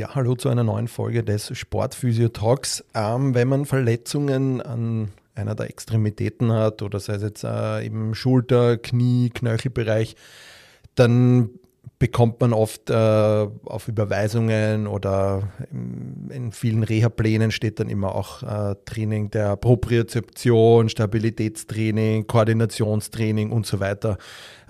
Ja, 0.00 0.14
hallo 0.14 0.34
zu 0.34 0.48
einer 0.48 0.64
neuen 0.64 0.88
Folge 0.88 1.22
des 1.22 1.54
Sportphysio 1.54 2.30
Talks. 2.30 2.82
Ähm, 2.94 3.34
wenn 3.34 3.48
man 3.48 3.66
Verletzungen 3.66 4.62
an 4.62 5.10
einer 5.34 5.54
der 5.54 5.68
Extremitäten 5.68 6.50
hat 6.52 6.80
oder 6.80 6.98
sei 6.98 7.16
es 7.16 7.22
jetzt 7.22 7.44
äh, 7.44 7.84
eben 7.84 8.14
Schulter, 8.14 8.78
Knie, 8.78 9.28
Knöchelbereich, 9.28 10.16
dann 10.94 11.50
bekommt 11.98 12.40
man 12.40 12.54
oft 12.54 12.88
äh, 12.88 12.94
auf 12.94 13.88
Überweisungen 13.88 14.86
oder 14.86 15.52
in, 15.70 16.30
in 16.30 16.52
vielen 16.52 16.82
Reha-Plänen 16.82 17.50
steht 17.50 17.78
dann 17.78 17.90
immer 17.90 18.14
auch 18.14 18.42
äh, 18.42 18.76
Training 18.86 19.30
der 19.30 19.56
Propriozeption, 19.56 20.88
Stabilitätstraining, 20.88 22.26
Koordinationstraining 22.26 23.50
und 23.50 23.66
so 23.66 23.80
weiter. 23.80 24.16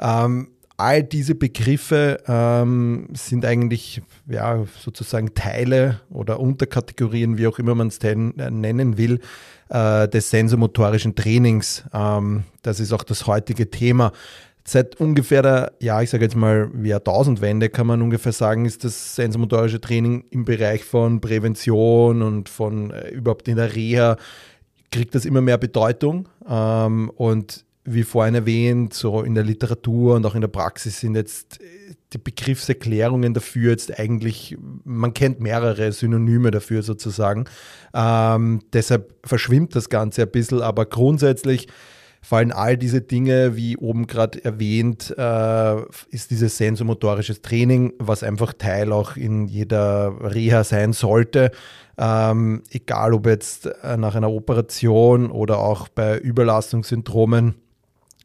Ähm, 0.01 0.49
all 0.81 1.03
diese 1.03 1.35
Begriffe 1.35 2.23
ähm, 2.27 3.09
sind 3.13 3.45
eigentlich 3.45 4.03
ja, 4.27 4.65
sozusagen 4.79 5.35
Teile 5.35 6.01
oder 6.11 6.41
Unterkategorien, 6.41 7.39
wie 7.39 7.47
auch 7.47 7.59
immer 7.59 7.75
man 7.75 7.89
es 7.89 8.01
nennen 8.03 8.97
will, 8.97 9.21
äh, 9.69 10.09
des 10.09 10.31
sensomotorischen 10.31 11.15
Trainings. 11.15 11.85
Ähm, 11.93 12.45
das 12.63 12.81
ist 12.81 12.93
auch 12.93 13.05
das 13.05 13.27
heutige 13.27 13.71
Thema. 13.71 14.13
Seit 14.65 15.01
ungefähr 15.01 15.43
der, 15.43 15.73
ja, 15.81 16.01
ich 16.01 16.11
sage 16.11 16.25
jetzt 16.25 16.37
mal, 16.37 16.71
Jahrtausendwende 16.83 17.69
kann 17.69 17.87
man 17.87 18.03
ungefähr 18.03 18.33
sagen, 18.33 18.65
ist 18.65 18.85
das 18.85 19.17
sensomotorische 19.17 19.81
Training 19.81 20.25
im 20.31 20.45
Bereich 20.45 20.85
von 20.85 21.21
Prävention 21.21 22.23
und 22.23 22.49
von 22.49 22.91
äh, 22.91 23.09
überhaupt 23.11 23.49
in 23.49 23.57
der 23.57 23.75
Reha, 23.75 24.17
kriegt 24.91 25.15
das 25.15 25.25
immer 25.25 25.41
mehr 25.41 25.59
Bedeutung. 25.59 26.29
Ähm, 26.49 27.11
und 27.17 27.65
wie 27.85 28.03
vorhin 28.03 28.35
erwähnt, 28.35 28.93
so 28.93 29.23
in 29.23 29.35
der 29.35 29.45
Literatur 29.45 30.17
und 30.17 30.27
auch 30.27 30.35
in 30.35 30.43
der 30.43 30.49
Praxis 30.49 31.01
sind 31.01 31.15
jetzt 31.15 31.61
äh, 31.61 31.95
die 32.13 32.19
Begriffserklärungen 32.19 33.35
dafür 33.35 33.71
jetzt 33.71 33.99
eigentlich, 33.99 34.57
man 34.85 35.15
kennt 35.15 35.41
mehrere 35.41 35.93
Synonyme 35.93 36.51
dafür 36.51 36.83
sozusagen. 36.83 37.45
Ähm, 37.95 38.61
deshalb 38.73 39.15
verschwimmt 39.25 39.77
das 39.77 39.89
Ganze 39.89 40.23
ein 40.23 40.31
bisschen, 40.31 40.61
aber 40.61 40.87
grundsätzlich 40.87 41.69
fallen 42.21 42.53
all 42.53 42.77
diese 42.77 43.01
Dinge, 43.01 43.57
wie 43.57 43.79
oben 43.79 44.07
gerade 44.07 44.45
erwähnt, 44.45 45.15
äh, 45.17 45.77
ist 46.11 46.31
dieses 46.31 46.59
sensomotorisches 46.59 47.41
Training, 47.41 47.95
was 47.99 48.23
einfach 48.23 48.53
Teil 48.53 48.93
auch 48.93 49.17
in 49.17 49.47
jeder 49.47 50.17
Reha 50.21 50.65
sein 50.65 50.93
sollte. 50.93 51.51
Ähm, 51.97 52.63
egal 52.71 53.15
ob 53.15 53.27
jetzt 53.27 53.71
nach 53.97 54.15
einer 54.15 54.31
Operation 54.31 55.31
oder 55.31 55.59
auch 55.59 55.89
bei 55.89 56.19
Überlastungssyndromen 56.19 57.55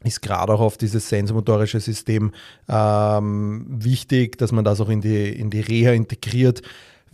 ist 0.05 0.21
gerade 0.21 0.53
auch 0.53 0.61
auf 0.61 0.77
dieses 0.77 1.09
sensomotorische 1.09 1.79
System 1.79 2.31
ähm, 2.69 3.65
wichtig, 3.69 4.37
dass 4.37 4.51
man 4.51 4.63
das 4.63 4.81
auch 4.81 4.89
in 4.89 5.01
die, 5.01 5.29
in 5.29 5.49
die 5.49 5.61
Reha 5.61 5.91
integriert. 5.91 6.61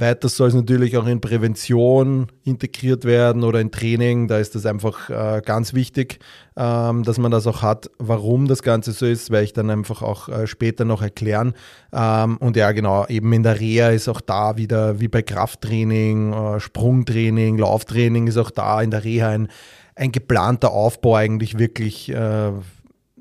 Weiter 0.01 0.29
soll 0.29 0.47
es 0.47 0.53
natürlich 0.55 0.97
auch 0.97 1.05
in 1.05 1.21
Prävention 1.21 2.27
integriert 2.43 3.05
werden 3.05 3.43
oder 3.43 3.61
in 3.61 3.71
Training. 3.71 4.27
Da 4.27 4.39
ist 4.39 4.55
das 4.55 4.65
einfach 4.65 5.09
äh, 5.09 5.41
ganz 5.45 5.73
wichtig, 5.73 6.19
ähm, 6.57 7.03
dass 7.03 7.19
man 7.19 7.31
das 7.31 7.45
auch 7.45 7.61
hat. 7.61 7.89
Warum 7.99 8.47
das 8.47 8.63
Ganze 8.63 8.93
so 8.93 9.05
ist, 9.05 9.29
werde 9.29 9.45
ich 9.45 9.53
dann 9.53 9.69
einfach 9.69 10.01
auch 10.01 10.27
äh, 10.27 10.47
später 10.47 10.85
noch 10.85 11.01
erklären. 11.01 11.53
Ähm, 11.93 12.37
und 12.37 12.57
ja, 12.57 12.71
genau, 12.71 13.05
eben 13.07 13.31
in 13.31 13.43
der 13.43 13.59
Reha 13.59 13.89
ist 13.89 14.09
auch 14.09 14.21
da 14.21 14.57
wieder, 14.57 14.99
wie 14.99 15.07
bei 15.07 15.21
Krafttraining, 15.21 16.33
äh, 16.33 16.59
Sprungtraining, 16.59 17.59
Lauftraining, 17.59 18.27
ist 18.27 18.37
auch 18.37 18.51
da 18.51 18.81
in 18.81 18.89
der 18.91 19.03
Reha 19.03 19.29
ein, 19.29 19.49
ein 19.95 20.11
geplanter 20.11 20.71
Aufbau 20.71 21.15
eigentlich 21.15 21.59
wirklich 21.59 22.09
äh, 22.09 22.51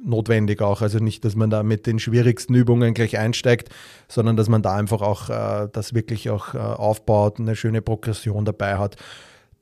notwendig 0.05 0.63
auch. 0.63 0.83
Also 0.83 0.99
nicht, 0.99 1.25
dass 1.25 1.37
man 1.37 1.51
da 1.51 1.63
mit 1.63 1.87
den 1.87 1.99
schwierigsten 1.99 2.55
Übungen 2.55 2.95
gleich 2.95 3.19
einsteigt, 3.19 3.69
sondern 4.09 4.37
dass 4.37 4.49
man 4.49 4.63
da 4.63 4.75
einfach 4.75 5.03
auch 5.03 5.31
äh, 5.31 5.69
das 5.73 5.95
wirklich 5.95 6.31
auch 6.31 6.55
äh, 6.55 6.59
aufbaut, 6.59 7.39
eine 7.39 7.57
schöne 7.57 7.83
Progression 7.83 8.45
dabei 8.45 8.79
hat. 8.79 8.97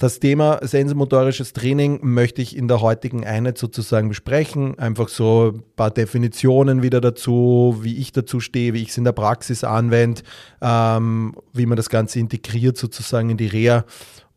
Das 0.00 0.21
Thema 0.21 0.60
sensomotorisches 0.62 1.53
Training 1.53 1.99
möchte 2.03 2.41
ich 2.41 2.56
in 2.56 2.69
der 2.69 2.81
heutigen 2.81 3.26
Einheit 3.26 3.59
sozusagen 3.59 4.09
besprechen. 4.09 4.78
Einfach 4.78 5.09
so 5.09 5.54
ein 5.56 5.65
paar 5.75 5.91
Definitionen 5.91 6.82
wieder 6.82 7.00
dazu, 7.00 7.78
wie 7.81 7.97
ich 7.97 8.12
dazu 8.12 8.38
stehe, 8.38 8.75
wie 8.75 8.82
ich 8.82 8.91
es 8.91 8.99
in 8.99 9.03
der 9.03 9.10
Praxis 9.10 9.65
anwende, 9.65 10.22
ähm, 10.62 11.34
wie 11.53 11.66
man 11.66 11.75
das 11.75 11.88
Ganze 11.88 12.20
integriert 12.20 12.76
sozusagen 12.76 13.31
in 13.31 13.38
die 13.38 13.49
Reha. 13.49 13.84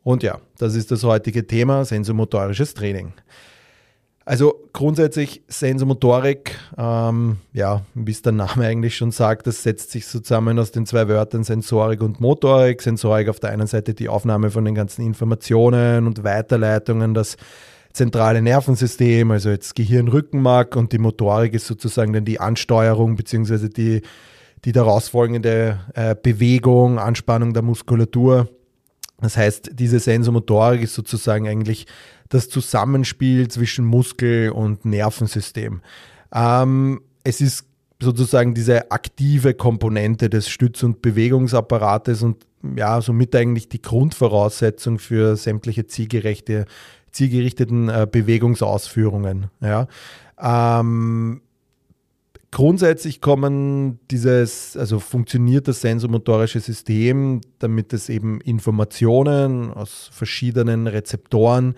Und 0.01 0.23
ja, 0.23 0.39
das 0.57 0.73
ist 0.73 0.89
das 0.89 1.03
heutige 1.03 1.45
Thema, 1.45 1.85
sensomotorisches 1.85 2.73
Training. 2.73 3.13
Also 4.31 4.69
grundsätzlich 4.71 5.43
Sensomotorik, 5.49 6.57
ähm, 6.77 7.35
ja, 7.51 7.81
wie 7.95 8.11
es 8.11 8.21
der 8.21 8.31
Name 8.31 8.65
eigentlich 8.65 8.95
schon 8.95 9.11
sagt, 9.11 9.45
das 9.45 9.61
setzt 9.61 9.91
sich 9.91 10.07
zusammen 10.07 10.57
aus 10.57 10.71
den 10.71 10.85
zwei 10.85 11.09
Wörtern 11.09 11.43
Sensorik 11.43 12.01
und 12.01 12.21
Motorik. 12.21 12.81
Sensorik 12.81 13.27
auf 13.27 13.41
der 13.41 13.49
einen 13.49 13.67
Seite 13.67 13.93
die 13.93 14.07
Aufnahme 14.07 14.49
von 14.49 14.63
den 14.63 14.73
ganzen 14.73 15.05
Informationen 15.05 16.07
und 16.07 16.23
Weiterleitungen, 16.23 17.13
das 17.13 17.35
zentrale 17.91 18.41
Nervensystem, 18.41 19.31
also 19.31 19.49
jetzt 19.49 19.75
Gehirn, 19.75 20.07
Rückenmark 20.07 20.77
und 20.77 20.93
die 20.93 20.99
Motorik 20.99 21.53
ist 21.53 21.67
sozusagen 21.67 22.13
dann 22.13 22.23
die 22.23 22.39
Ansteuerung 22.39 23.17
bzw. 23.17 23.67
die, 23.67 24.01
die 24.63 24.71
daraus 24.71 25.09
folgende 25.09 25.81
äh, 25.93 26.15
Bewegung, 26.15 26.99
Anspannung 26.99 27.53
der 27.53 27.63
Muskulatur. 27.63 28.47
Das 29.21 29.37
heißt, 29.37 29.71
diese 29.73 29.99
Sensomotorik 29.99 30.81
ist 30.81 30.95
sozusagen 30.95 31.47
eigentlich 31.47 31.85
das 32.29 32.49
Zusammenspiel 32.49 33.47
zwischen 33.47 33.85
Muskel 33.85 34.49
und 34.49 34.85
Nervensystem. 34.85 35.81
Ähm, 36.33 37.01
es 37.23 37.39
ist 37.39 37.65
sozusagen 38.01 38.53
diese 38.53 38.91
aktive 38.91 39.53
Komponente 39.53 40.29
des 40.29 40.49
Stütz- 40.49 40.83
und 40.83 41.01
Bewegungsapparates 41.01 42.23
und 42.23 42.45
ja, 42.75 43.01
somit 43.01 43.35
eigentlich 43.35 43.69
die 43.69 43.81
Grundvoraussetzung 43.81 44.99
für 44.99 45.35
sämtliche 45.35 45.87
zielgerechte, 45.87 46.65
zielgerichteten 47.11 47.89
äh, 47.89 48.07
Bewegungsausführungen. 48.11 49.47
Ja. 49.61 49.87
Ähm, 50.39 51.41
grundsätzlich 52.51 53.21
kommen 53.21 53.99
dieses, 54.09 54.75
also 54.77 54.99
funktioniert 54.99 55.67
das 55.67 55.81
sensomotorische 55.81 56.59
System, 56.59 57.41
damit 57.59 57.93
es 57.93 58.09
eben 58.09 58.41
Informationen 58.41 59.71
aus 59.71 60.09
verschiedenen 60.11 60.87
Rezeptoren 60.87 61.75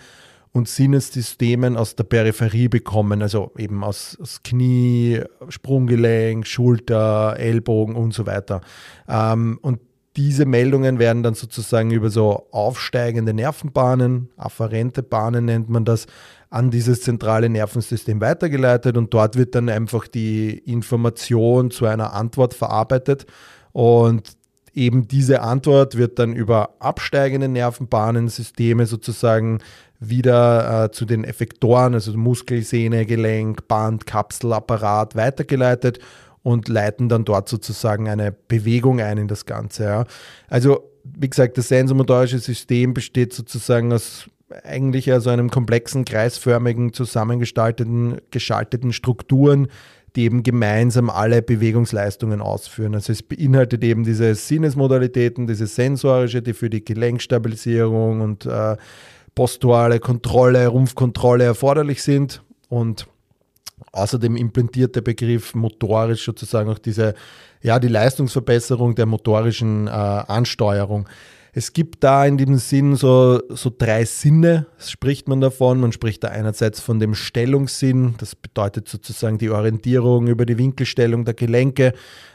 und 0.52 0.68
Sinnessystemen 0.68 1.78
aus 1.78 1.96
der 1.96 2.04
Peripherie 2.04 2.68
bekommen, 2.68 3.22
also 3.22 3.52
eben 3.58 3.84
aus, 3.84 4.18
aus 4.22 4.44
Knie, 4.44 5.22
Sprunggelenk, 5.50 6.46
Schulter, 6.46 7.36
Ellbogen 7.38 7.96
und 7.96 8.14
so 8.14 8.26
weiter. 8.28 8.62
Ähm, 9.08 9.58
und 9.62 9.80
diese 10.16 10.46
Meldungen 10.46 11.00
werden 11.00 11.24
dann 11.24 11.34
sozusagen 11.34 11.90
über 11.90 12.12
so 12.12 12.48
aufsteigende 12.52 13.34
Nervenbahnen, 13.34 14.30
afferente 14.38 15.02
Bahnen 15.02 15.46
nennt 15.46 15.70
man 15.70 15.86
das, 15.86 16.06
an 16.54 16.70
dieses 16.70 17.02
zentrale 17.02 17.50
Nervensystem 17.50 18.22
weitergeleitet 18.22 18.96
und 18.96 19.12
dort 19.12 19.36
wird 19.36 19.56
dann 19.56 19.70
einfach 19.70 20.08
die 20.08 20.56
Information 20.60 21.72
zu 21.72 21.88
einer 21.88 22.14
Antwort 22.14 22.54
verarbeitet 22.54 23.26
und 23.72 24.38
eben 24.76 25.08
diese 25.08 25.42
Antwort 25.42 25.98
wird 25.98 26.20
dann 26.20 26.34
über 26.34 26.76
absteigende 26.80 27.48
Nervenbahnensysteme 27.48 28.86
sozusagen 28.86 29.62
wieder 30.00 30.86
äh, 30.86 30.92
zu 30.92 31.06
den 31.06 31.24
Effektoren, 31.24 31.96
also 31.96 32.16
Muskel, 32.16 32.62
Sehne, 32.62 33.08
Gelenk, 33.08 33.68
Band, 33.68 34.06
Kapsel, 34.06 34.54
Apparat 34.54 35.16
weitergeleitet 35.16 35.98
und 36.44 36.68
leiten 36.68 37.10
dann 37.10 37.26
dort 37.26 37.50
sozusagen 37.50 38.08
eine 38.08 38.32
Bewegung 38.32 39.02
ein 39.02 39.18
in 39.18 39.28
das 39.28 39.48
Ganze. 39.48 39.86
Ja. 39.86 40.06
Also 40.50 40.92
wie 41.04 41.30
gesagt, 41.30 41.58
das 41.58 41.70
sensomotorische 41.70 42.38
System 42.38 42.94
besteht 42.94 43.34
sozusagen 43.34 43.92
aus 43.92 44.30
eigentlich 44.64 45.12
also 45.12 45.30
einem 45.30 45.50
komplexen, 45.50 46.06
kreisförmigen, 46.06 46.94
zusammengestalteten, 46.94 48.22
geschalteten 48.32 48.94
Strukturen, 48.94 49.68
die 50.16 50.24
eben 50.24 50.44
gemeinsam 50.44 51.10
alle 51.10 51.42
Bewegungsleistungen 51.42 52.42
ausführen. 52.42 52.94
Also 52.94 53.12
es 53.12 53.24
beinhaltet 53.24 53.84
eben 53.84 54.04
diese 54.04 54.36
Sinnesmodalitäten, 54.36 55.48
diese 55.48 55.68
sensorische, 55.68 56.42
die 56.42 56.54
für 56.54 56.70
die 56.70 56.86
Gelenkstabilisierung 56.86 58.22
und 58.22 58.46
äh, 58.46 58.78
posturale 59.34 60.00
Kontrolle, 60.00 60.68
Rumpfkontrolle 60.68 61.44
erforderlich 61.46 62.04
sind 62.04 62.44
und 62.70 63.08
außerdem 63.92 64.36
implantiert 64.36 64.96
der 64.96 65.02
Begriff 65.02 65.56
motorisch 65.56 66.26
sozusagen 66.26 66.70
auch 66.70 66.80
diese, 66.80 67.16
ja, 67.62 67.80
die 67.80 67.88
Leistungsverbesserung 67.88 68.96
der 68.96 69.08
motorischen 69.08 69.88
äh, 69.88 69.90
Ansteuerung. 69.90 71.08
Es 71.56 71.72
gibt 71.72 72.04
da 72.04 72.26
in 72.26 72.38
diesem 72.38 72.58
Sinn 72.58 72.96
so, 72.96 73.40
so 73.50 73.72
drei 73.76 74.06
Sinne, 74.06 74.66
spricht 74.80 75.28
man 75.28 75.40
davon. 75.40 75.80
Man 75.80 75.92
spricht 75.92 76.24
da 76.24 76.30
einerseits 76.30 76.80
von 76.80 77.00
dem 77.00 77.14
Stellungssinn, 77.14 78.16
das 78.18 78.36
bedeutet 78.36 78.90
sozusagen 78.90 79.38
die 79.38 79.52
Orientierung 79.52 80.26
über 80.26 80.48
die 80.48 80.58
Winkelstellung 80.58 81.26
der 81.26 81.36
Gelenke, 81.36 81.94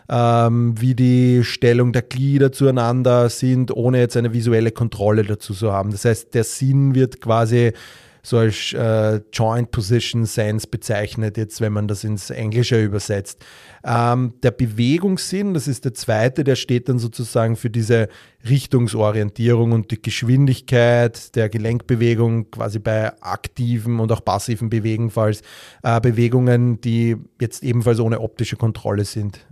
ähm, 0.08 0.80
wie 0.80 0.94
die 0.94 1.42
Stellung 1.42 1.92
der 1.92 2.02
Glieder 2.02 2.52
zueinander 2.52 3.28
sind, 3.28 3.72
ohne 3.72 3.98
jetzt 3.98 4.16
eine 4.16 4.32
visuelle 4.32 4.70
Kontrolle 4.70 5.24
dazu 5.24 5.52
zu 5.52 5.72
haben. 5.72 5.90
Das 5.90 6.04
heißt, 6.04 6.32
der 6.34 6.44
Sinn 6.44 6.94
wird 6.94 7.20
quasi 7.20 7.72
so 8.28 8.36
als 8.36 8.74
äh, 8.74 9.20
Joint 9.32 9.70
Position 9.70 10.26
Sense 10.26 10.66
bezeichnet, 10.66 11.38
jetzt 11.38 11.62
wenn 11.62 11.72
man 11.72 11.88
das 11.88 12.04
ins 12.04 12.28
Englische 12.28 12.82
übersetzt. 12.82 13.42
Ähm, 13.82 14.34
der 14.42 14.50
Bewegungssinn, 14.50 15.54
das 15.54 15.66
ist 15.66 15.86
der 15.86 15.94
zweite, 15.94 16.44
der 16.44 16.54
steht 16.54 16.90
dann 16.90 16.98
sozusagen 16.98 17.56
für 17.56 17.70
diese 17.70 18.08
Richtungsorientierung 18.46 19.72
und 19.72 19.90
die 19.90 20.02
Geschwindigkeit 20.02 21.34
der 21.36 21.48
Gelenkbewegung 21.48 22.50
quasi 22.50 22.78
bei 22.78 23.18
aktiven 23.22 23.98
und 23.98 24.12
auch 24.12 24.22
passiven 24.22 24.68
Bewegenfalls, 24.68 25.40
äh, 25.82 25.98
Bewegungen, 25.98 26.82
die 26.82 27.16
jetzt 27.40 27.62
ebenfalls 27.62 27.98
ohne 27.98 28.20
optische 28.20 28.56
Kontrolle 28.56 29.06
sind. 29.06 29.46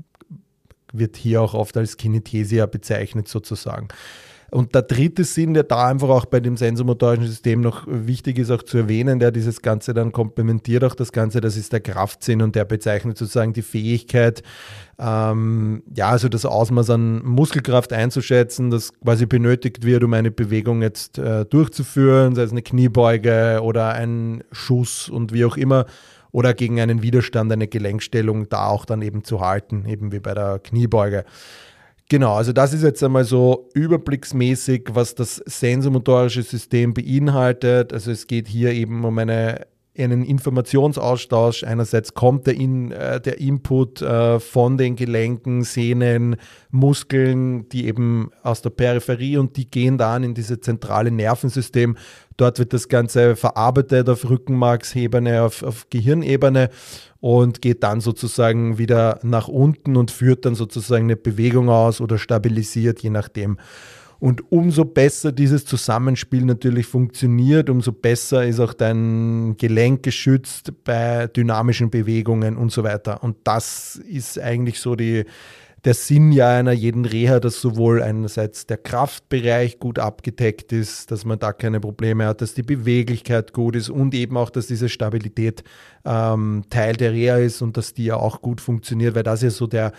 Wird 0.93 1.17
hier 1.17 1.41
auch 1.41 1.55
oft 1.55 1.79
als 1.79 1.97
Kinethesia 1.97 2.67
bezeichnet 2.67 3.27
sozusagen. 3.27 3.89
Und 4.51 4.75
der 4.75 4.83
dritte 4.83 5.25
Sinn, 5.25 5.55
der 5.55 5.65
da 5.65 5.89
einfach 5.89 6.09
auch 6.09 6.25
bei 6.25 6.41
dem 6.41 6.57
sensomotorischen 6.57 7.27
System 7.27 7.61
noch 7.61 7.85
wichtig 7.87 8.39
ist, 8.39 8.51
auch 8.51 8.63
zu 8.63 8.79
erwähnen, 8.79 9.19
der 9.19 9.33
dieses 9.33 9.61
Ganze 9.61 9.93
dann 9.93 10.13
komplementiert 10.13 10.85
auch 10.85 10.95
das 10.95 11.13
Ganze, 11.13 11.41
das 11.41 11.57
ist 11.57 11.73
der 11.73 11.81
Kraftsinn 11.81 12.43
und 12.43 12.55
der 12.55 12.65
bezeichnet 12.65 13.19
sozusagen 13.19 13.53
die 13.53 13.63
Fähigkeit, 13.63 14.43
ähm, 14.99 15.83
ja, 15.95 16.09
also 16.11 16.29
das 16.29 16.47
Ausmaß 16.47 16.91
an 16.91 17.25
Muskelkraft 17.25 17.93
einzuschätzen, 17.93 18.71
das 18.71 18.93
quasi 19.01 19.27
benötigt 19.27 19.85
wird, 19.85 20.05
um 20.05 20.15
eine 20.15 20.31
Bewegung 20.31 20.81
jetzt 20.81 21.19
äh, 21.19 21.45
durchzuführen, 21.45 22.35
sei 22.35 22.43
es 22.43 22.53
eine 22.53 22.63
Kniebeuge 22.63 23.61
oder 23.63 23.93
ein 23.93 24.45
Schuss 24.53 25.09
und 25.09 25.33
wie 25.33 25.45
auch 25.45 25.57
immer 25.57 25.87
oder 26.37 26.53
gegen 26.53 26.81
einen 26.81 27.03
Widerstand 27.03 27.51
eine 27.51 27.67
Gelenkstellung 27.67 28.49
da 28.51 28.67
auch 28.67 28.85
dann 28.85 29.01
eben 29.01 29.25
zu 29.25 29.41
halten, 29.41 29.87
eben 29.87 30.13
wie 30.13 30.21
bei 30.21 30.35
der 30.35 30.59
Kniebeuge. 30.59 31.25
Genau, 32.09 32.35
also 32.35 32.53
das 32.53 32.73
ist 32.73 32.85
jetzt 32.85 33.03
einmal 33.03 33.25
so 33.25 33.69
überblicksmäßig, 33.75 34.91
was 34.93 35.17
das 35.17 35.43
sensomotorische 35.45 36.43
System 36.43 36.95
beinhaltet. 36.95 37.93
Also 37.93 38.13
es 38.13 38.29
geht 38.29 38.47
hier 38.47 38.73
eben 38.73 39.05
um 39.05 39.19
eine, 39.19 39.67
einen 39.99 40.25
Informationsaustausch. 40.25 41.65
Einerseits 41.65 42.15
kommt 42.15 42.47
der, 42.47 42.55
In, 42.55 42.93
äh, 42.93 43.21
der 43.21 43.41
Input 43.41 44.03
äh, 44.03 44.41
von 44.41 44.77
den 44.77 44.97
Gelenken, 44.97 45.63
Sehnen, 45.65 46.37
Muskeln, 46.71 47.69
die 47.69 47.87
eben 47.87 48.31
aus 48.43 48.63
der 48.63 48.71
Peripherie 48.71 49.39
und 49.39 49.57
die 49.57 49.71
gehen 49.71 49.99
dann 49.99 50.25
in 50.25 50.35
dieses 50.35 50.61
zentrale 50.61 51.11
Nervensystem. 51.11 51.97
Dort 52.37 52.59
wird 52.59 52.73
das 52.73 52.89
Ganze 52.89 53.35
verarbeitet 53.35 54.09
auf 54.09 54.29
Rückenmarksebene, 54.29 55.43
auf, 55.43 55.63
auf 55.63 55.87
Gehirnebene 55.89 56.69
und 57.21 57.63
geht 57.63 57.83
dann 57.83 58.01
sozusagen 58.01 58.79
wieder 58.79 59.19
nach 59.23 59.49
unten 59.49 59.97
und 59.97 60.11
führt 60.11 60.45
dann 60.45 60.55
sozusagen 60.55 61.05
eine 61.05 61.17
Bewegung 61.17 61.71
aus 61.71 62.01
oder 62.01 62.19
stabilisiert, 62.19 63.01
je 63.01 63.11
nachdem. 63.11 63.59
Und 64.19 64.51
umso 64.51 64.85
besser 64.85 65.31
dieses 65.33 65.65
Zusammenspiel 65.67 66.45
natürlich 66.45 66.87
funktioniert, 66.87 67.69
umso 67.69 67.93
besser 67.93 68.47
ist 68.47 68.61
auch 68.61 68.73
dein 68.73 69.57
Gelenk 69.59 70.03
geschützt 70.03 70.73
bei 70.85 71.27
dynamischen 71.27 71.91
Bewegungen 71.91 72.57
und 72.57 72.73
so 72.73 72.83
weiter. 72.83 73.23
Und 73.23 73.37
das 73.45 73.97
ist 73.97 74.39
eigentlich 74.39 74.81
so 74.81 74.97
die, 74.97 75.25
der 75.85 75.95
Sinn 75.95 76.33
ja 76.33 76.51
einer 76.51 76.73
jeden 76.73 77.05
Reha, 77.05 77.41
dass 77.41 77.61
sowohl 77.61 78.03
einerseits 78.03 78.67
der 78.67 78.79
Kraftbereich 78.79 79.79
gut 79.79 79.99
abgedeckt 79.99 80.73
ist, 80.73 81.11
dass 81.11 81.25
man 81.25 81.39
da 81.39 81.53
keine 81.53 81.79
Probleme 81.79 82.27
hat, 82.27 82.41
dass 82.41 82.55
die 82.55 82.63
Beweglichkeit 82.63 83.53
gut 83.53 83.77
ist 83.77 83.91
und 83.91 84.15
eben 84.15 84.37
auch, 84.37 84.51
dass 84.51 84.67
diese 84.67 84.89
Stabilität 84.89 85.63
ähm, 86.05 86.65
Teil 86.71 86.95
der 86.95 87.13
Reha 87.13 87.37
ist 87.37 87.63
und 87.63 87.77
dass 87.77 87.95
die 87.95 88.07
ja 88.07 88.17
auch 88.17 88.41
gut 88.41 88.61
funktioniert, 88.61 89.15
weil 89.15 89.23
das 89.23 89.43
ja 89.43 89.51
so 89.51 89.67
der, 89.67 89.93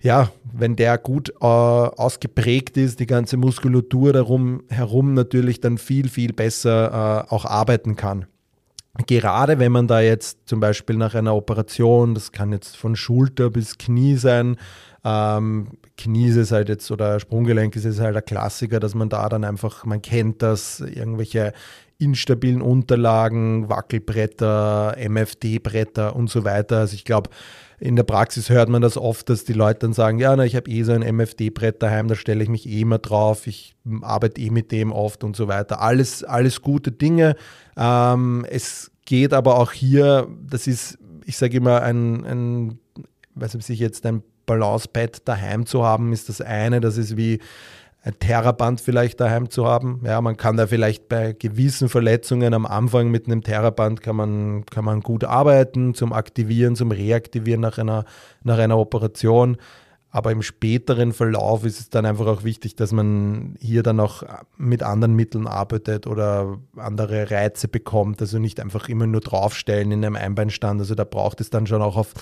ja, 0.00 0.30
wenn 0.52 0.76
der 0.76 0.98
gut 0.98 1.30
äh, 1.40 1.44
ausgeprägt 1.44 2.76
ist, 2.76 3.00
die 3.00 3.06
ganze 3.06 3.36
Muskulatur 3.36 4.12
darum 4.12 4.62
herum 4.68 5.14
natürlich 5.14 5.60
dann 5.60 5.78
viel, 5.78 6.08
viel 6.08 6.32
besser 6.32 7.26
äh, 7.28 7.34
auch 7.34 7.44
arbeiten 7.44 7.96
kann. 7.96 8.26
Gerade 9.06 9.58
wenn 9.58 9.72
man 9.72 9.86
da 9.86 10.00
jetzt 10.00 10.48
zum 10.48 10.60
Beispiel 10.60 10.96
nach 10.96 11.14
einer 11.14 11.34
Operation, 11.34 12.14
das 12.14 12.32
kann 12.32 12.52
jetzt 12.52 12.76
von 12.76 12.96
Schulter 12.96 13.50
bis 13.50 13.76
Knie 13.76 14.16
sein, 14.16 14.56
ähm, 15.04 15.68
Knie 15.96 16.28
ist 16.28 16.50
halt 16.50 16.68
jetzt 16.68 16.90
oder 16.90 17.20
Sprunggelenk 17.20 17.76
ist 17.76 17.84
es 17.84 18.00
halt 18.00 18.16
ein 18.16 18.24
Klassiker, 18.24 18.80
dass 18.80 18.94
man 18.94 19.08
da 19.08 19.28
dann 19.28 19.44
einfach, 19.44 19.84
man 19.84 20.02
kennt 20.02 20.42
das, 20.42 20.80
irgendwelche 20.80 21.52
instabilen 21.98 22.60
Unterlagen, 22.60 23.68
Wackelbretter, 23.68 24.96
MFD-Bretter 24.98 26.16
und 26.16 26.28
so 26.28 26.44
weiter. 26.44 26.78
Also 26.78 26.94
ich 26.94 27.04
glaube, 27.04 27.30
in 27.78 27.96
der 27.96 28.04
Praxis 28.04 28.48
hört 28.48 28.68
man 28.68 28.82
das 28.82 28.96
oft, 28.96 29.28
dass 29.28 29.44
die 29.44 29.52
Leute 29.52 29.80
dann 29.80 29.92
sagen, 29.92 30.18
ja, 30.18 30.34
na, 30.34 30.44
ich 30.44 30.56
habe 30.56 30.70
eh 30.70 30.82
so 30.82 30.92
ein 30.92 31.02
MFD-Brett 31.02 31.82
daheim, 31.82 32.08
da 32.08 32.14
stelle 32.14 32.42
ich 32.42 32.48
mich 32.48 32.66
eh 32.68 32.80
immer 32.80 32.98
drauf, 32.98 33.46
ich 33.46 33.76
arbeite 34.02 34.40
eh 34.40 34.50
mit 34.50 34.72
dem 34.72 34.92
oft 34.92 35.24
und 35.24 35.36
so 35.36 35.48
weiter. 35.48 35.80
Alles, 35.82 36.24
alles 36.24 36.62
gute 36.62 36.90
Dinge. 36.92 37.36
Ähm, 37.76 38.46
es 38.48 38.90
geht 39.04 39.32
aber 39.32 39.58
auch 39.58 39.72
hier, 39.72 40.26
das 40.42 40.66
ist, 40.66 40.98
ich 41.24 41.36
sage 41.36 41.58
immer, 41.58 41.82
ein, 41.82 42.24
ein 42.24 42.78
weiß 43.34 43.54
nicht, 43.54 43.80
jetzt 43.80 44.06
ein 44.06 44.22
Balancepad 44.46 45.28
daheim 45.28 45.66
zu 45.66 45.84
haben, 45.84 46.12
ist 46.12 46.28
das 46.28 46.40
eine. 46.40 46.80
Das 46.80 46.96
ist 46.96 47.16
wie 47.16 47.40
ein 48.06 48.16
Terraband 48.20 48.80
vielleicht 48.80 49.20
daheim 49.20 49.50
zu 49.50 49.66
haben. 49.66 50.00
Ja, 50.04 50.20
man 50.20 50.36
kann 50.36 50.56
da 50.56 50.68
vielleicht 50.68 51.08
bei 51.08 51.32
gewissen 51.32 51.88
Verletzungen 51.88 52.54
am 52.54 52.64
Anfang 52.64 53.10
mit 53.10 53.26
einem 53.26 53.42
Terraband 53.42 54.00
kann 54.00 54.14
man, 54.14 54.64
kann 54.66 54.84
man 54.84 55.00
gut 55.00 55.24
arbeiten 55.24 55.92
zum 55.92 56.12
Aktivieren, 56.12 56.76
zum 56.76 56.92
Reaktivieren 56.92 57.60
nach 57.60 57.78
einer, 57.78 58.04
nach 58.44 58.58
einer 58.58 58.78
Operation. 58.78 59.56
Aber 60.10 60.30
im 60.30 60.42
späteren 60.42 61.12
Verlauf 61.12 61.64
ist 61.64 61.80
es 61.80 61.90
dann 61.90 62.06
einfach 62.06 62.26
auch 62.26 62.44
wichtig, 62.44 62.76
dass 62.76 62.92
man 62.92 63.56
hier 63.58 63.82
dann 63.82 63.98
auch 63.98 64.22
mit 64.56 64.84
anderen 64.84 65.14
Mitteln 65.14 65.48
arbeitet 65.48 66.06
oder 66.06 66.58
andere 66.76 67.32
Reize 67.32 67.66
bekommt. 67.66 68.20
Also 68.20 68.38
nicht 68.38 68.60
einfach 68.60 68.88
immer 68.88 69.08
nur 69.08 69.20
draufstellen 69.20 69.90
in 69.90 70.04
einem 70.04 70.14
Einbeinstand. 70.14 70.80
Also 70.80 70.94
da 70.94 71.02
braucht 71.02 71.40
es 71.40 71.50
dann 71.50 71.66
schon 71.66 71.82
auch 71.82 71.96
auf 71.96 72.14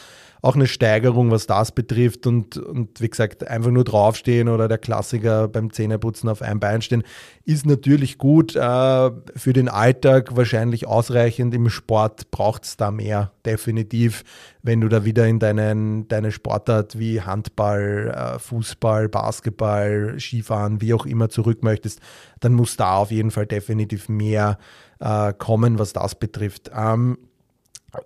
auch 0.44 0.56
eine 0.56 0.66
Steigerung, 0.66 1.30
was 1.30 1.46
das 1.46 1.72
betrifft. 1.72 2.26
Und, 2.26 2.58
und 2.58 3.00
wie 3.00 3.08
gesagt, 3.08 3.48
einfach 3.48 3.70
nur 3.70 3.84
draufstehen 3.84 4.48
oder 4.48 4.68
der 4.68 4.76
Klassiker 4.76 5.48
beim 5.48 5.72
Zähneputzen 5.72 6.28
auf 6.28 6.42
einem 6.42 6.60
Bein 6.60 6.82
stehen, 6.82 7.02
ist 7.46 7.64
natürlich 7.64 8.18
gut. 8.18 8.54
Äh, 8.54 9.10
für 9.36 9.52
den 9.54 9.70
Alltag 9.70 10.36
wahrscheinlich 10.36 10.86
ausreichend. 10.86 11.54
Im 11.54 11.70
Sport 11.70 12.30
braucht 12.30 12.64
es 12.64 12.76
da 12.76 12.90
mehr, 12.90 13.32
definitiv. 13.46 14.22
Wenn 14.62 14.82
du 14.82 14.88
da 14.88 15.06
wieder 15.06 15.26
in 15.26 15.38
deinen, 15.38 16.08
deine 16.08 16.30
Sportart 16.30 16.98
wie 16.98 17.22
Handball, 17.22 18.12
äh, 18.14 18.38
Fußball, 18.38 19.08
Basketball, 19.08 20.16
Skifahren, 20.18 20.82
wie 20.82 20.92
auch 20.92 21.06
immer 21.06 21.30
zurück 21.30 21.62
möchtest, 21.62 22.00
dann 22.40 22.52
muss 22.52 22.76
da 22.76 22.96
auf 22.96 23.10
jeden 23.10 23.30
Fall 23.30 23.46
definitiv 23.46 24.10
mehr 24.10 24.58
äh, 25.00 25.32
kommen, 25.32 25.78
was 25.78 25.94
das 25.94 26.14
betrifft. 26.14 26.70
Ähm, 26.76 27.16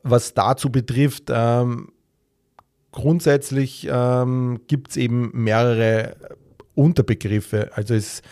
was 0.04 0.34
dazu 0.34 0.70
betrifft, 0.70 1.24
ähm, 1.30 1.88
grundsätzlich 2.98 3.88
ähm, 3.88 4.60
gibt 4.66 4.90
es 4.90 4.96
eben 4.96 5.30
mehrere 5.32 6.16
Unterbegriffe. 6.74 7.70
Also 7.74 7.94
es 7.94 8.22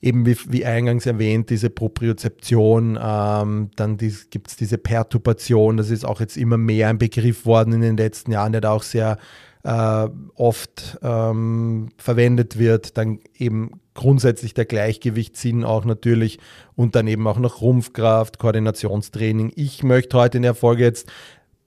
eben 0.00 0.26
wie, 0.26 0.36
wie 0.48 0.64
eingangs 0.64 1.06
erwähnt, 1.06 1.50
diese 1.50 1.70
Propriozeption, 1.70 2.98
ähm, 3.00 3.70
dann 3.76 3.96
gibt 3.98 4.48
es 4.48 4.56
diese 4.56 4.76
Perturbation, 4.76 5.76
das 5.76 5.90
ist 5.90 6.04
auch 6.04 6.18
jetzt 6.18 6.36
immer 6.36 6.58
mehr 6.58 6.88
ein 6.88 6.98
Begriff 6.98 7.46
worden 7.46 7.74
in 7.74 7.80
den 7.80 7.96
letzten 7.96 8.32
Jahren, 8.32 8.50
der 8.50 8.60
da 8.60 8.72
auch 8.72 8.82
sehr 8.82 9.18
äh, 9.62 10.08
oft 10.34 10.98
ähm, 11.02 11.90
verwendet 11.96 12.58
wird. 12.58 12.98
Dann 12.98 13.20
eben 13.38 13.80
grundsätzlich 13.94 14.52
der 14.52 14.64
Gleichgewichtssinn 14.64 15.62
auch 15.62 15.84
natürlich 15.84 16.40
und 16.74 16.96
dann 16.96 17.06
eben 17.06 17.24
auch 17.28 17.38
noch 17.38 17.60
Rumpfkraft, 17.60 18.40
Koordinationstraining. 18.40 19.52
Ich 19.54 19.84
möchte 19.84 20.18
heute 20.18 20.38
in 20.38 20.42
der 20.42 20.54
Folge 20.54 20.82
jetzt 20.82 21.08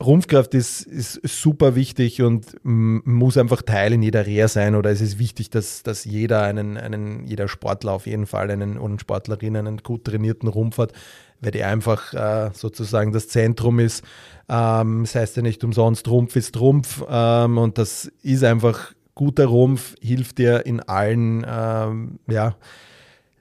Rumpfkraft 0.04 0.54
ist, 0.54 0.82
ist 0.82 1.22
super 1.24 1.76
wichtig 1.76 2.22
und 2.22 2.46
muss 2.64 3.38
einfach 3.38 3.62
Teil 3.62 3.94
in 3.94 4.04
jeder 4.04 4.26
Reha 4.26 4.48
sein 4.50 4.76
oder 4.76 4.92
es 4.92 5.00
ist 5.00 5.20
wichtig, 5.20 5.50
dass, 5.50 5.84
dass 5.84 6.04
jeder 6.04 6.42
einen, 6.42 6.78
einen, 6.78 7.26
jeder 7.26 7.48
Sportler 7.48 7.94
auf 7.94 8.06
jeden 8.06 8.26
Fall 8.26 8.52
einen 8.52 8.78
und 8.78 9.00
Sportlerin 9.00 9.56
einen 9.56 9.78
gut 9.78 10.04
trainierten 10.04 10.50
Rumpf 10.50 10.80
hat, 10.80 10.92
weil 11.40 11.52
der 11.52 11.70
einfach 11.70 12.14
äh, 12.14 12.50
sozusagen 12.54 13.14
das 13.14 13.30
Zentrum 13.30 13.80
ist. 13.80 14.04
Ähm, 14.50 15.04
das 15.04 15.16
heißt 15.16 15.38
ja 15.38 15.42
nicht 15.42 15.64
umsonst, 15.64 16.10
Rumpf 16.10 16.36
ist 16.36 16.60
Rumpf 16.60 17.02
ähm, 17.10 17.58
und 17.58 17.78
das 17.78 18.12
ist 18.22 18.44
einfach 18.44 18.94
guter 19.16 19.46
Rumpf, 19.46 19.96
hilft 20.02 20.40
dir 20.40 20.66
in 20.66 20.82
allen, 20.82 21.46
ähm, 21.48 22.20
ja, 22.28 22.56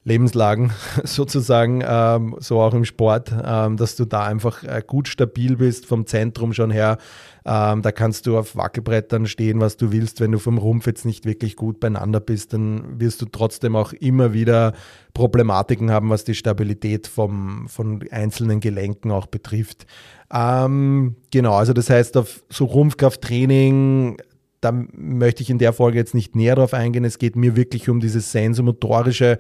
Lebenslagen 0.05 0.71
sozusagen, 1.05 1.83
ähm, 1.87 2.37
so 2.39 2.61
auch 2.61 2.75
im 2.75 2.85
Sport, 2.85 3.33
ähm, 3.45 3.77
dass 3.79 3.97
du 3.97 4.05
da 4.05 4.25
einfach 4.25 4.63
äh, 4.63 4.83
gut 4.87 5.09
stabil 5.09 5.57
bist 5.57 5.87
vom 5.87 6.07
Zentrum 6.07 6.53
schon 6.53 6.71
her. 6.71 6.99
Ähm, 7.47 7.83
da 7.83 7.91
kannst 7.91 8.27
du 8.27 8.39
auf 8.39 8.55
Wackelbrettern 8.55 9.27
stehen, 9.27 9.61
was 9.61 9.77
du 9.77 9.93
willst. 9.93 10.21
Wenn 10.21 10.33
du 10.33 10.39
vom 10.39 10.59
Rumpf 10.59 10.87
jetzt 10.87 11.05
nicht 11.07 11.25
wirklich 11.25 11.57
gut 11.57 11.81
beieinander 11.81 12.21
bist, 12.21 12.53
dann 12.53 13.01
wirst 13.01 13.23
du 13.23 13.27
trotzdem 13.27 13.77
auch 13.77 13.93
immer 13.95 14.35
wieder 14.35 14.75
Problematiken 15.15 15.91
haben, 15.91 16.11
was 16.11 16.25
die 16.25 16.35
Stabilität 16.35 17.07
vom, 17.07 17.67
von 17.69 18.05
einzelnen 18.11 18.61
Gelenken 18.61 19.11
auch 19.11 19.27
betrifft. 19.27 19.87
Ähm, 20.33 21.17
genau, 21.31 21.55
also 21.55 21.73
das 21.73 21.89
heißt, 21.89 22.17
auf 22.19 22.45
so 22.51 22.67
Rumpfkrafttraining 22.67 24.19
da 24.65 24.73
möchte 24.73 25.43
ich 25.43 25.51
in 25.51 25.59
der 25.59 25.75
Folge 25.75 25.99
jetzt 25.99 26.15
nicht 26.15 26.35
näher 26.35 26.57
drauf 26.57 26.73
eingehen. 26.73 27.05
Es 27.05 27.19
geht 27.19 27.37
mir 27.37 27.55
wirklich 27.55 27.91
um 27.91 28.01
dieses 28.01 28.33
sensomotorische, 28.33 29.37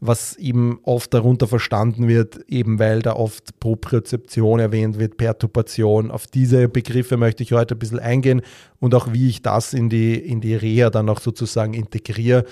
was 0.00 0.36
eben 0.36 0.78
oft 0.82 1.14
darunter 1.14 1.46
verstanden 1.46 2.08
wird, 2.08 2.40
eben 2.48 2.78
weil 2.78 3.00
da 3.00 3.14
oft 3.14 3.58
Propriozeption 3.60 4.60
erwähnt 4.60 4.98
wird, 4.98 5.16
Perturbation. 5.16 6.10
Auf 6.10 6.26
diese 6.26 6.68
Begriffe 6.68 7.16
möchte 7.16 7.42
ich 7.42 7.52
heute 7.52 7.74
ein 7.74 7.78
bisschen 7.78 7.98
eingehen 7.98 8.42
und 8.78 8.94
auch 8.94 9.12
wie 9.12 9.28
ich 9.28 9.42
das 9.42 9.72
in 9.72 9.88
die, 9.88 10.14
in 10.14 10.40
die 10.40 10.54
Reha 10.54 10.90
dann 10.90 11.08
auch 11.08 11.20
sozusagen 11.20 11.74
integriere. 11.74 12.44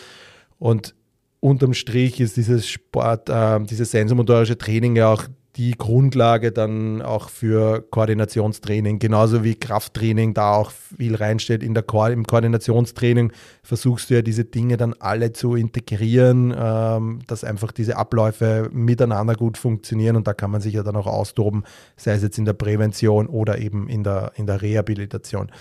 Und 0.58 0.94
unterm 1.40 1.74
Strich 1.74 2.20
ist 2.20 2.36
dieses 2.36 2.66
Sport, 2.66 3.28
äh, 3.28 3.60
dieses 3.64 3.90
sensomotorische 3.90 4.56
Training 4.56 4.96
ja 4.96 5.12
auch 5.12 5.24
die 5.56 5.72
Grundlage 5.78 6.50
dann 6.50 7.00
auch 7.00 7.28
für 7.28 7.82
Koordinationstraining, 7.90 8.98
genauso 8.98 9.44
wie 9.44 9.54
Krafttraining 9.54 10.34
da 10.34 10.54
auch 10.54 10.72
viel 10.72 11.14
reinsteht. 11.14 11.62
In 11.62 11.74
der 11.74 11.84
Ko 11.84 12.06
Im 12.06 12.26
Koordinationstraining 12.26 13.32
versuchst 13.62 14.10
du 14.10 14.14
ja 14.14 14.22
diese 14.22 14.44
Dinge 14.44 14.76
dann 14.76 14.94
alle 14.98 15.32
zu 15.32 15.54
integrieren, 15.54 16.52
ähm, 16.56 17.20
dass 17.28 17.44
einfach 17.44 17.70
diese 17.70 17.96
Abläufe 17.96 18.68
miteinander 18.72 19.34
gut 19.34 19.56
funktionieren 19.56 20.16
und 20.16 20.26
da 20.26 20.34
kann 20.34 20.50
man 20.50 20.60
sich 20.60 20.74
ja 20.74 20.82
dann 20.82 20.96
auch 20.96 21.06
austoben, 21.06 21.62
sei 21.96 22.14
es 22.14 22.22
jetzt 22.22 22.38
in 22.38 22.46
der 22.46 22.54
Prävention 22.54 23.28
oder 23.28 23.58
eben 23.58 23.88
in 23.88 24.02
der, 24.02 24.32
in 24.34 24.46
der 24.46 24.60
Rehabilitation. 24.60 25.52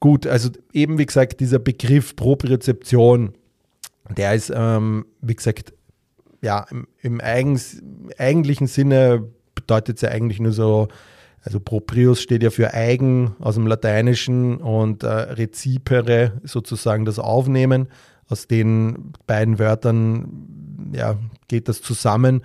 Gut, 0.00 0.26
also 0.26 0.48
eben 0.72 0.98
wie 0.98 1.06
gesagt, 1.06 1.40
dieser 1.40 1.58
Begriff 1.58 2.16
Propriozeption, 2.16 3.34
der 4.16 4.34
ist, 4.34 4.50
ähm, 4.54 5.04
wie 5.20 5.34
gesagt, 5.34 5.74
ja, 6.40 6.66
im, 6.70 6.86
im 7.00 7.20
eigens, 7.20 7.82
eigentlichen 8.18 8.66
Sinne 8.66 9.30
bedeutet 9.66 9.96
es 9.96 10.02
ja 10.02 10.10
eigentlich 10.10 10.40
nur 10.40 10.52
so, 10.52 10.88
also 11.42 11.60
proprius 11.60 12.22
steht 12.22 12.42
ja 12.42 12.50
für 12.50 12.72
eigen 12.72 13.34
aus 13.38 13.54
dem 13.54 13.66
Lateinischen 13.66 14.58
und 14.58 15.02
äh, 15.02 15.08
recipere 15.08 16.32
sozusagen 16.42 17.04
das 17.04 17.18
Aufnehmen. 17.18 17.88
Aus 18.28 18.46
den 18.46 19.12
beiden 19.26 19.58
Wörtern 19.58 20.92
ja, 20.94 21.16
geht 21.48 21.68
das 21.68 21.82
zusammen. 21.82 22.42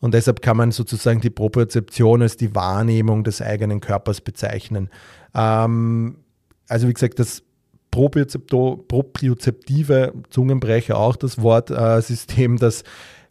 Und 0.00 0.14
deshalb 0.14 0.42
kann 0.42 0.56
man 0.56 0.72
sozusagen 0.72 1.20
die 1.20 1.30
Propriozeption 1.30 2.22
als 2.22 2.36
die 2.36 2.54
Wahrnehmung 2.54 3.22
des 3.22 3.42
eigenen 3.42 3.80
Körpers 3.80 4.20
bezeichnen. 4.20 4.88
Ähm, 5.34 6.16
also 6.68 6.88
wie 6.88 6.94
gesagt, 6.94 7.18
das 7.18 7.42
propriozeptive 7.90 10.14
Zungenbrecher 10.30 10.96
auch 10.96 11.16
das 11.16 11.42
Wort 11.42 11.70
äh, 11.70 12.00
das 12.58 12.84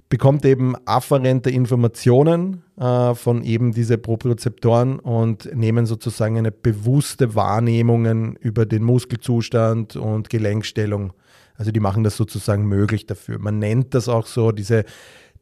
bekommt 0.09 0.43
eben 0.43 0.75
afferente 0.85 1.51
Informationen 1.51 2.63
äh, 2.77 3.13
von 3.13 3.43
eben 3.43 3.71
diese 3.71 3.99
Propriozeptoren 3.99 4.99
und 4.99 5.55
nehmen 5.55 5.85
sozusagen 5.85 6.37
eine 6.37 6.51
bewusste 6.51 7.35
Wahrnehmungen 7.35 8.35
über 8.37 8.65
den 8.65 8.83
Muskelzustand 8.83 9.95
und 9.95 10.29
Gelenkstellung. 10.29 11.13
Also 11.55 11.71
die 11.71 11.79
machen 11.79 12.03
das 12.03 12.17
sozusagen 12.17 12.65
möglich 12.65 13.05
dafür. 13.05 13.37
Man 13.37 13.59
nennt 13.59 13.93
das 13.93 14.09
auch 14.09 14.25
so 14.25 14.51
diese 14.51 14.85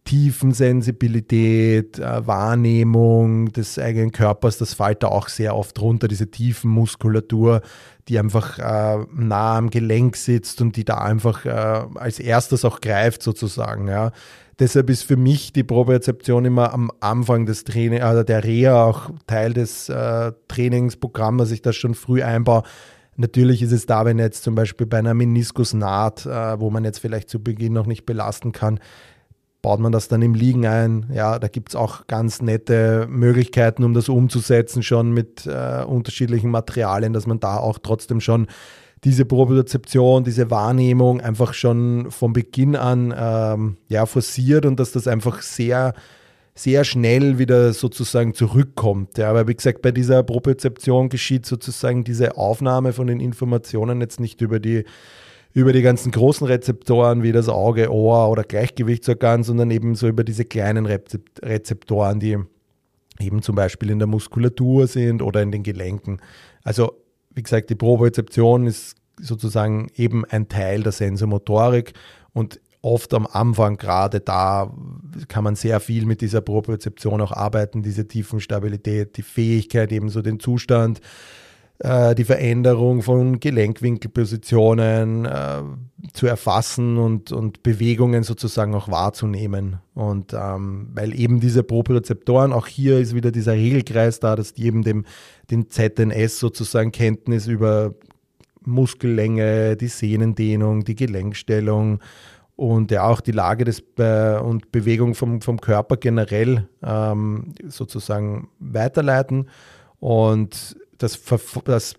Tiefensensibilität, 0.03 1.99
äh, 1.99 2.25
Wahrnehmung 2.25 3.51
des 3.51 3.77
eigenen 3.77 4.11
Körpers, 4.11 4.57
das 4.57 4.73
fällt 4.73 5.03
da 5.03 5.07
auch 5.07 5.27
sehr 5.27 5.55
oft 5.55 5.79
runter, 5.81 6.07
diese 6.07 6.31
Tiefenmuskulatur, 6.31 7.61
die 8.07 8.17
einfach 8.17 8.57
äh, 8.57 9.05
nah 9.13 9.57
am 9.57 9.69
Gelenk 9.69 10.15
sitzt 10.15 10.61
und 10.61 10.77
die 10.77 10.85
da 10.85 10.99
einfach 10.99 11.45
äh, 11.45 11.49
als 11.95 12.19
erstes 12.19 12.63
auch 12.63 12.79
greift 12.79 13.21
sozusagen. 13.21 13.89
Ja. 13.89 14.11
Deshalb 14.59 14.89
ist 14.89 15.03
für 15.03 15.17
mich 15.17 15.53
die 15.53 15.63
Propriozeption 15.63 16.45
immer 16.45 16.73
am 16.73 16.91
Anfang 16.99 17.45
des 17.45 17.63
Trainings, 17.63 18.03
also 18.03 18.23
der 18.23 18.43
Reha 18.43 18.85
auch 18.85 19.11
Teil 19.27 19.53
des 19.53 19.87
äh, 19.89 20.31
Trainingsprogramms, 20.47 21.39
dass 21.39 21.51
ich 21.51 21.61
das 21.61 21.75
schon 21.75 21.93
früh 21.93 22.23
einbaue. 22.23 22.63
Natürlich 23.17 23.61
ist 23.61 23.71
es 23.71 23.85
da, 23.85 24.05
wenn 24.05 24.17
jetzt 24.19 24.43
zum 24.43 24.55
Beispiel 24.55 24.87
bei 24.87 24.97
einer 24.97 25.13
Meniskusnaht, 25.13 26.25
äh, 26.25 26.59
wo 26.59 26.71
man 26.71 26.85
jetzt 26.85 26.99
vielleicht 26.99 27.29
zu 27.29 27.43
Beginn 27.43 27.73
noch 27.73 27.85
nicht 27.85 28.05
belasten 28.05 28.51
kann, 28.51 28.79
baut 29.61 29.79
man 29.79 29.91
das 29.91 30.07
dann 30.07 30.21
im 30.21 30.33
Liegen 30.33 30.65
ein. 30.65 31.07
Ja, 31.13 31.37
da 31.39 31.47
gibt 31.47 31.69
es 31.69 31.75
auch 31.75 32.07
ganz 32.07 32.41
nette 32.41 33.07
Möglichkeiten, 33.09 33.83
um 33.83 33.93
das 33.93 34.09
umzusetzen, 34.09 34.81
schon 34.81 35.11
mit 35.11 35.45
äh, 35.45 35.83
unterschiedlichen 35.83 36.49
Materialien, 36.49 37.13
dass 37.13 37.27
man 37.27 37.39
da 37.39 37.57
auch 37.57 37.77
trotzdem 37.77 38.21
schon 38.21 38.47
diese 39.07 39.23
Propriozeption, 39.23 40.25
diese 40.25 40.51
Wahrnehmung 40.51 41.21
einfach 41.21 41.53
schon 41.53 42.11
von 42.11 42.33
Beginn 42.33 42.75
an 42.75 43.15
ähm, 43.17 43.77
ja, 43.87 44.05
forciert 44.05 44.65
und 44.65 44.81
dass 44.81 44.91
das 44.91 45.07
einfach 45.07 45.41
sehr, 45.41 45.93
sehr 46.55 46.83
schnell 46.83 47.39
wieder 47.39 47.71
sozusagen 47.71 48.33
zurückkommt. 48.33 49.17
Ja, 49.17 49.33
weil 49.33 49.47
wie 49.47 49.55
gesagt, 49.55 49.81
bei 49.81 49.91
dieser 49.93 50.23
Propriozeption 50.23 51.07
geschieht 51.07 51.45
sozusagen 51.45 52.03
diese 52.03 52.35
Aufnahme 52.35 52.91
von 52.91 53.07
den 53.07 53.21
Informationen 53.21 54.01
jetzt 54.01 54.19
nicht 54.19 54.41
über 54.41 54.59
die 54.59 54.83
über 55.53 55.71
die 55.71 55.83
ganzen 55.83 56.11
großen 56.11 56.45
Rezeptoren 56.45 57.23
wie 57.23 57.31
das 57.31 57.47
Auge, 57.47 57.89
Ohr 57.89 58.29
oder 58.29 58.43
Gleichgewichtsorgan, 58.43 59.43
sondern 59.43 59.71
eben 59.71 59.95
so 59.95 60.09
über 60.09 60.25
diese 60.25 60.43
kleinen 60.43 60.85
Rezeptoren, 60.85 62.19
die 62.19 62.37
eben 63.21 63.41
zum 63.41 63.55
Beispiel 63.55 63.89
in 63.89 63.99
der 63.99 64.07
Muskulatur 64.07 64.85
sind 64.85 65.21
oder 65.21 65.41
in 65.41 65.53
den 65.53 65.63
Gelenken. 65.63 66.19
Also 66.63 67.06
wie 67.37 67.43
gesagt, 67.43 67.69
die 67.69 67.75
Propriozeption 67.75 68.65
ist 68.65 68.95
sozusagen 69.21 69.89
eben 69.95 70.25
ein 70.25 70.49
Teil 70.49 70.81
der 70.81 70.91
Sensomotorik 70.91 71.93
und 72.33 72.59
oft 72.81 73.13
am 73.13 73.27
Anfang 73.27 73.77
gerade 73.77 74.19
da 74.19 74.73
kann 75.27 75.43
man 75.43 75.55
sehr 75.55 75.79
viel 75.79 76.07
mit 76.07 76.21
dieser 76.21 76.41
Propriozeption 76.41 77.21
auch 77.21 77.31
arbeiten, 77.31 77.83
diese 77.83 78.07
Tiefenstabilität, 78.07 79.17
die 79.17 79.21
Fähigkeit, 79.21 79.91
eben 79.91 80.09
so 80.09 80.23
den 80.23 80.39
Zustand, 80.39 80.99
äh, 81.79 82.15
die 82.15 82.23
Veränderung 82.23 83.03
von 83.03 83.39
Gelenkwinkelpositionen 83.39 85.25
äh, 85.25 85.61
zu 86.13 86.25
erfassen 86.25 86.97
und, 86.97 87.31
und 87.31 87.61
Bewegungen 87.61 88.23
sozusagen 88.23 88.73
auch 88.73 88.89
wahrzunehmen. 88.89 89.77
Und 89.93 90.33
ähm, 90.33 90.89
weil 90.93 91.17
eben 91.17 91.39
diese 91.39 91.63
Propriozeptoren, 91.63 92.51
auch 92.51 92.67
hier 92.67 92.99
ist 92.99 93.13
wieder 93.13 93.31
dieser 93.31 93.53
Regelkreis 93.53 94.19
da, 94.19 94.35
dass 94.35 94.53
die 94.53 94.65
eben 94.65 94.83
dem, 94.83 95.05
den 95.51 95.69
ZNS 95.69 96.39
sozusagen 96.39 96.91
Kenntnis 96.91 97.47
über 97.47 97.93
Muskellänge, 98.61 99.77
die 99.77 99.87
Sehnendehnung, 99.87 100.83
die 100.83 100.95
Gelenkstellung 100.95 101.99
und 102.55 102.89
ja 102.89 103.07
auch 103.07 103.21
die 103.21 103.31
Lage 103.31 103.65
des 103.65 103.81
Be 103.81 104.41
und 104.43 104.71
Bewegung 104.71 105.13
vom, 105.13 105.41
vom 105.41 105.61
Körper 105.61 105.95
generell 105.97 106.67
ähm, 106.83 107.53
sozusagen 107.67 108.49
weiterleiten. 108.59 109.49
Und 109.99 110.75
das, 110.97 111.19
das 111.65 111.95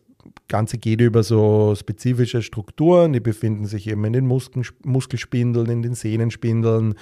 Ganze 0.49 0.79
geht 0.79 1.01
über 1.01 1.23
so 1.23 1.75
spezifische 1.75 2.43
Strukturen, 2.43 3.13
die 3.13 3.21
befinden 3.21 3.67
sich 3.67 3.87
eben 3.89 4.05
in 4.05 4.13
den 4.13 4.27
Muskeln, 4.27 4.67
Muskelspindeln, 4.85 5.69
in 5.69 5.83
den 5.83 5.95
Sehnenspindeln, 5.95 6.95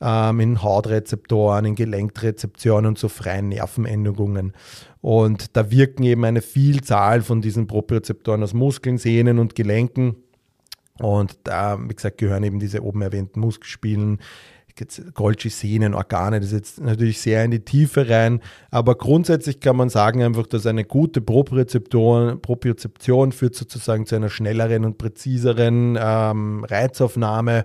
ähm, 0.00 0.40
in 0.40 0.62
Hautrezeptoren, 0.62 1.64
in 1.64 1.74
Gelenkrezeptoren 1.74 2.86
und 2.86 2.98
so 2.98 3.08
freien 3.08 3.48
Nervenendungen. 3.48 4.52
Und 5.00 5.56
da 5.56 5.70
wirken 5.70 6.02
eben 6.02 6.24
eine 6.24 6.42
Vielzahl 6.42 7.22
von 7.22 7.40
diesen 7.40 7.66
Propriozeptoren 7.66 8.42
aus 8.42 8.54
Muskeln, 8.54 8.98
Sehnen 8.98 9.38
und 9.38 9.54
Gelenken. 9.54 10.16
Und 10.98 11.38
da, 11.44 11.78
wie 11.88 11.94
gesagt, 11.94 12.18
gehören 12.18 12.44
eben 12.44 12.60
diese 12.60 12.82
oben 12.82 13.00
erwähnten 13.00 13.40
Muskelspielen 13.40 14.18
Golgi 15.14 15.48
Sehnen, 15.48 15.94
Organe, 15.94 16.40
das 16.40 16.48
ist 16.48 16.54
jetzt 16.54 16.80
natürlich 16.80 17.20
sehr 17.20 17.44
in 17.44 17.50
die 17.50 17.64
Tiefe 17.64 18.08
rein, 18.08 18.40
aber 18.70 18.96
grundsätzlich 18.96 19.60
kann 19.60 19.76
man 19.76 19.88
sagen 19.88 20.22
einfach, 20.22 20.46
dass 20.46 20.66
eine 20.66 20.84
gute 20.84 21.20
Propriozeption 21.20 22.40
führt 23.32 23.54
sozusagen 23.54 24.06
zu 24.06 24.16
einer 24.16 24.30
schnelleren 24.30 24.84
und 24.84 24.98
präziseren 24.98 25.98
ähm, 26.00 26.64
Reizaufnahme 26.64 27.64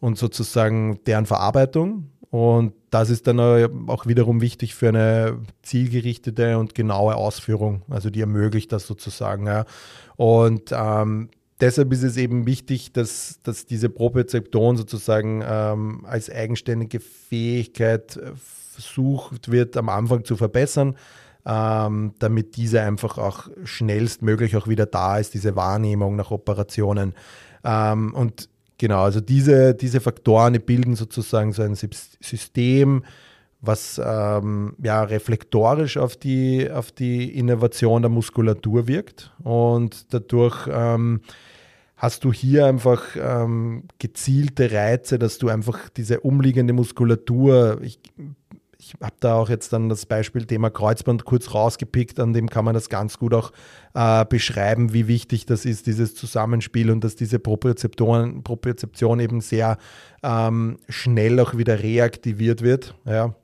und 0.00 0.18
sozusagen 0.18 1.00
deren 1.06 1.26
Verarbeitung. 1.26 2.10
Und 2.30 2.74
das 2.90 3.10
ist 3.10 3.26
dann 3.26 3.40
auch 3.88 4.06
wiederum 4.06 4.40
wichtig 4.40 4.76
für 4.76 4.88
eine 4.88 5.38
zielgerichtete 5.62 6.58
und 6.58 6.76
genaue 6.76 7.16
Ausführung, 7.16 7.82
also 7.90 8.08
die 8.08 8.20
ermöglicht 8.20 8.70
das 8.72 8.86
sozusagen. 8.86 9.46
Ja. 9.46 9.64
Und 10.16 10.70
ähm, 10.72 11.30
deshalb 11.60 11.92
ist 11.92 12.02
es 12.02 12.16
eben 12.16 12.46
wichtig, 12.46 12.92
dass, 12.92 13.40
dass 13.42 13.66
diese 13.66 13.88
Propriozeption 13.88 14.76
sozusagen 14.76 15.42
ähm, 15.46 16.04
als 16.04 16.30
eigenständige 16.30 17.00
Fähigkeit 17.00 18.16
äh, 18.16 18.32
versucht 18.34 19.50
wird, 19.50 19.76
am 19.76 19.88
Anfang 19.88 20.24
zu 20.24 20.36
verbessern, 20.36 20.96
ähm, 21.46 22.14
damit 22.18 22.56
diese 22.56 22.82
einfach 22.82 23.18
auch 23.18 23.48
schnellstmöglich 23.64 24.56
auch 24.56 24.68
wieder 24.68 24.86
da 24.86 25.18
ist, 25.18 25.34
diese 25.34 25.56
Wahrnehmung 25.56 26.16
nach 26.16 26.30
Operationen. 26.30 27.14
Ähm, 27.64 28.14
und 28.14 28.48
Genau, 28.80 29.02
also 29.02 29.20
diese, 29.20 29.74
diese 29.74 30.00
Faktoren 30.00 30.54
die 30.54 30.58
bilden 30.58 30.96
sozusagen 30.96 31.52
so 31.52 31.60
ein 31.60 31.74
System, 31.74 33.04
was 33.60 34.00
ähm, 34.02 34.74
ja 34.82 35.02
reflektorisch 35.02 35.98
auf 35.98 36.16
die, 36.16 36.70
auf 36.70 36.90
die 36.90 37.36
Innovation 37.38 38.00
der 38.00 38.08
Muskulatur 38.08 38.88
wirkt. 38.88 39.34
Und 39.42 40.14
dadurch 40.14 40.66
ähm, 40.72 41.20
hast 42.00 42.24
du 42.24 42.32
hier 42.32 42.64
einfach 42.64 43.02
ähm, 43.14 43.84
gezielte 43.98 44.72
Reize, 44.72 45.18
dass 45.18 45.36
du 45.36 45.50
einfach 45.50 45.90
diese 45.90 46.20
umliegende 46.20 46.72
Muskulatur, 46.72 47.78
ich 47.82 48.00
ich 48.78 48.94
habe 49.02 49.14
da 49.20 49.34
auch 49.34 49.50
jetzt 49.50 49.74
dann 49.74 49.90
das 49.90 50.06
Beispiel 50.06 50.46
Thema 50.46 50.70
Kreuzband 50.70 51.26
kurz 51.26 51.52
rausgepickt, 51.52 52.18
an 52.18 52.32
dem 52.32 52.48
kann 52.48 52.64
man 52.64 52.72
das 52.72 52.88
ganz 52.88 53.18
gut 53.18 53.34
auch 53.34 53.52
äh, 53.92 54.24
beschreiben, 54.24 54.94
wie 54.94 55.06
wichtig 55.06 55.44
das 55.44 55.66
ist, 55.66 55.86
dieses 55.86 56.14
Zusammenspiel 56.14 56.90
und 56.90 57.04
dass 57.04 57.14
diese 57.14 57.38
Propriozeptoren, 57.38 58.42
Propriozeption 58.42 59.20
eben 59.20 59.42
sehr 59.42 59.76
ähm, 60.22 60.78
schnell 60.88 61.38
auch 61.40 61.58
wieder 61.58 61.82
reaktiviert 61.82 62.62
wird. 62.62 62.94
Ja. 63.04 63.34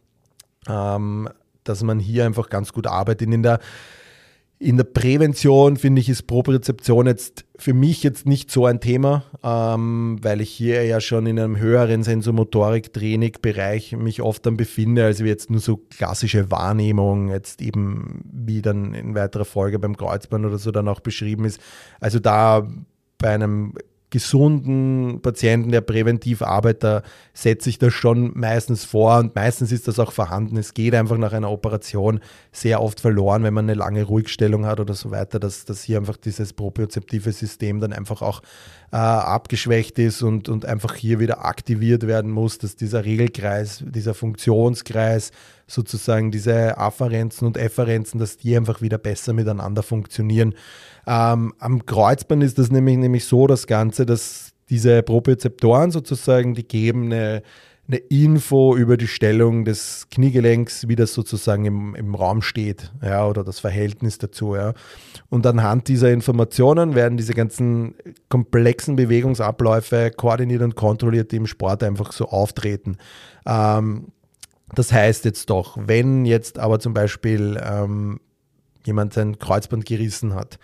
Ähm, 0.68 1.28
dass 1.64 1.82
man 1.82 1.98
hier 1.98 2.24
einfach 2.24 2.48
ganz 2.48 2.72
gut 2.72 2.86
arbeitet. 2.86 3.30
In 3.30 3.42
der 3.42 3.60
in 4.58 4.78
der 4.78 4.84
Prävention 4.84 5.76
finde 5.76 6.00
ich, 6.00 6.08
ist 6.08 6.26
Propriozeption 6.26 7.06
jetzt 7.06 7.44
für 7.58 7.74
mich 7.74 8.02
jetzt 8.02 8.26
nicht 8.26 8.50
so 8.50 8.64
ein 8.64 8.80
Thema, 8.80 9.24
ähm, 9.42 10.18
weil 10.22 10.40
ich 10.40 10.50
hier 10.50 10.84
ja 10.84 11.00
schon 11.00 11.26
in 11.26 11.38
einem 11.38 11.58
höheren 11.58 12.02
Sensomotorik-Training-Bereich 12.02 13.92
mich 13.96 14.22
oft 14.22 14.46
dann 14.46 14.56
befinde, 14.56 15.04
als 15.04 15.22
wie 15.22 15.28
jetzt 15.28 15.50
nur 15.50 15.60
so 15.60 15.76
klassische 15.76 16.50
Wahrnehmung, 16.50 17.28
jetzt 17.28 17.60
eben 17.60 18.22
wie 18.32 18.62
dann 18.62 18.94
in 18.94 19.14
weiterer 19.14 19.44
Folge 19.44 19.78
beim 19.78 19.96
Kreuzband 19.96 20.46
oder 20.46 20.58
so 20.58 20.70
dann 20.70 20.88
auch 20.88 21.00
beschrieben 21.00 21.44
ist. 21.44 21.60
Also 22.00 22.18
da 22.18 22.66
bei 23.18 23.30
einem 23.30 23.74
gesunden 24.10 25.20
Patienten, 25.20 25.72
der 25.72 25.80
präventiv 25.80 26.42
arbeitet, 26.42 27.04
setze 27.34 27.68
ich 27.68 27.78
das 27.78 27.92
schon 27.92 28.32
meistens 28.34 28.84
vor 28.84 29.18
und 29.18 29.34
meistens 29.34 29.72
ist 29.72 29.88
das 29.88 29.98
auch 29.98 30.12
vorhanden. 30.12 30.56
Es 30.56 30.74
geht 30.74 30.94
einfach 30.94 31.18
nach 31.18 31.32
einer 31.32 31.50
Operation 31.50 32.20
sehr 32.52 32.80
oft 32.80 33.00
verloren, 33.00 33.42
wenn 33.42 33.54
man 33.54 33.64
eine 33.64 33.74
lange 33.74 34.04
Ruhigstellung 34.04 34.64
hat 34.64 34.78
oder 34.78 34.94
so 34.94 35.10
weiter, 35.10 35.40
dass, 35.40 35.64
dass 35.64 35.82
hier 35.82 35.98
einfach 35.98 36.16
dieses 36.16 36.52
propriozeptive 36.52 37.32
System 37.32 37.80
dann 37.80 37.92
einfach 37.92 38.22
auch 38.22 38.42
äh, 38.92 38.96
abgeschwächt 38.96 39.98
ist 39.98 40.22
und, 40.22 40.48
und 40.48 40.64
einfach 40.64 40.94
hier 40.94 41.18
wieder 41.18 41.44
aktiviert 41.44 42.06
werden 42.06 42.30
muss, 42.30 42.58
dass 42.58 42.76
dieser 42.76 43.04
Regelkreis, 43.04 43.82
dieser 43.86 44.14
Funktionskreis, 44.14 45.32
sozusagen 45.66 46.30
diese 46.30 46.78
Afferenzen 46.78 47.46
und 47.46 47.56
Efferenzen, 47.56 48.20
dass 48.20 48.36
die 48.36 48.56
einfach 48.56 48.80
wieder 48.82 48.98
besser 48.98 49.32
miteinander 49.32 49.82
funktionieren. 49.82 50.54
Ähm, 51.06 51.54
am 51.58 51.86
Kreuzband 51.86 52.42
ist 52.42 52.58
das 52.58 52.70
nämlich, 52.70 52.96
nämlich 52.96 53.24
so, 53.24 53.46
das 53.46 53.66
Ganze, 53.66 54.06
dass 54.06 54.52
diese 54.68 55.02
Propriozeptoren 55.02 55.90
sozusagen, 55.90 56.54
die 56.54 56.66
geben 56.66 57.04
eine, 57.06 57.42
eine 57.88 57.98
Info 57.98 58.74
über 58.74 58.96
die 58.96 59.06
Stellung 59.06 59.64
des 59.64 60.08
Kniegelenks, 60.10 60.88
wie 60.88 60.96
das 60.96 61.14
sozusagen 61.14 61.64
im, 61.64 61.94
im 61.94 62.14
Raum 62.16 62.42
steht, 62.42 62.92
ja, 63.00 63.26
oder 63.26 63.44
das 63.44 63.60
Verhältnis 63.60 64.18
dazu, 64.18 64.56
ja. 64.56 64.74
Und 65.28 65.46
anhand 65.46 65.86
dieser 65.86 66.10
Informationen 66.10 66.96
werden 66.96 67.16
diese 67.16 67.34
ganzen 67.34 67.94
komplexen 68.28 68.96
Bewegungsabläufe 68.96 70.10
koordiniert 70.10 70.62
und 70.62 70.74
kontrolliert 70.74 71.32
im 71.32 71.46
Sport 71.46 71.84
einfach 71.84 72.10
so 72.10 72.26
auftreten. 72.26 72.96
Ähm, 73.46 74.08
das 74.74 74.92
heißt 74.92 75.24
jetzt 75.24 75.48
doch, 75.50 75.78
wenn 75.80 76.24
jetzt 76.24 76.58
aber 76.58 76.80
zum 76.80 76.92
Beispiel 76.92 77.60
ähm, 77.62 78.18
jemand 78.84 79.14
sein 79.14 79.38
Kreuzband 79.38 79.86
gerissen 79.86 80.34
hat, 80.34 80.58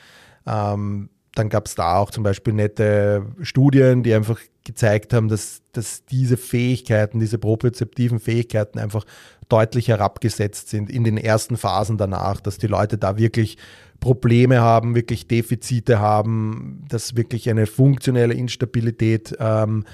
ähm, 0.47 1.09
dann 1.35 1.49
gab 1.49 1.67
es 1.67 1.75
da 1.75 1.97
auch 1.97 2.11
zum 2.11 2.25
Beispiel 2.25 2.53
nette 2.53 3.27
Studien, 3.41 4.03
die 4.03 4.13
einfach 4.13 4.39
gezeigt 4.65 5.13
haben, 5.13 5.29
dass, 5.29 5.63
dass 5.73 6.05
diese 6.05 6.37
Fähigkeiten, 6.37 7.21
diese 7.21 7.39
propriozeptiven 7.39 8.21
Fähigkeiten 8.21 8.79
einfach 8.79 9.05
deutlich 9.49 9.89
herabgesetzt 9.89 10.69
sind 10.69 10.91
in 10.91 11.05
den 11.05 11.17
ersten 11.17 11.57
Phasen 11.57 11.99
danach, 11.99 12.41
dass 12.41 12.59
die 12.59 12.67
Leute 12.67 12.99
da 12.99 13.17
wirklich 13.19 13.59
Probleme 14.01 14.61
haben, 14.61 14.95
wirklich 14.95 15.27
Defizite 15.27 16.01
haben, 16.01 16.85
dass 16.89 17.17
wirklich 17.17 17.49
eine 17.49 17.67
funktionelle 17.67 18.35
Instabilität 18.35 19.37
ähm, 19.39 19.85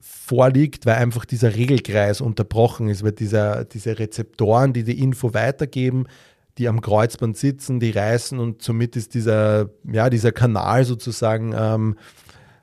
vorliegt, 0.00 0.86
weil 0.86 0.94
einfach 0.94 1.24
dieser 1.24 1.54
Regelkreis 1.54 2.20
unterbrochen 2.20 2.88
ist, 2.88 3.02
weil 3.04 3.12
dieser, 3.12 3.64
diese 3.64 3.98
Rezeptoren, 3.98 4.72
die 4.72 4.84
die 4.84 5.00
Info 5.00 5.34
weitergeben, 5.34 6.06
die 6.58 6.68
am 6.68 6.80
Kreuzband 6.80 7.36
sitzen, 7.36 7.80
die 7.80 7.90
reißen 7.90 8.38
und 8.38 8.62
somit 8.62 8.96
ist 8.96 9.14
dieser, 9.14 9.70
ja, 9.90 10.10
dieser 10.10 10.32
Kanal 10.32 10.84
sozusagen 10.84 11.54
ähm, 11.56 11.96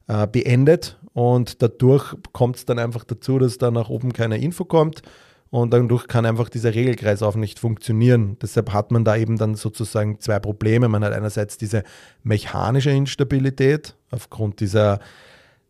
äh, 0.08 0.28
beendet 0.28 0.98
und 1.14 1.62
dadurch 1.62 2.16
kommt 2.32 2.58
es 2.58 2.66
dann 2.66 2.80
einfach 2.80 3.04
dazu, 3.04 3.40
dass 3.40 3.58
da 3.58 3.72
nach 3.72 3.90
oben 3.90 4.14
keine 4.14 4.38
Info 4.38 4.66
kommt 4.66 5.02
und 5.50 5.74
dadurch 5.74 6.08
kann 6.08 6.26
einfach 6.26 6.50
dieser 6.50 6.76
Regelkreis 6.76 7.24
auch 7.24 7.36
nicht 7.36 7.60
funktionieren. 7.60 8.38
Deshalb 8.42 8.72
hat 8.72 8.92
man 8.92 9.04
da 9.04 9.16
eben 9.16 9.38
dann 9.38 9.56
sozusagen 9.56 10.20
zwei 10.20 10.40
Probleme. 10.40 10.88
Man 10.88 11.04
hat 11.04 11.14
einerseits 11.14 11.58
diese 11.58 11.84
mechanische 12.24 12.92
Instabilität 12.92 13.96
aufgrund 14.12 14.60
dieser 14.60 15.00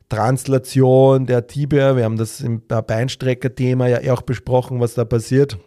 Translation 0.09 1.25
der 1.27 1.47
Tibia. 1.47 1.95
Wir 1.95 2.03
haben 2.03 2.17
das 2.17 2.41
im 2.41 2.61
Beinstrecker-Thema 2.67 3.87
ja 3.87 4.13
auch 4.13 4.23
besprochen, 4.23 4.79
was 4.81 4.95
da 4.95 5.05
passiert. 5.05 5.57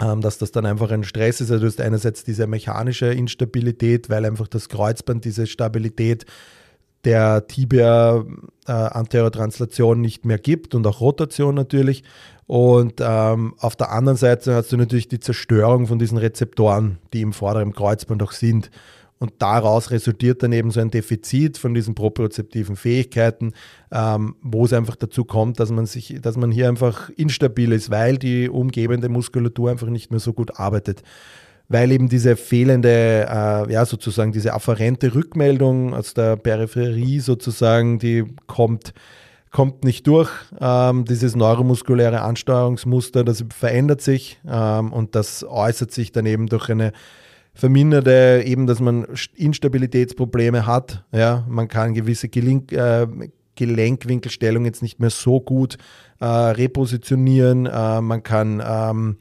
Ähm, 0.00 0.22
dass 0.22 0.38
das 0.38 0.50
dann 0.50 0.64
einfach 0.64 0.90
ein 0.90 1.04
Stress 1.04 1.40
ist. 1.42 1.50
Also 1.50 1.60
du 1.60 1.66
hast 1.66 1.80
einerseits 1.80 2.24
diese 2.24 2.46
mechanische 2.46 3.06
Instabilität, 3.06 4.08
weil 4.08 4.24
einfach 4.24 4.48
das 4.48 4.70
Kreuzband 4.70 5.26
diese 5.26 5.46
Stabilität 5.46 6.24
der 7.04 7.46
Tibia 7.46 8.24
äh, 8.66 8.72
Anterotranslation 8.72 10.00
nicht 10.00 10.24
mehr 10.24 10.38
gibt 10.38 10.74
und 10.74 10.86
auch 10.86 11.00
Rotation 11.00 11.54
natürlich. 11.54 12.02
Und 12.46 12.94
ähm, 13.00 13.54
auf 13.58 13.76
der 13.76 13.92
anderen 13.92 14.16
Seite 14.16 14.54
hast 14.54 14.72
du 14.72 14.76
natürlich 14.76 15.08
die 15.08 15.20
Zerstörung 15.20 15.86
von 15.86 15.98
diesen 15.98 16.18
Rezeptoren, 16.18 16.98
die 17.12 17.20
im 17.20 17.32
vorderen 17.32 17.72
Kreuzband 17.72 18.22
auch 18.22 18.32
sind. 18.32 18.70
Und 19.20 19.34
daraus 19.38 19.90
resultiert 19.90 20.42
dann 20.42 20.52
eben 20.52 20.70
so 20.70 20.80
ein 20.80 20.90
Defizit 20.90 21.58
von 21.58 21.74
diesen 21.74 21.94
propriozeptiven 21.94 22.74
Fähigkeiten, 22.74 23.52
ähm, 23.92 24.34
wo 24.40 24.64
es 24.64 24.72
einfach 24.72 24.96
dazu 24.96 25.26
kommt, 25.26 25.60
dass 25.60 25.70
man 25.70 25.84
sich, 25.84 26.16
dass 26.22 26.38
man 26.38 26.50
hier 26.50 26.68
einfach 26.68 27.10
instabil 27.10 27.72
ist, 27.72 27.90
weil 27.90 28.16
die 28.16 28.48
umgebende 28.48 29.10
Muskulatur 29.10 29.70
einfach 29.70 29.88
nicht 29.88 30.10
mehr 30.10 30.20
so 30.20 30.32
gut 30.32 30.58
arbeitet. 30.58 31.02
Weil 31.68 31.92
eben 31.92 32.08
diese 32.08 32.34
fehlende, 32.34 33.26
äh, 33.28 33.70
ja, 33.70 33.84
sozusagen 33.84 34.32
diese 34.32 34.54
afferente 34.54 35.14
Rückmeldung 35.14 35.92
aus 35.92 36.14
der 36.14 36.36
Peripherie 36.36 37.20
sozusagen, 37.20 37.98
die 37.98 38.24
kommt, 38.46 38.94
kommt 39.50 39.84
nicht 39.84 40.06
durch. 40.06 40.30
Ähm, 40.58 41.04
dieses 41.04 41.36
neuromuskuläre 41.36 42.22
Ansteuerungsmuster, 42.22 43.22
das 43.22 43.44
verändert 43.54 44.00
sich 44.00 44.40
ähm, 44.48 44.94
und 44.94 45.14
das 45.14 45.44
äußert 45.44 45.92
sich 45.92 46.10
dann 46.10 46.24
eben 46.24 46.46
durch 46.46 46.70
eine 46.70 46.92
verminderte 47.54 48.42
eben, 48.44 48.66
dass 48.66 48.80
man 48.80 49.06
Instabilitätsprobleme 49.34 50.66
hat. 50.66 51.04
Ja, 51.12 51.44
man 51.48 51.68
kann 51.68 51.94
gewisse 51.94 52.28
Gelink, 52.28 52.72
äh, 52.72 53.06
Gelenkwinkelstellung 53.56 54.64
jetzt 54.64 54.82
nicht 54.82 55.00
mehr 55.00 55.10
so 55.10 55.40
gut 55.40 55.76
äh, 56.20 56.24
repositionieren. 56.24 57.66
Äh, 57.66 58.00
man 58.00 58.22
kann 58.22 58.62
ähm, 58.64 59.16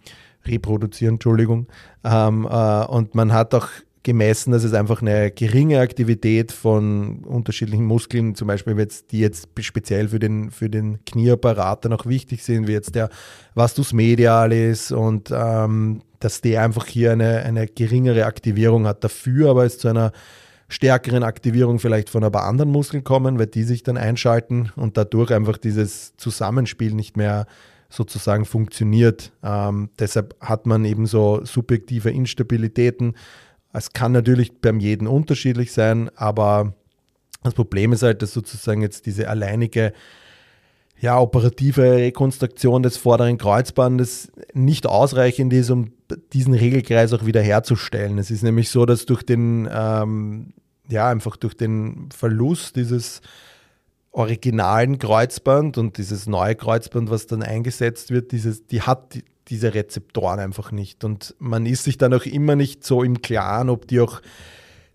reproduzieren, 0.46 1.16
Entschuldigung. 1.16 1.68
Ähm, 2.04 2.48
äh, 2.50 2.86
und 2.86 3.16
man 3.16 3.34
hat 3.34 3.54
auch 3.54 3.68
gemessen, 4.04 4.52
dass 4.52 4.64
es 4.64 4.74
einfach 4.74 5.02
eine 5.02 5.30
geringe 5.32 5.80
Aktivität 5.80 6.52
von 6.52 7.20
unterschiedlichen 7.26 7.86
Muskeln, 7.86 8.34
zum 8.34 8.48
Beispiel 8.48 8.78
jetzt, 8.78 9.12
die 9.12 9.20
jetzt 9.20 9.50
speziell 9.60 10.08
für 10.08 10.20
den, 10.20 10.52
für 10.52 10.70
den 10.70 11.04
Knieapparat 11.06 11.84
dann 11.86 11.94
auch 11.94 12.06
wichtig 12.06 12.44
sind, 12.44 12.68
wie 12.68 12.72
jetzt 12.72 12.96
der 12.96 13.10
Vastus 13.56 13.92
medialis 13.92 14.92
und 14.92 15.32
ähm, 15.34 16.02
dass 16.20 16.42
der 16.42 16.64
einfach 16.64 16.86
hier 16.86 17.12
eine, 17.12 17.44
eine 17.44 17.68
geringere 17.68 18.26
Aktivierung 18.26 18.86
hat. 18.86 19.04
Dafür 19.04 19.50
aber 19.50 19.66
es 19.66 19.78
zu 19.78 19.88
einer 19.88 20.12
stärkeren 20.68 21.24
Aktivierung 21.24 21.80
vielleicht 21.80 22.10
von 22.10 22.24
ein 22.24 22.32
paar 22.32 22.46
anderen 22.46 22.72
Muskeln 22.72 23.04
kommen, 23.04 23.40
weil 23.40 23.48
die 23.48 23.64
sich 23.64 23.84
dann 23.84 23.98
einschalten 23.98 24.72
und 24.76 24.98
dadurch 24.98 25.32
einfach 25.34 25.58
dieses 25.58 26.16
Zusammenspiel 26.18 26.94
nicht 26.94 27.18
mehr 27.18 27.48
sozusagen 27.90 28.46
funktioniert. 28.46 29.32
Ähm, 29.44 29.90
deshalb 29.98 30.36
hat 30.40 30.68
man 30.68 30.86
eben 30.86 31.08
so 31.08 31.44
subjektive 31.44 32.12
Instabilitäten. 32.12 33.16
Es 33.74 33.94
kann 33.94 34.12
natürlich 34.12 34.62
beim 34.62 34.80
jeden 34.80 35.08
unterschiedlich 35.08 35.72
sein, 35.72 36.10
aber 36.16 36.74
das 37.44 37.56
Problem 37.56 37.94
ist 37.94 38.04
halt, 38.04 38.22
dass 38.22 38.34
sozusagen 38.34 38.82
jetzt 38.82 39.08
diese 39.08 39.28
alleinige 39.28 39.94
ja, 41.02 41.20
operative 41.20 41.94
Rekonstruktion 41.94 42.84
des 42.84 42.98
vorderen 42.98 43.38
Kreuzbandes 43.38 44.32
nicht 44.54 44.86
ausreichend 44.86 45.54
ist, 45.54 45.70
um 45.70 45.94
diesen 46.34 46.54
Regelkreis 46.54 47.14
auch 47.14 47.26
wieder 47.26 47.42
herzustellen. 47.42 48.18
Es 48.18 48.32
ist 48.32 48.44
nämlich 48.44 48.70
so, 48.70 48.86
dass 48.86 49.06
durch 49.06 49.24
den, 49.24 49.70
ähm, 49.72 50.54
ja, 50.90 51.08
einfach 51.10 51.38
durch 51.38 51.56
den 51.56 52.10
Verlust 52.12 52.76
dieses 52.76 53.22
originalen 54.12 55.00
Kreuzband 55.00 55.78
und 55.78 55.98
dieses 55.98 56.28
neue 56.28 56.56
Kreuzband, 56.56 57.10
was 57.10 57.28
dann 57.28 57.44
eingesetzt 57.44 58.12
wird, 58.12 58.32
dieses, 58.32 58.66
die 58.68 58.82
hat 58.82 59.14
die, 59.14 59.24
diese 59.48 59.74
Rezeptoren 59.74 60.40
einfach 60.40 60.72
nicht. 60.72 61.04
Und 61.04 61.36
man 61.40 61.66
ist 61.66 61.84
sich 61.84 61.98
dann 61.98 62.14
auch 62.14 62.26
immer 62.26 62.56
nicht 62.56 62.84
so 62.84 63.04
im 63.04 63.22
Klaren, 63.22 63.70
ob 63.70 63.88
die 63.88 64.00
auch 64.00 64.22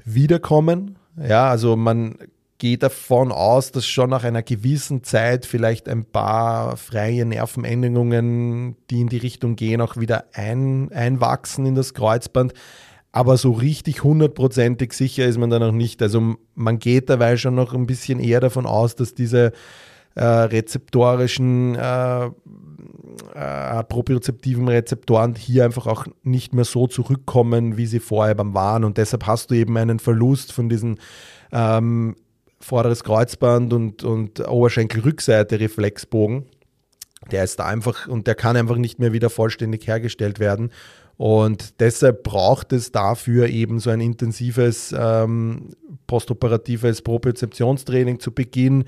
wiederkommen. 0.05 0.99
Ja, 1.17 1.49
also 1.49 1.77
man 1.77 2.19
gehe 2.59 2.79
davon 2.79 3.33
aus, 3.33 3.73
dass 3.73 3.87
schon 3.87 4.11
nach 4.11 4.25
einer 4.25 4.43
gewissen 4.43 5.03
Zeit 5.03 5.45
vielleicht 5.47 5.89
ein 5.89 6.05
paar 6.05 6.77
freie 6.77 7.25
Nervenendungen, 7.25 8.77
die 8.91 9.01
in 9.01 9.09
die 9.09 9.19
Richtung 9.19 9.57
gehen, 9.57 9.81
auch 9.81 9.97
wieder 9.97 10.27
ein, 10.33 10.93
einwachsen 10.93 11.67
in 11.67 11.75
das 11.75 11.95
Kreuzband. 11.95 12.55
Aber 13.13 13.37
so 13.37 13.53
richtig 13.53 14.03
hundertprozentig 14.03 14.93
sicher 14.93 15.27
ist 15.27 15.39
man 15.39 15.51
da 15.51 15.59
noch 15.59 15.73
nicht. 15.73 16.03
Also 16.03 16.35
man 16.55 16.79
geht 16.79 17.11
dabei 17.11 17.37
schon 17.37 17.55
noch 17.55 17.73
ein 17.73 17.87
bisschen 17.87 18.19
eher 18.19 18.41
davon 18.41 18.67
aus, 18.67 18.97
dass 18.97 19.15
diese 19.15 19.53
äh, 20.17 20.25
rezeptorischen, 20.25 21.75
äh, 21.77 22.27
äh, 23.35 23.85
propriozeptiven 23.85 24.69
Rezeptoren 24.69 25.35
hier 25.35 25.65
einfach 25.65 25.87
auch 25.87 26.07
nicht 26.23 26.55
mehr 26.55 26.65
so 26.65 26.87
zurückkommen, 26.87 27.77
wie 27.77 27.87
sie 27.87 28.01
vorher 28.01 28.35
beim 28.35 28.55
waren. 28.55 28.85
Und 28.85 28.99
deshalb 28.99 29.27
hast 29.27 29.51
du 29.51 29.55
eben 29.55 29.77
einen 29.77 29.99
Verlust 29.99 30.53
von 30.53 30.69
diesen 30.69 30.99
ähm, 31.53 32.17
vorderes 32.65 33.05
Kreuzband 33.05 33.73
und, 33.73 34.05
und 34.05 34.41
Oberschenkelrückseite 34.41 35.61
Reflexbogen. 35.61 36.47
Der 37.31 37.45
ist 37.45 37.59
da 37.59 37.67
einfach 37.67 38.07
und 38.09 38.27
der 38.27 38.35
kann 38.35 38.57
einfach 38.57 38.77
nicht 38.77 38.99
mehr 38.99 39.13
wieder 39.13 39.31
vollständig 39.31 39.87
hergestellt 39.87 40.41
werden. 40.41 40.71
Und 41.17 41.81
deshalb 41.81 42.25
braucht 42.25 42.73
es 42.73 42.91
dafür 42.91 43.49
eben 43.49 43.79
so 43.79 43.91
ein 43.91 44.01
intensives 44.01 44.93
ähm, 44.99 45.71
postoperatives 46.07 47.03
Propriozeptionstraining 47.03 48.19
zu 48.19 48.33
Beginn, 48.33 48.85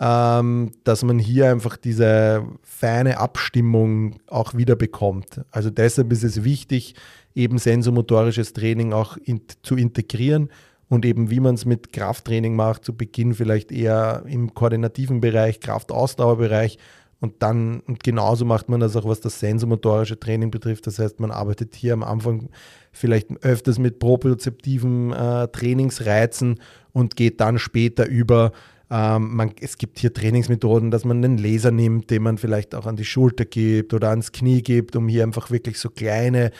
ähm, 0.00 0.72
dass 0.82 1.04
man 1.04 1.20
hier 1.20 1.50
einfach 1.50 1.76
diese 1.76 2.44
feine 2.62 3.18
Abstimmung 3.18 4.16
auch 4.26 4.54
wieder 4.54 4.74
bekommt. 4.74 5.42
Also 5.52 5.70
deshalb 5.70 6.12
ist 6.12 6.24
es 6.24 6.42
wichtig, 6.42 6.94
eben 7.34 7.58
sensomotorisches 7.58 8.54
Training 8.54 8.92
auch 8.92 9.16
in, 9.18 9.42
zu 9.62 9.76
integrieren 9.76 10.48
und 10.88 11.04
eben 11.04 11.30
wie 11.30 11.40
man 11.40 11.54
es 11.54 11.64
mit 11.64 11.92
Krafttraining 11.92 12.56
macht, 12.56 12.84
zu 12.84 12.96
Beginn 12.96 13.34
vielleicht 13.34 13.72
eher 13.72 14.24
im 14.26 14.54
koordinativen 14.54 15.20
Bereich, 15.20 15.60
Kraftausdauerbereich 15.60 16.78
und 17.20 17.42
dann, 17.42 17.80
und 17.80 18.04
genauso 18.04 18.44
macht 18.44 18.68
man 18.68 18.80
das 18.80 18.94
auch, 18.94 19.04
was 19.04 19.20
das 19.20 19.40
sensomotorische 19.40 20.20
Training 20.20 20.50
betrifft. 20.50 20.86
Das 20.86 20.98
heißt, 20.98 21.18
man 21.18 21.32
arbeitet 21.32 21.74
hier 21.74 21.92
am 21.92 22.04
Anfang 22.04 22.48
vielleicht 22.92 23.30
öfters 23.42 23.78
mit 23.78 23.98
propriozeptiven 23.98 25.12
äh, 25.12 25.48
Trainingsreizen 25.48 26.60
und 26.92 27.16
geht 27.16 27.40
dann 27.40 27.58
später 27.58 28.06
über. 28.06 28.52
Ähm, 28.90 29.34
man, 29.34 29.52
es 29.60 29.76
gibt 29.76 29.98
hier 29.98 30.14
Trainingsmethoden, 30.14 30.90
dass 30.90 31.04
man 31.04 31.22
einen 31.22 31.36
Laser 31.38 31.72
nimmt, 31.72 32.08
den 32.08 32.22
man 32.22 32.38
vielleicht 32.38 32.74
auch 32.74 32.86
an 32.86 32.96
die 32.96 33.04
Schulter 33.04 33.44
gibt 33.44 33.92
oder 33.92 34.10
ans 34.10 34.32
Knie 34.32 34.62
gibt, 34.62 34.96
um 34.96 35.08
hier 35.08 35.24
einfach 35.24 35.50
wirklich 35.50 35.78
so 35.78 35.90
kleine 35.90 36.52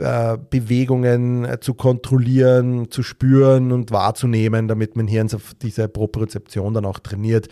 äh, 0.00 0.38
Bewegungen 0.50 1.44
äh, 1.44 1.60
zu 1.60 1.74
kontrollieren, 1.74 2.90
zu 2.90 3.02
spüren 3.02 3.72
und 3.72 3.90
wahrzunehmen, 3.90 4.68
damit 4.68 4.96
man 4.96 5.06
hier 5.06 5.26
diese 5.62 5.88
Propriozeption 5.88 6.74
dann 6.74 6.84
auch 6.84 6.98
trainiert. 6.98 7.48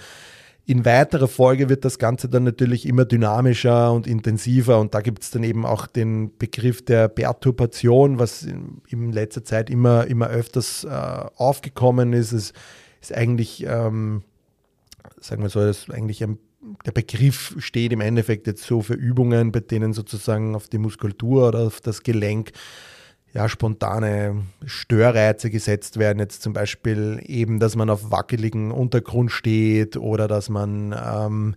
In 0.65 0.85
weiterer 0.85 1.29
Folge 1.29 1.71
wird 1.71 1.87
das 1.87 1.99
Ganze 1.99 2.29
dann 2.29 2.45
natürlich 2.45 2.87
immer 2.87 3.07
dynamischer 3.07 3.91
und 3.93 4.07
intensiver 4.07 4.79
und 4.79 4.95
da 4.95 5.01
gibt 5.01 5.23
es 5.23 5.31
dann 5.31 5.43
eben 5.43 5.65
auch 5.65 5.87
den 5.87 6.37
Begriff 6.37 6.85
der 6.85 7.09
Perturbation, 7.09 8.19
was 8.19 8.43
in, 8.43 8.83
in 8.89 9.13
letzter 9.13 9.45
Zeit 9.45 9.71
immer, 9.71 10.07
immer 10.07 10.29
öfters 10.29 10.85
äh, 10.85 10.91
aufgekommen 11.37 12.13
ist. 12.13 12.33
Es 12.33 12.53
ist 13.01 13.15
eigentlich, 13.15 13.65
ähm, 13.67 14.23
sagen 15.21 15.43
wir 15.43 15.49
so, 15.49 15.61
ist 15.61 15.91
eigentlich 15.91 16.23
ein 16.23 16.39
der 16.87 16.93
Begriff 16.93 17.55
steht 17.59 17.93
im 17.93 18.01
Endeffekt 18.01 18.47
jetzt 18.47 18.65
so 18.65 18.83
für 18.83 18.95
Übungen, 18.95 19.53
bei 19.53 19.61
denen 19.61 19.93
sozusagen 19.93 20.55
auf 20.55 20.69
die 20.69 20.79
Muskulatur 20.79 21.49
oder 21.49 21.67
auf 21.67 21.81
das 21.81 22.03
Gelenk 22.03 22.53
ja, 23.35 23.49
spontane 23.49 24.43
Störreize 24.65 25.51
gesetzt 25.51 25.99
werden. 25.99 26.19
Jetzt 26.19 26.43
zum 26.43 26.53
Beispiel 26.53 27.21
eben, 27.25 27.59
dass 27.61 27.77
man 27.77 27.91
auf 27.91 28.11
wackeligen 28.11 28.71
Untergrund 28.71 29.31
steht 29.31 29.97
oder 29.97 30.29
dass 30.29 30.49
man 30.49 30.95
ähm, 30.99 31.55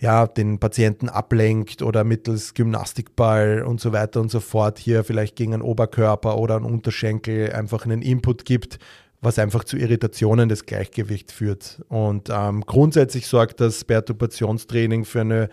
ja, 0.00 0.26
den 0.26 0.58
Patienten 0.58 1.08
ablenkt 1.08 1.82
oder 1.82 2.04
mittels 2.04 2.54
Gymnastikball 2.54 3.62
und 3.62 3.80
so 3.80 3.92
weiter 3.92 4.20
und 4.20 4.30
so 4.30 4.40
fort 4.40 4.78
hier 4.78 5.04
vielleicht 5.04 5.36
gegen 5.36 5.54
einen 5.54 5.62
Oberkörper 5.62 6.38
oder 6.38 6.56
einen 6.56 6.64
Unterschenkel 6.64 7.52
einfach 7.52 7.84
einen 7.84 8.02
Input 8.02 8.44
gibt, 8.44 8.78
was 9.20 9.38
einfach 9.38 9.64
zu 9.64 9.76
Irritationen 9.76 10.48
des 10.48 10.64
Gleichgewichts 10.64 11.32
führt. 11.32 11.82
Und 11.88 12.28
ähm, 12.30 12.64
grundsätzlich 12.64 13.26
sorgt 13.26 13.60
das 13.60 13.84
Perturbationstraining 13.84 15.04
für 15.04 15.22
eine 15.22 15.48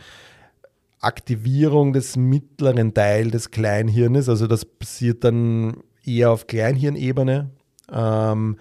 Aktivierung 1.00 1.94
des 1.94 2.16
mittleren 2.16 2.94
Teils 2.94 3.32
des 3.32 3.52
Kleinhirnes. 3.52 4.30
Also 4.30 4.48
das 4.48 4.66
passiert 4.66 5.24
dann 5.24 5.78
eher 6.04 6.32
auf 6.32 6.48
Kleinhirnebene, 6.48 7.50
ähm, 7.92 8.58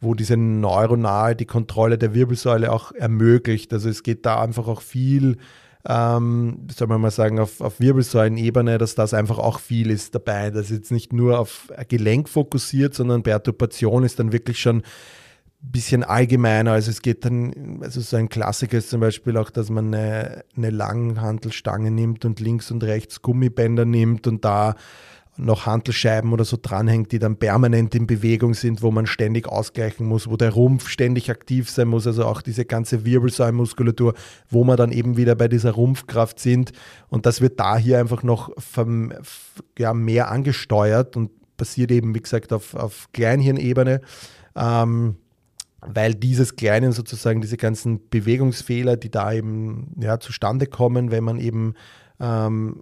wo 0.00 0.14
diese 0.14 0.36
neuronal 0.36 1.34
die 1.34 1.46
Kontrolle 1.46 1.98
der 1.98 2.14
Wirbelsäule 2.14 2.70
auch 2.70 2.92
ermöglicht. 2.92 3.72
Also 3.72 3.88
es 3.88 4.02
geht 4.02 4.26
da 4.26 4.40
einfach 4.40 4.68
auch 4.68 4.82
viel 4.82 5.36
ähm, 5.86 6.66
soll 6.74 6.88
man 6.88 7.00
mal 7.00 7.10
sagen, 7.10 7.38
auf, 7.38 7.60
auf 7.60 7.78
Wirbelsäulenebene, 7.78 8.78
dass 8.78 8.94
das 8.94 9.12
einfach 9.12 9.38
auch 9.38 9.60
viel 9.60 9.90
ist 9.90 10.14
dabei. 10.14 10.50
Das 10.50 10.70
ist 10.70 10.76
jetzt 10.76 10.92
nicht 10.92 11.12
nur 11.12 11.38
auf 11.38 11.68
Gelenk 11.88 12.28
fokussiert, 12.28 12.94
sondern 12.94 13.22
Perturbation 13.22 14.04
ist 14.04 14.18
dann 14.18 14.32
wirklich 14.32 14.60
schon 14.60 14.78
ein 14.78 15.70
bisschen 15.70 16.02
allgemeiner. 16.02 16.72
Also 16.72 16.90
es 16.90 17.02
geht 17.02 17.24
dann, 17.26 17.80
also 17.82 18.00
so 18.00 18.16
ein 18.16 18.30
Klassiker 18.30 18.78
ist 18.78 18.90
zum 18.90 19.00
Beispiel 19.00 19.36
auch, 19.36 19.50
dass 19.50 19.68
man 19.68 19.94
eine, 19.94 20.44
eine 20.56 20.70
Langhantelstange 20.70 21.90
nimmt 21.90 22.24
und 22.24 22.40
links 22.40 22.70
und 22.70 22.82
rechts 22.82 23.20
Gummibänder 23.20 23.84
nimmt 23.84 24.26
und 24.26 24.44
da 24.44 24.76
noch 25.36 25.66
Hantelscheiben 25.66 26.32
oder 26.32 26.44
so 26.44 26.56
dranhängt, 26.60 27.10
die 27.12 27.18
dann 27.18 27.36
permanent 27.36 27.94
in 27.94 28.06
Bewegung 28.06 28.54
sind, 28.54 28.82
wo 28.82 28.90
man 28.90 29.06
ständig 29.06 29.48
ausgleichen 29.48 30.06
muss, 30.06 30.30
wo 30.30 30.36
der 30.36 30.50
Rumpf 30.50 30.88
ständig 30.88 31.30
aktiv 31.30 31.70
sein 31.70 31.88
muss, 31.88 32.06
also 32.06 32.24
auch 32.24 32.40
diese 32.40 32.64
ganze 32.64 33.04
Wirbelsäulenmuskulatur, 33.04 34.14
wo 34.48 34.64
man 34.64 34.76
dann 34.76 34.92
eben 34.92 35.16
wieder 35.16 35.34
bei 35.34 35.48
dieser 35.48 35.72
Rumpfkraft 35.72 36.38
sind. 36.38 36.72
Und 37.08 37.26
das 37.26 37.40
wird 37.40 37.58
da 37.58 37.76
hier 37.76 37.98
einfach 37.98 38.22
noch 38.22 38.50
ja, 39.78 39.92
mehr 39.94 40.30
angesteuert 40.30 41.16
und 41.16 41.30
passiert 41.56 41.90
eben, 41.90 42.14
wie 42.14 42.20
gesagt, 42.20 42.52
auf, 42.52 42.74
auf 42.74 43.08
Kleinhirnebene. 43.12 44.00
Ähm, 44.56 45.16
weil 45.86 46.14
dieses 46.14 46.56
Kleinen 46.56 46.92
sozusagen, 46.92 47.40
diese 47.40 47.56
ganzen 47.56 48.08
Bewegungsfehler, 48.08 48.96
die 48.96 49.10
da 49.10 49.32
eben 49.32 49.92
ja, 50.00 50.18
zustande 50.18 50.66
kommen, 50.66 51.10
wenn 51.10 51.24
man 51.24 51.38
eben 51.38 51.74
ähm, 52.20 52.80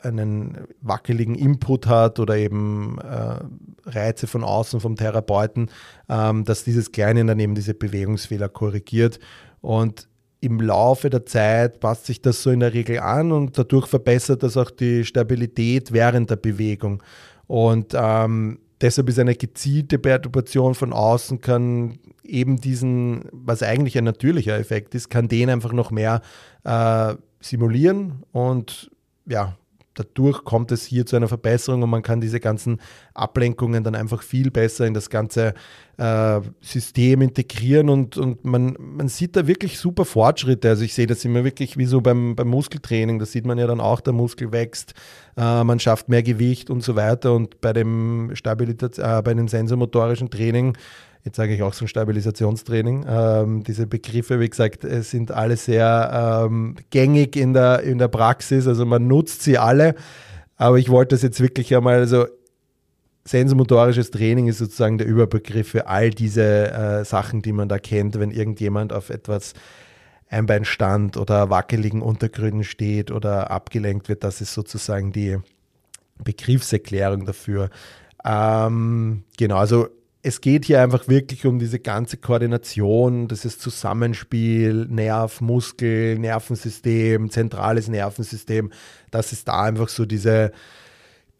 einen 0.00 0.66
wackeligen 0.80 1.34
Input 1.34 1.86
hat 1.86 2.18
oder 2.18 2.36
eben 2.36 2.98
äh, 2.98 3.38
Reize 3.84 4.26
von 4.26 4.44
außen 4.44 4.80
vom 4.80 4.96
Therapeuten, 4.96 5.70
ähm, 6.08 6.44
dass 6.44 6.64
dieses 6.64 6.92
Kleine 6.92 7.24
dann 7.24 7.38
eben 7.38 7.54
diese 7.54 7.74
Bewegungsfehler 7.74 8.48
korrigiert. 8.48 9.18
Und 9.60 10.08
im 10.40 10.60
Laufe 10.60 11.10
der 11.10 11.26
Zeit 11.26 11.80
passt 11.80 12.06
sich 12.06 12.22
das 12.22 12.42
so 12.42 12.50
in 12.50 12.60
der 12.60 12.72
Regel 12.72 13.00
an 13.00 13.32
und 13.32 13.58
dadurch 13.58 13.86
verbessert 13.86 14.42
das 14.42 14.56
auch 14.56 14.70
die 14.70 15.04
Stabilität 15.04 15.92
während 15.92 16.30
der 16.30 16.36
Bewegung. 16.36 17.02
Und 17.46 17.94
ähm, 17.94 18.60
deshalb 18.80 19.08
ist 19.08 19.18
eine 19.18 19.34
gezielte 19.34 19.98
Perturbation 19.98 20.74
von 20.74 20.92
außen 20.92 21.40
kann 21.40 21.98
eben 22.22 22.60
diesen, 22.60 23.24
was 23.32 23.62
eigentlich 23.62 23.98
ein 23.98 24.04
natürlicher 24.04 24.58
Effekt 24.58 24.94
ist, 24.94 25.08
kann 25.08 25.28
den 25.28 25.50
einfach 25.50 25.72
noch 25.72 25.90
mehr 25.90 26.20
äh, 26.64 27.14
simulieren 27.40 28.22
und 28.32 28.90
ja, 29.28 29.56
dadurch 29.98 30.44
kommt 30.44 30.70
es 30.72 30.84
hier 30.84 31.06
zu 31.06 31.16
einer 31.16 31.28
Verbesserung 31.28 31.82
und 31.82 31.90
man 31.90 32.02
kann 32.02 32.20
diese 32.20 32.40
ganzen 32.40 32.80
Ablenkungen 33.14 33.82
dann 33.82 33.94
einfach 33.94 34.22
viel 34.22 34.50
besser 34.50 34.86
in 34.86 34.94
das 34.94 35.10
ganze 35.10 35.54
äh, 35.96 36.40
System 36.60 37.22
integrieren 37.22 37.88
und, 37.88 38.16
und 38.16 38.44
man, 38.44 38.76
man 38.78 39.08
sieht 39.08 39.34
da 39.34 39.46
wirklich 39.46 39.78
super 39.78 40.04
Fortschritte. 40.04 40.68
Also 40.68 40.84
ich 40.84 40.94
sehe 40.94 41.06
das 41.06 41.24
immer 41.24 41.44
wirklich 41.44 41.76
wie 41.76 41.86
so 41.86 42.00
beim, 42.00 42.36
beim 42.36 42.48
Muskeltraining, 42.48 43.18
da 43.18 43.26
sieht 43.26 43.46
man 43.46 43.58
ja 43.58 43.66
dann 43.66 43.80
auch, 43.80 44.00
der 44.00 44.12
Muskel 44.12 44.52
wächst, 44.52 44.94
äh, 45.36 45.64
man 45.64 45.80
schafft 45.80 46.08
mehr 46.08 46.22
Gewicht 46.22 46.70
und 46.70 46.82
so 46.82 46.94
weiter 46.94 47.34
und 47.34 47.60
bei 47.60 47.72
dem 47.72 48.30
Stabilität, 48.34 48.98
äh, 48.98 49.22
bei 49.22 49.34
dem 49.34 49.48
sensormotorischen 49.48 50.30
Training 50.30 50.76
jetzt 51.28 51.36
sage 51.36 51.54
ich 51.54 51.62
auch 51.62 51.74
so 51.74 51.84
ein 51.84 51.88
Stabilisationstraining. 51.88 53.04
Ähm, 53.08 53.62
diese 53.62 53.86
Begriffe, 53.86 54.40
wie 54.40 54.48
gesagt, 54.48 54.86
sind 55.04 55.30
alle 55.30 55.56
sehr 55.56 56.46
ähm, 56.46 56.76
gängig 56.90 57.36
in 57.36 57.52
der, 57.52 57.82
in 57.82 57.98
der 57.98 58.08
Praxis, 58.08 58.66
also 58.66 58.86
man 58.86 59.06
nutzt 59.06 59.42
sie 59.42 59.58
alle. 59.58 59.94
Aber 60.56 60.78
ich 60.78 60.88
wollte 60.88 61.14
das 61.14 61.22
jetzt 61.22 61.40
wirklich 61.40 61.74
einmal, 61.76 61.98
also 61.98 62.26
sensomotorisches 63.24 64.10
Training 64.10 64.48
ist 64.48 64.58
sozusagen 64.58 64.96
der 64.96 65.06
Überbegriff 65.06 65.68
für 65.68 65.86
all 65.86 66.10
diese 66.10 66.72
äh, 66.72 67.04
Sachen, 67.04 67.42
die 67.42 67.52
man 67.52 67.68
da 67.68 67.78
kennt, 67.78 68.18
wenn 68.18 68.30
irgendjemand 68.30 68.92
auf 68.92 69.10
etwas 69.10 69.52
Einbeinstand 70.30 71.18
oder 71.18 71.50
wackeligen 71.50 72.00
Untergründen 72.00 72.64
steht 72.64 73.10
oder 73.10 73.50
abgelenkt 73.50 74.08
wird. 74.08 74.24
Das 74.24 74.40
ist 74.40 74.54
sozusagen 74.54 75.12
die 75.12 75.36
Begriffserklärung 76.24 77.26
dafür. 77.26 77.68
Ähm, 78.24 79.24
genau, 79.36 79.58
also 79.58 79.88
es 80.22 80.40
geht 80.40 80.64
hier 80.64 80.82
einfach 80.82 81.06
wirklich 81.08 81.46
um 81.46 81.58
diese 81.58 81.78
ganze 81.78 82.16
Koordination, 82.16 83.28
dieses 83.28 83.58
Zusammenspiel, 83.58 84.86
Nerv, 84.88 85.40
Muskel, 85.40 86.18
Nervensystem, 86.18 87.30
zentrales 87.30 87.88
Nervensystem. 87.88 88.72
Das 89.10 89.32
ist 89.32 89.46
da 89.46 89.62
einfach 89.62 89.88
so 89.88 90.06
diese, 90.06 90.50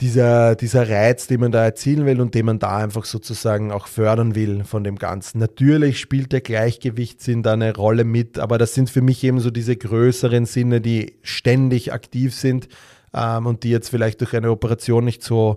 dieser, 0.00 0.54
dieser 0.54 0.88
Reiz, 0.88 1.26
den 1.26 1.40
man 1.40 1.50
da 1.50 1.64
erzielen 1.64 2.06
will 2.06 2.20
und 2.20 2.34
den 2.34 2.46
man 2.46 2.60
da 2.60 2.76
einfach 2.76 3.04
sozusagen 3.04 3.72
auch 3.72 3.88
fördern 3.88 4.36
will 4.36 4.62
von 4.62 4.84
dem 4.84 4.96
Ganzen. 4.96 5.40
Natürlich 5.40 5.98
spielt 5.98 6.30
der 6.30 6.40
Gleichgewichtssinn 6.40 7.42
da 7.42 7.54
eine 7.54 7.74
Rolle 7.74 8.04
mit, 8.04 8.38
aber 8.38 8.58
das 8.58 8.74
sind 8.74 8.90
für 8.90 9.02
mich 9.02 9.24
eben 9.24 9.40
so 9.40 9.50
diese 9.50 9.76
größeren 9.76 10.46
Sinne, 10.46 10.80
die 10.80 11.16
ständig 11.22 11.92
aktiv 11.92 12.32
sind 12.32 12.68
ähm, 13.12 13.46
und 13.46 13.64
die 13.64 13.70
jetzt 13.70 13.88
vielleicht 13.88 14.20
durch 14.20 14.36
eine 14.36 14.52
Operation 14.52 15.04
nicht 15.04 15.24
so 15.24 15.56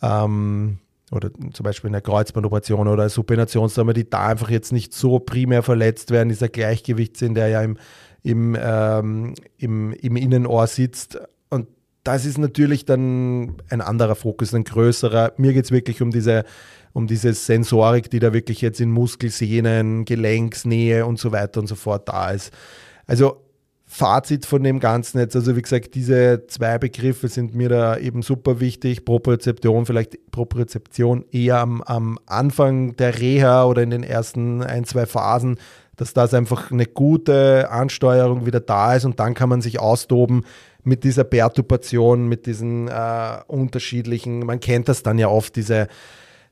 ähm, 0.00 0.78
oder 1.12 1.30
zum 1.52 1.64
Beispiel 1.64 1.88
eine 1.88 2.00
Kreuzbandoperation 2.00 2.88
oder 2.88 3.08
Supinationsdame, 3.08 3.92
die 3.92 4.08
da 4.08 4.28
einfach 4.28 4.50
jetzt 4.50 4.72
nicht 4.72 4.92
so 4.92 5.18
primär 5.18 5.62
verletzt 5.62 6.10
werden, 6.10 6.30
dieser 6.30 6.48
Gleichgewichtssinn, 6.48 7.34
der 7.34 7.48
ja 7.48 7.62
im, 7.62 7.76
im, 8.22 8.56
ähm, 8.60 9.34
im, 9.58 9.92
im 9.92 10.16
Innenohr 10.16 10.66
sitzt, 10.66 11.18
das 12.04 12.24
ist 12.24 12.38
natürlich 12.38 12.84
dann 12.84 13.56
ein 13.68 13.80
anderer 13.80 14.14
Fokus, 14.14 14.54
ein 14.54 14.64
größerer. 14.64 15.34
Mir 15.36 15.52
geht 15.52 15.66
es 15.66 15.70
wirklich 15.70 16.02
um 16.02 16.10
diese, 16.10 16.44
um 16.92 17.06
diese 17.06 17.32
Sensorik, 17.32 18.10
die 18.10 18.18
da 18.18 18.32
wirklich 18.32 18.60
jetzt 18.60 18.80
in 18.80 18.90
Muskelsehnen, 18.90 20.04
Gelenksnähe 20.04 21.06
und 21.06 21.18
so 21.18 21.32
weiter 21.32 21.60
und 21.60 21.68
so 21.68 21.76
fort 21.76 22.08
da 22.08 22.30
ist. 22.30 22.52
Also 23.06 23.42
Fazit 23.94 24.46
von 24.46 24.62
dem 24.62 24.80
Ganzen 24.80 25.18
jetzt, 25.18 25.36
also 25.36 25.54
wie 25.54 25.60
gesagt, 25.60 25.94
diese 25.94 26.46
zwei 26.46 26.78
Begriffe 26.78 27.28
sind 27.28 27.54
mir 27.54 27.68
da 27.68 27.98
eben 27.98 28.22
super 28.22 28.58
wichtig. 28.58 29.04
Propriozeption, 29.04 29.84
vielleicht 29.84 30.30
Propriozeption 30.30 31.26
eher 31.30 31.58
am, 31.58 31.82
am 31.82 32.18
Anfang 32.24 32.96
der 32.96 33.20
Reha 33.20 33.66
oder 33.66 33.82
in 33.82 33.90
den 33.90 34.02
ersten 34.02 34.62
ein, 34.62 34.84
zwei 34.84 35.04
Phasen, 35.04 35.58
dass 35.96 36.14
das 36.14 36.32
einfach 36.32 36.70
eine 36.70 36.86
gute 36.86 37.70
Ansteuerung 37.70 38.46
wieder 38.46 38.60
da 38.60 38.94
ist 38.94 39.04
und 39.04 39.20
dann 39.20 39.34
kann 39.34 39.50
man 39.50 39.60
sich 39.60 39.78
austoben 39.78 40.46
mit 40.82 41.04
dieser 41.04 41.24
Perturbation, 41.24 42.28
mit 42.28 42.46
diesen 42.46 42.88
äh, 42.88 43.40
unterschiedlichen, 43.46 44.46
man 44.46 44.60
kennt 44.60 44.88
das 44.88 45.02
dann 45.02 45.18
ja 45.18 45.28
oft, 45.28 45.54
diese, 45.54 45.88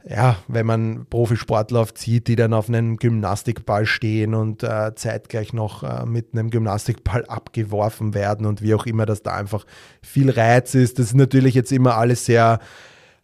ja, 0.09 0.37
wenn 0.49 0.67
man 0.67 1.07
Profisportler 1.11 1.81
oft 1.81 1.99
die 2.07 2.37
dann 2.37 2.55
auf 2.55 2.69
einem 2.69 2.97
Gymnastikball 2.97 3.85
stehen 3.87 4.35
und 4.35 4.63
äh, 4.63 4.95
zeitgleich 4.95 5.53
noch 5.53 5.83
äh, 5.83 6.07
mit 6.07 6.29
einem 6.33 6.51
Gymnastikball 6.51 7.27
abgeworfen 7.27 8.15
werden 8.15 8.47
und 8.47 8.63
wie 8.63 8.75
auch 8.75 8.87
immer, 8.87 9.05
dass 9.05 9.23
da 9.23 9.35
einfach 9.35 9.67
viel 10.03 10.31
Reiz 10.31 10.75
ist. 10.75 10.99
Das 10.99 11.07
ist 11.07 11.15
natürlich 11.15 11.55
jetzt 11.55 11.73
immer 11.73 11.97
alles 11.97 12.25
sehr 12.25 12.61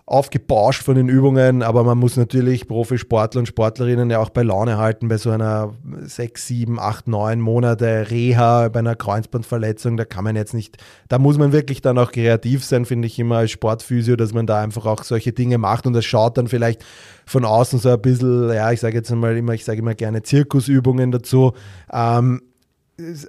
aufgebauscht 0.08 0.84
von 0.84 0.94
den 0.94 1.08
Übungen, 1.08 1.64
aber 1.64 1.82
man 1.82 1.98
muss 1.98 2.16
natürlich 2.16 2.68
Profisportler 2.68 3.40
und 3.40 3.46
Sportlerinnen 3.46 4.08
ja 4.08 4.20
auch 4.20 4.30
bei 4.30 4.44
Laune 4.44 4.78
halten 4.78 5.08
bei 5.08 5.16
so 5.16 5.30
einer 5.30 5.74
sechs, 6.02 6.46
sieben, 6.46 6.78
acht, 6.78 7.08
neun 7.08 7.40
Monate 7.40 8.06
Reha 8.08 8.68
bei 8.68 8.78
einer 8.78 8.94
Kreuzbandverletzung. 8.94 9.96
Da 9.96 10.04
kann 10.04 10.22
man 10.22 10.36
jetzt 10.36 10.54
nicht, 10.54 10.76
da 11.08 11.18
muss 11.18 11.38
man 11.38 11.50
wirklich 11.50 11.80
dann 11.80 11.98
auch 11.98 12.12
kreativ 12.12 12.64
sein, 12.64 12.84
finde 12.84 13.06
ich 13.06 13.18
immer 13.18 13.38
als 13.38 13.50
Sportphysio, 13.50 14.14
dass 14.14 14.32
man 14.32 14.46
da 14.46 14.62
einfach 14.62 14.86
auch 14.86 15.02
solche 15.02 15.32
Dinge 15.32 15.58
macht 15.58 15.88
und 15.88 15.92
das 15.92 16.04
schaut 16.04 16.38
dann 16.38 16.46
vielleicht 16.46 16.84
von 17.26 17.44
außen 17.44 17.80
so 17.80 17.88
ein 17.88 18.00
bisschen, 18.00 18.52
ja, 18.52 18.70
ich 18.70 18.78
sage 18.78 18.94
jetzt 18.94 19.10
einmal 19.10 19.36
immer, 19.36 19.54
ich 19.54 19.64
sage 19.64 19.80
immer 19.80 19.96
gerne 19.96 20.22
Zirkusübungen 20.22 21.10
dazu. 21.10 21.52
Ähm, 21.92 22.42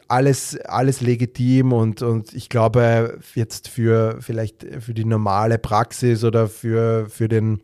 alles, 0.07 0.57
alles 0.61 1.01
legitim 1.01 1.73
und, 1.73 2.01
und 2.01 2.33
ich 2.33 2.49
glaube, 2.49 3.19
jetzt 3.35 3.67
für 3.67 4.17
vielleicht 4.21 4.65
für 4.79 4.93
die 4.93 5.05
normale 5.05 5.57
Praxis 5.57 6.23
oder 6.23 6.47
für, 6.47 7.09
für 7.09 7.27
den 7.27 7.61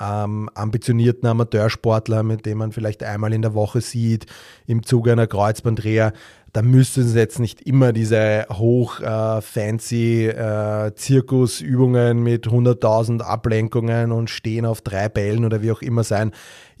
ähm, 0.00 0.48
ambitionierten 0.54 1.28
Amateursportler, 1.28 2.22
mit 2.22 2.46
dem 2.46 2.58
man 2.58 2.72
vielleicht 2.72 3.02
einmal 3.02 3.32
in 3.32 3.42
der 3.42 3.54
Woche 3.54 3.80
sieht, 3.80 4.26
im 4.66 4.84
Zuge 4.84 5.12
einer 5.12 5.26
Kreuzbandreha, 5.26 6.12
da 6.52 6.60
müssen 6.60 7.08
sie 7.08 7.18
jetzt 7.18 7.38
nicht 7.38 7.62
immer 7.62 7.94
diese 7.94 8.46
hoch 8.50 9.00
äh, 9.00 9.40
fancy 9.40 10.26
äh, 10.26 10.94
Zirkusübungen 10.94 12.22
mit 12.22 12.46
100.000 12.46 13.22
Ablenkungen 13.22 14.12
und 14.12 14.28
stehen 14.28 14.66
auf 14.66 14.82
drei 14.82 15.08
Bällen 15.08 15.46
oder 15.46 15.62
wie 15.62 15.72
auch 15.72 15.80
immer 15.80 16.04
sein. 16.04 16.32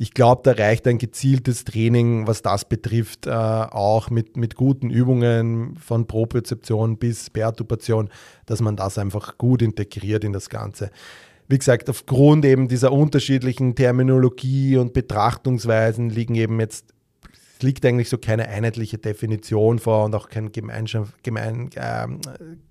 Ich 0.02 0.14
glaube, 0.14 0.40
da 0.42 0.60
reicht 0.60 0.88
ein 0.88 0.98
gezieltes 0.98 1.62
Training, 1.62 2.26
was 2.26 2.42
das 2.42 2.64
betrifft, 2.64 3.28
äh, 3.28 3.30
auch 3.30 4.10
mit, 4.10 4.36
mit 4.36 4.56
guten 4.56 4.90
Übungen 4.90 5.76
von 5.76 6.08
Propriozeption 6.08 6.96
bis 6.96 7.30
Perturbation, 7.30 8.08
dass 8.46 8.60
man 8.60 8.74
das 8.74 8.98
einfach 8.98 9.38
gut 9.38 9.62
integriert 9.62 10.24
in 10.24 10.32
das 10.32 10.50
Ganze. 10.50 10.90
Wie 11.46 11.56
gesagt, 11.56 11.88
aufgrund 11.88 12.44
eben 12.44 12.66
dieser 12.66 12.90
unterschiedlichen 12.90 13.76
Terminologie 13.76 14.76
und 14.76 14.92
Betrachtungsweisen 14.92 16.10
liegen 16.10 16.34
eben 16.34 16.58
jetzt 16.58 16.92
liegt 17.62 17.84
eigentlich 17.86 18.08
so 18.08 18.18
keine 18.18 18.48
einheitliche 18.48 18.98
Definition 18.98 19.78
vor 19.78 20.04
und 20.04 20.14
auch 20.14 20.28
kein 20.28 20.52
gemein, 20.52 20.86
äh, 21.74 22.06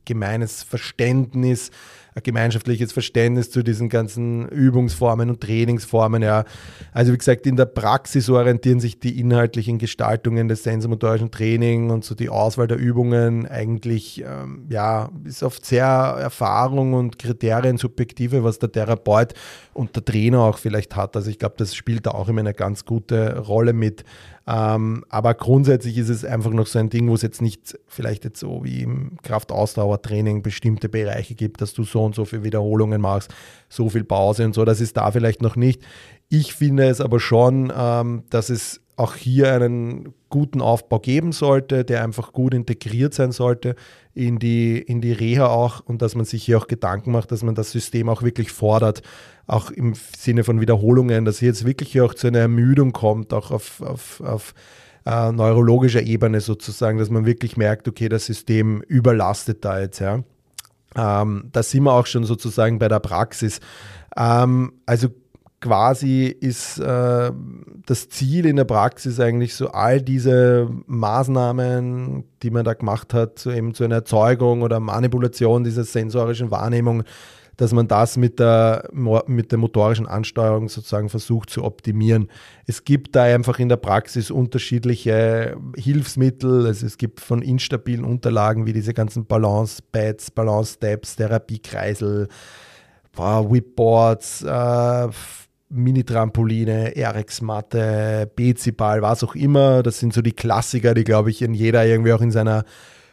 gemeines 0.05 0.63
Verständnis, 0.63 1.71
ein 2.13 2.23
gemeinschaftliches 2.23 2.91
Verständnis 2.91 3.51
zu 3.51 3.63
diesen 3.63 3.87
ganzen 3.87 4.49
Übungsformen 4.49 5.29
und 5.29 5.41
Trainingsformen. 5.41 6.21
Ja. 6.21 6.43
Also 6.91 7.13
wie 7.13 7.17
gesagt, 7.17 7.47
in 7.47 7.55
der 7.55 7.65
Praxis 7.65 8.29
orientieren 8.29 8.81
sich 8.81 8.99
die 8.99 9.19
inhaltlichen 9.19 9.77
Gestaltungen 9.77 10.49
des 10.49 10.63
sensomotorischen 10.63 11.31
Trainings 11.31 11.91
und 11.91 12.03
so 12.03 12.15
die 12.15 12.29
Auswahl 12.29 12.67
der 12.67 12.77
Übungen 12.77 13.47
eigentlich, 13.47 14.23
ähm, 14.27 14.65
ja, 14.69 15.09
ist 15.23 15.43
oft 15.43 15.65
sehr 15.65 15.85
Erfahrung 15.85 16.93
und 16.93 17.17
Kriterien 17.17 17.77
subjektive, 17.77 18.43
was 18.43 18.59
der 18.59 18.71
Therapeut 18.71 19.33
und 19.73 19.95
der 19.95 20.03
Trainer 20.03 20.41
auch 20.41 20.57
vielleicht 20.57 20.95
hat. 20.95 21.15
Also 21.15 21.29
ich 21.29 21.39
glaube, 21.39 21.55
das 21.57 21.75
spielt 21.75 22.05
da 22.05 22.11
auch 22.11 22.27
immer 22.27 22.41
eine 22.41 22.53
ganz 22.53 22.83
gute 22.83 23.39
Rolle 23.39 23.71
mit. 23.71 24.03
Ähm, 24.47 25.05
aber 25.09 25.33
grundsätzlich 25.33 25.97
ist 25.97 26.09
es 26.09 26.25
einfach 26.25 26.51
noch 26.51 26.67
so 26.67 26.79
ein 26.79 26.89
Ding, 26.89 27.07
wo 27.09 27.13
es 27.13 27.21
jetzt 27.21 27.41
nicht 27.41 27.77
vielleicht 27.87 28.23
jetzt 28.23 28.39
so 28.39 28.63
wie 28.63 28.81
im 28.81 29.17
Kraftausdauertraining 29.21 30.41
bestimmte 30.41 30.89
Bereiche 30.89 31.35
gibt, 31.35 31.61
dass 31.61 31.73
du 31.73 31.83
so 31.83 32.03
und 32.03 32.15
so 32.15 32.25
viele 32.25 32.43
Wiederholungen 32.43 33.01
machst, 33.01 33.33
so 33.69 33.89
viel 33.89 34.03
Pause 34.03 34.45
und 34.45 34.53
so. 34.53 34.65
Das 34.65 34.81
ist 34.81 34.97
da 34.97 35.11
vielleicht 35.11 35.41
noch 35.41 35.55
nicht. 35.55 35.81
Ich 36.29 36.53
finde 36.53 36.87
es 36.87 37.01
aber 37.01 37.19
schon, 37.19 37.71
ähm, 37.75 38.23
dass 38.29 38.49
es 38.49 38.81
auch 39.01 39.15
hier 39.15 39.53
einen 39.53 40.13
guten 40.29 40.61
Aufbau 40.61 40.99
geben 40.99 41.31
sollte, 41.31 41.83
der 41.83 42.03
einfach 42.03 42.31
gut 42.33 42.53
integriert 42.53 43.13
sein 43.13 43.31
sollte 43.31 43.75
in 44.13 44.39
die, 44.39 44.77
in 44.79 45.01
die 45.01 45.11
Reha 45.11 45.47
auch 45.47 45.81
und 45.81 46.01
dass 46.01 46.15
man 46.15 46.25
sich 46.25 46.43
hier 46.43 46.57
auch 46.57 46.67
Gedanken 46.67 47.11
macht, 47.11 47.31
dass 47.31 47.43
man 47.43 47.55
das 47.55 47.71
System 47.71 48.09
auch 48.09 48.21
wirklich 48.21 48.51
fordert, 48.51 49.01
auch 49.47 49.71
im 49.71 49.93
Sinne 49.95 50.43
von 50.43 50.61
Wiederholungen, 50.61 51.25
dass 51.25 51.39
hier 51.39 51.49
jetzt 51.49 51.65
wirklich 51.65 51.99
auch 52.01 52.13
zu 52.13 52.27
einer 52.27 52.39
Ermüdung 52.39 52.93
kommt, 52.93 53.33
auch 53.33 53.51
auf, 53.51 53.81
auf, 53.81 54.21
auf 54.21 54.53
äh, 55.05 55.31
neurologischer 55.31 56.03
Ebene 56.03 56.41
sozusagen, 56.41 56.97
dass 56.97 57.09
man 57.09 57.25
wirklich 57.25 57.57
merkt, 57.57 57.87
okay, 57.87 58.07
das 58.07 58.25
System 58.25 58.81
überlastet 58.81 59.65
da 59.65 59.79
jetzt. 59.79 59.99
Ja. 59.99 60.23
Ähm, 60.95 61.49
da 61.51 61.63
sind 61.63 61.83
wir 61.83 61.93
auch 61.93 62.05
schon 62.05 62.23
sozusagen 62.23 62.79
bei 62.79 62.87
der 62.87 62.99
Praxis. 62.99 63.59
Ähm, 64.15 64.73
also 64.85 65.09
quasi 65.61 66.25
ist 66.25 66.79
äh, 66.79 67.31
das 67.85 68.09
Ziel 68.09 68.45
in 68.47 68.55
der 68.57 68.65
Praxis 68.65 69.19
eigentlich 69.19 69.55
so 69.55 69.69
all 69.69 70.01
diese 70.01 70.69
Maßnahmen, 70.87 72.23
die 72.41 72.49
man 72.49 72.65
da 72.65 72.73
gemacht 72.73 73.13
hat, 73.13 73.39
so 73.39 73.51
eben 73.51 73.73
zu 73.73 73.83
einer 73.83 73.95
Erzeugung 73.95 74.63
oder 74.63 74.79
Manipulation 74.79 75.63
dieser 75.63 75.83
sensorischen 75.83 76.51
Wahrnehmung, 76.51 77.03
dass 77.57 77.73
man 77.73 77.87
das 77.87 78.17
mit 78.17 78.39
der, 78.39 78.89
mit 79.27 79.51
der 79.51 79.59
motorischen 79.59 80.07
Ansteuerung 80.07 80.67
sozusagen 80.67 81.09
versucht 81.09 81.51
zu 81.51 81.63
optimieren. 81.63 82.29
Es 82.65 82.83
gibt 82.83 83.15
da 83.15 83.23
einfach 83.23 83.59
in 83.59 83.69
der 83.69 83.77
Praxis 83.77 84.31
unterschiedliche 84.31 85.57
Hilfsmittel. 85.75 86.65
Also 86.65 86.87
es 86.87 86.97
gibt 86.97 87.19
von 87.19 87.43
instabilen 87.43 88.03
Unterlagen 88.03 88.65
wie 88.65 88.73
diese 88.73 88.95
ganzen 88.95 89.27
Balance-Pads, 89.27 90.31
Balance-Steps, 90.31 91.17
Therapiekreisel, 91.17 92.29
Whipboards, 93.15 94.41
äh, 94.41 95.09
Mini-Trampoline, 95.71 96.93
RX-Matte, 96.97 98.29
BC-Ball, 98.35 99.01
was 99.01 99.23
auch 99.23 99.35
immer. 99.35 99.83
Das 99.83 99.99
sind 99.99 100.13
so 100.13 100.21
die 100.21 100.33
Klassiker, 100.33 100.93
die, 100.93 101.03
glaube 101.03 101.29
ich, 101.29 101.41
in 101.41 101.53
jeder 101.53 101.85
irgendwie 101.85 102.13
auch 102.13 102.21
in 102.21 102.31
seiner 102.31 102.65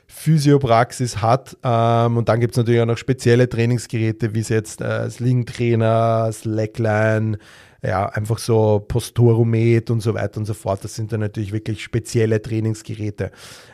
Physiopraxis 0.07 1.23
hat. 1.23 1.57
Ähm, 1.63 2.17
und 2.17 2.29
dann 2.29 2.41
gibt 2.41 2.55
es 2.55 2.59
natürlich 2.59 2.81
auch 2.81 2.87
noch 2.87 2.99
spezielle 2.99 3.49
Trainingsgeräte, 3.49 4.35
wie 4.35 4.41
es 4.41 4.49
jetzt 4.49 4.81
äh, 4.81 5.09
Sling-Trainer, 5.09 6.31
Slackline, 6.33 7.39
ja, 7.83 8.07
einfach 8.07 8.39
so 8.39 8.85
Posturomet 8.87 9.91
und 9.91 10.01
so 10.01 10.15
weiter 10.15 10.39
und 10.39 10.47
so 10.47 10.55
fort. 10.55 10.83
Das 10.83 10.95
sind 10.95 11.13
dann 11.13 11.21
natürlich 11.21 11.53
wirklich 11.53 11.83
spezielle 11.83 12.43
Trainingsgeräte. 12.43 13.31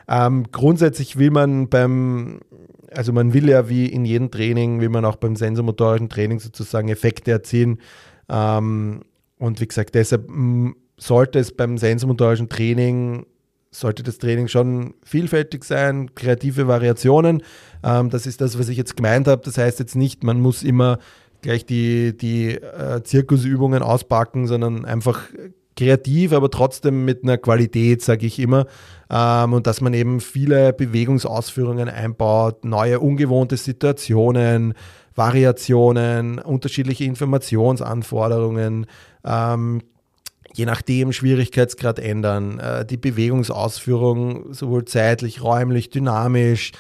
Ähm, 0.09 0.45
grundsätzlich 0.53 1.17
will 1.17 1.31
man 1.31 1.69
beim, 1.69 2.41
also 2.91 3.13
man 3.13 3.33
will 3.33 3.49
ja 3.49 3.69
wie 3.69 3.87
in 3.87 4.05
jedem 4.05 4.31
Training, 4.31 4.81
wie 4.81 4.89
man 4.89 5.05
auch 5.05 5.17
beim 5.17 5.37
sensomotorischen 5.37 6.11
Training 6.11 6.41
sozusagen 6.41 6.89
Effekte 6.89 7.31
erzielen. 7.31 7.79
Ähm, 8.29 9.03
und 9.39 9.61
wie 9.61 9.67
gesagt, 9.67 9.95
deshalb 9.95 10.31
sollte 10.97 11.39
es 11.39 11.53
beim 11.53 11.79
sensomotorischen 11.79 12.49
Training 12.49 13.27
sollte 13.75 14.03
das 14.03 14.19
Training 14.19 14.49
schon 14.49 14.95
vielfältig 15.05 15.65
sein, 15.65 16.15
kreative 16.15 16.69
Variationen. 16.69 17.43
Ähm, 17.83 18.11
das 18.11 18.27
ist 18.27 18.41
das, 18.41 18.59
was 18.59 18.69
ich 18.69 18.77
jetzt 18.77 18.97
gemeint 18.97 19.27
habe. 19.27 19.43
Das 19.45 19.59
heißt 19.59 19.79
jetzt 19.81 19.97
nicht, 19.97 20.23
man 20.23 20.41
muss 20.41 20.63
immer 20.63 20.99
gleich 21.43 21.67
die, 21.67 22.17
die 22.17 22.53
äh, 22.53 23.03
Zirkusübungen 23.03 23.83
auspacken, 23.83 24.47
sondern 24.47 24.85
einfach 24.85 25.23
kreativ, 25.77 26.33
aber 26.33 26.51
trotzdem 26.51 27.05
mit 27.05 27.25
einer 27.25 27.37
Qualität, 27.37 28.01
sage 28.01 28.27
ich 28.27 28.39
immer. 28.39 28.67
Ähm, 29.11 29.53
und 29.53 29.67
dass 29.67 29.81
man 29.81 29.93
eben 29.93 30.21
viele 30.21 30.73
Bewegungsausführungen 30.73 31.89
einbaut, 31.89 32.65
neue 32.65 33.01
ungewohnte 33.01 33.57
Situationen, 33.57 34.75
Variationen, 35.15 36.39
unterschiedliche 36.39 37.05
Informationsanforderungen, 37.05 38.87
ähm, 39.25 39.83
je 40.55 40.67
nachdem 40.67 41.13
Schwierigkeitsgrad 41.13 41.99
ändern, 41.99 42.59
äh, 42.59 42.85
die 42.85 42.97
Bewegungsausführung 42.97 44.53
sowohl 44.53 44.85
zeitlich, 44.85 45.43
räumlich, 45.43 45.91
dynamisch, 45.91 46.73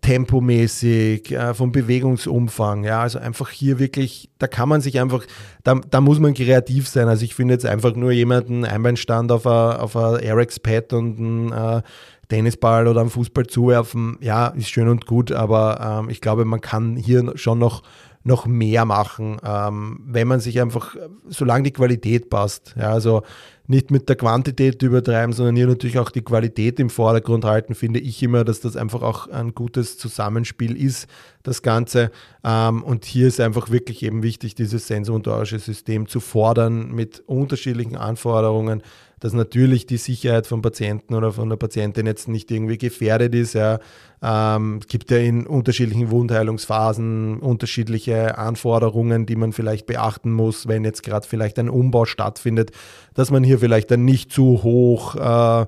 tempomäßig, 0.00 1.30
äh, 1.32 1.54
vom 1.54 1.70
Bewegungsumfang. 1.70 2.84
Ja, 2.84 3.02
also 3.02 3.18
einfach 3.18 3.50
hier 3.50 3.78
wirklich, 3.78 4.30
da 4.38 4.48
kann 4.48 4.68
man 4.68 4.80
sich 4.80 5.00
einfach, 5.00 5.24
da, 5.62 5.80
da 5.88 6.00
muss 6.00 6.18
man 6.18 6.34
kreativ 6.34 6.88
sein. 6.88 7.08
Also 7.08 7.24
ich 7.24 7.34
finde 7.34 7.54
jetzt 7.54 7.66
einfach 7.66 7.94
nur 7.94 8.10
jemanden 8.10 8.64
Einbeinstand 8.64 9.30
auf 9.30 9.46
ein 9.46 9.76
auf 9.76 9.94
a 9.96 10.16
RX-Pad 10.16 10.92
und 10.92 11.18
ein 11.18 11.52
äh, 11.52 11.82
Tennisball 12.28 12.88
oder 12.88 13.00
einen 13.00 13.10
Fußball 13.10 13.46
zuwerfen, 13.46 14.18
ja, 14.20 14.48
ist 14.48 14.68
schön 14.68 14.88
und 14.88 15.06
gut, 15.06 15.32
aber 15.32 16.00
ähm, 16.02 16.10
ich 16.10 16.20
glaube, 16.20 16.44
man 16.44 16.60
kann 16.60 16.96
hier 16.96 17.32
schon 17.36 17.58
noch 17.58 17.82
noch 18.26 18.46
mehr 18.46 18.84
machen, 18.84 19.36
ähm, 19.44 20.00
wenn 20.04 20.26
man 20.26 20.40
sich 20.40 20.60
einfach, 20.60 20.96
solange 21.28 21.62
die 21.62 21.72
Qualität 21.72 22.28
passt. 22.28 22.74
Ja, 22.76 22.90
also 22.90 23.22
nicht 23.66 23.90
mit 23.90 24.08
der 24.08 24.16
Quantität 24.16 24.82
übertreiben, 24.82 25.32
sondern 25.32 25.56
hier 25.56 25.66
natürlich 25.66 25.98
auch 25.98 26.10
die 26.10 26.22
Qualität 26.22 26.78
im 26.78 26.90
Vordergrund 26.90 27.44
halten, 27.44 27.74
finde 27.74 28.00
ich 28.00 28.22
immer, 28.22 28.44
dass 28.44 28.60
das 28.60 28.76
einfach 28.76 29.02
auch 29.02 29.28
ein 29.28 29.54
gutes 29.54 29.98
Zusammenspiel 29.98 30.76
ist, 30.76 31.08
das 31.42 31.62
Ganze. 31.62 32.10
Ähm, 32.44 32.82
und 32.82 33.04
hier 33.04 33.28
ist 33.28 33.40
einfach 33.40 33.70
wirklich 33.70 34.02
eben 34.02 34.22
wichtig, 34.22 34.54
dieses 34.54 34.86
sensomotorische 34.86 35.58
System 35.58 36.08
zu 36.08 36.20
fordern 36.20 36.92
mit 36.92 37.22
unterschiedlichen 37.26 37.96
Anforderungen, 37.96 38.82
dass 39.20 39.32
natürlich 39.32 39.86
die 39.86 39.96
Sicherheit 39.96 40.46
vom 40.46 40.60
Patienten 40.60 41.14
oder 41.14 41.32
von 41.32 41.48
der 41.48 41.56
Patientin 41.56 42.06
jetzt 42.06 42.28
nicht 42.28 42.50
irgendwie 42.50 42.76
gefährdet 42.76 43.34
ist. 43.34 43.54
Ja. 43.54 43.78
Ähm, 44.22 44.80
es 44.82 44.88
gibt 44.88 45.10
ja 45.10 45.18
in 45.18 45.46
unterschiedlichen 45.46 46.10
Wundheilungsphasen 46.10 47.38
unterschiedliche 47.38 48.36
Anforderungen, 48.36 49.24
die 49.24 49.36
man 49.36 49.52
vielleicht 49.52 49.86
beachten 49.86 50.32
muss, 50.32 50.68
wenn 50.68 50.84
jetzt 50.84 51.02
gerade 51.02 51.26
vielleicht 51.26 51.58
ein 51.58 51.70
Umbau 51.70 52.04
stattfindet, 52.04 52.72
dass 53.16 53.30
man 53.30 53.42
hier 53.42 53.58
vielleicht 53.58 53.90
dann 53.90 54.04
nicht 54.04 54.32
zu 54.32 54.62
hoch 54.62 55.16
äh, 55.16 55.66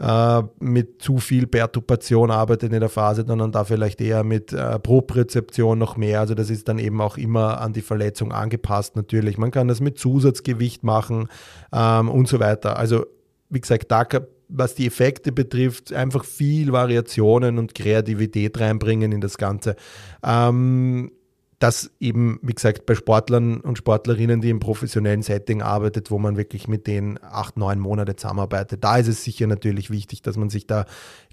äh, 0.00 0.42
mit 0.60 1.02
zu 1.02 1.18
viel 1.18 1.46
Perturbation 1.46 2.30
arbeitet 2.30 2.72
in 2.72 2.80
der 2.80 2.88
Phase, 2.88 3.24
sondern 3.26 3.50
da 3.50 3.64
vielleicht 3.64 4.00
eher 4.00 4.22
mit 4.22 4.52
äh, 4.52 4.78
Proprezeption 4.78 5.78
noch 5.78 5.96
mehr. 5.96 6.20
Also 6.20 6.34
das 6.34 6.50
ist 6.50 6.68
dann 6.68 6.78
eben 6.78 7.00
auch 7.00 7.16
immer 7.16 7.60
an 7.60 7.72
die 7.72 7.80
Verletzung 7.80 8.32
angepasst 8.32 8.94
natürlich. 8.96 9.38
Man 9.38 9.50
kann 9.50 9.68
das 9.68 9.80
mit 9.80 9.98
Zusatzgewicht 9.98 10.84
machen 10.84 11.28
ähm, 11.72 12.08
und 12.08 12.28
so 12.28 12.38
weiter. 12.38 12.78
Also 12.78 13.06
wie 13.48 13.60
gesagt, 13.60 13.90
da 13.90 14.04
was 14.50 14.74
die 14.74 14.86
Effekte 14.86 15.30
betrifft, 15.30 15.92
einfach 15.92 16.24
viel 16.24 16.72
Variationen 16.72 17.58
und 17.58 17.74
Kreativität 17.74 18.58
reinbringen 18.58 19.12
in 19.12 19.20
das 19.20 19.36
Ganze. 19.36 19.76
Ähm, 20.24 21.10
das 21.58 21.90
eben, 21.98 22.38
wie 22.42 22.54
gesagt, 22.54 22.86
bei 22.86 22.94
Sportlern 22.94 23.60
und 23.60 23.78
Sportlerinnen, 23.78 24.40
die 24.40 24.50
im 24.50 24.60
professionellen 24.60 25.22
Setting 25.22 25.60
arbeitet, 25.60 26.10
wo 26.10 26.18
man 26.18 26.36
wirklich 26.36 26.68
mit 26.68 26.86
denen 26.86 27.18
acht, 27.20 27.56
neun 27.56 27.80
Monate 27.80 28.14
zusammenarbeitet, 28.14 28.84
da 28.84 28.98
ist 28.98 29.08
es 29.08 29.24
sicher 29.24 29.48
natürlich 29.48 29.90
wichtig, 29.90 30.22
dass 30.22 30.36
man 30.36 30.50
sich 30.50 30.68
da 30.68 30.84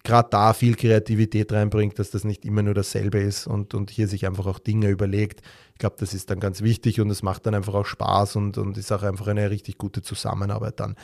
gerade 0.04 0.30
da 0.32 0.54
viel 0.54 0.76
Kreativität 0.76 1.52
reinbringt, 1.52 2.00
dass 2.00 2.10
das 2.10 2.24
nicht 2.24 2.44
immer 2.44 2.64
nur 2.64 2.74
dasselbe 2.74 3.20
ist 3.20 3.46
und, 3.46 3.76
und 3.76 3.92
hier 3.92 4.08
sich 4.08 4.26
einfach 4.26 4.48
auch 4.48 4.58
Dinge 4.58 4.90
überlegt. 4.90 5.42
Ich 5.74 5.80
glaube, 5.80 5.98
das 6.00 6.16
ist 6.16 6.32
dann 6.32 6.40
ganz 6.40 6.62
wichtig 6.62 7.00
und 7.00 7.12
es 7.12 7.22
macht 7.22 7.46
dann 7.46 7.54
einfach 7.54 7.76
auch 7.76 7.86
Spaß 7.86 8.36
und, 8.38 8.58
und 8.58 8.78
ist 8.80 8.92
auch 8.92 9.04
einfach 9.04 9.28
eine 9.28 9.52
richtig 9.52 9.78
gute 9.78 10.02
Zusammenarbeit 10.02 10.80
dann. 10.80 10.96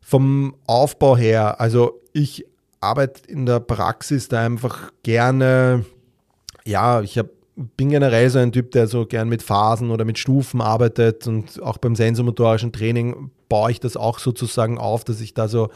Vom 0.00 0.54
Aufbau 0.66 1.16
her, 1.16 1.62
also 1.62 2.02
ich 2.12 2.44
arbeite 2.80 3.26
in 3.26 3.46
der 3.46 3.60
Praxis 3.60 4.28
da 4.28 4.44
einfach 4.44 4.92
gerne, 5.02 5.86
ja, 6.66 7.00
ich 7.00 7.16
habe 7.16 7.30
bin 7.56 7.90
generell 7.90 8.28
so 8.30 8.38
ein 8.38 8.52
Typ, 8.52 8.72
der 8.72 8.86
so 8.86 9.06
gern 9.06 9.28
mit 9.28 9.42
Phasen 9.42 9.90
oder 9.90 10.04
mit 10.04 10.18
Stufen 10.18 10.60
arbeitet 10.60 11.26
und 11.26 11.62
auch 11.62 11.78
beim 11.78 11.94
sensomotorischen 11.94 12.72
Training 12.72 13.30
baue 13.48 13.70
ich 13.70 13.80
das 13.80 13.96
auch 13.96 14.18
sozusagen 14.18 14.78
auf, 14.78 15.04
dass 15.04 15.20
ich 15.20 15.34
da 15.34 15.46
so, 15.46 15.70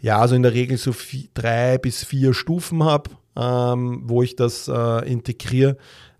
ja, 0.00 0.26
so 0.28 0.34
in 0.34 0.42
der 0.42 0.52
Regel 0.52 0.76
so 0.76 0.92
vier, 0.92 1.28
drei 1.32 1.78
bis 1.78 2.04
vier 2.04 2.34
Stufen 2.34 2.84
habe, 2.84 3.10
ähm, 3.36 4.02
wo 4.04 4.22
ich 4.22 4.36
das 4.36 4.68
äh, 4.68 5.10
integriere. 5.10 5.76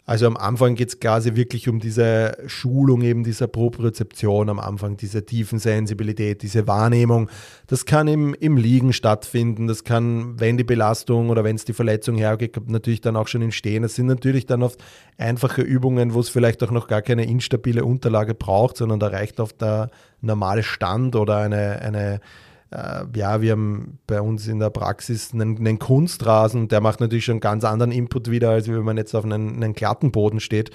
Also 0.06 0.26
am 0.26 0.36
Anfang 0.36 0.74
geht 0.74 0.88
es 0.90 1.00
quasi 1.00 1.34
wirklich 1.34 1.66
um 1.66 1.80
diese 1.80 2.36
Schulung 2.46 3.00
eben 3.00 3.24
dieser 3.24 3.46
Propriozeption 3.46 4.50
am 4.50 4.60
Anfang, 4.60 4.98
diese 4.98 5.24
Tiefensensibilität, 5.24 6.42
diese 6.42 6.66
Wahrnehmung. 6.66 7.30
Das 7.68 7.86
kann 7.86 8.06
im, 8.06 8.34
im 8.34 8.58
Liegen 8.58 8.92
stattfinden, 8.92 9.66
das 9.66 9.82
kann, 9.82 10.38
wenn 10.38 10.58
die 10.58 10.64
Belastung 10.64 11.30
oder 11.30 11.42
wenn 11.42 11.56
es 11.56 11.64
die 11.64 11.72
Verletzung 11.72 12.16
hergeht, 12.16 12.68
natürlich 12.68 13.00
dann 13.00 13.16
auch 13.16 13.28
schon 13.28 13.40
entstehen. 13.40 13.82
Das 13.82 13.94
sind 13.94 14.06
natürlich 14.06 14.44
dann 14.44 14.62
oft 14.62 14.84
einfache 15.16 15.62
Übungen, 15.62 16.12
wo 16.12 16.20
es 16.20 16.28
vielleicht 16.28 16.62
auch 16.62 16.70
noch 16.70 16.86
gar 16.86 17.00
keine 17.00 17.24
instabile 17.24 17.86
Unterlage 17.86 18.34
braucht, 18.34 18.76
sondern 18.76 19.00
da 19.00 19.06
reicht 19.06 19.40
oft 19.40 19.62
der 19.62 19.90
normale 20.20 20.64
Stand 20.64 21.16
oder 21.16 21.38
eine, 21.38 21.80
eine 21.80 22.20
ja, 22.70 23.40
wir 23.40 23.52
haben 23.52 23.98
bei 24.06 24.20
uns 24.20 24.48
in 24.48 24.58
der 24.58 24.70
Praxis 24.70 25.32
einen, 25.32 25.58
einen, 25.58 25.78
Kunstrasen, 25.78 26.68
der 26.68 26.80
macht 26.80 27.00
natürlich 27.00 27.24
schon 27.24 27.34
einen 27.34 27.40
ganz 27.40 27.64
anderen 27.64 27.92
Input 27.92 28.30
wieder, 28.30 28.50
als 28.50 28.68
wenn 28.68 28.82
man 28.82 28.96
jetzt 28.96 29.14
auf 29.14 29.24
einem, 29.24 29.54
einem 29.54 29.74
glatten 29.74 30.10
Boden 30.10 30.40
steht. 30.40 30.70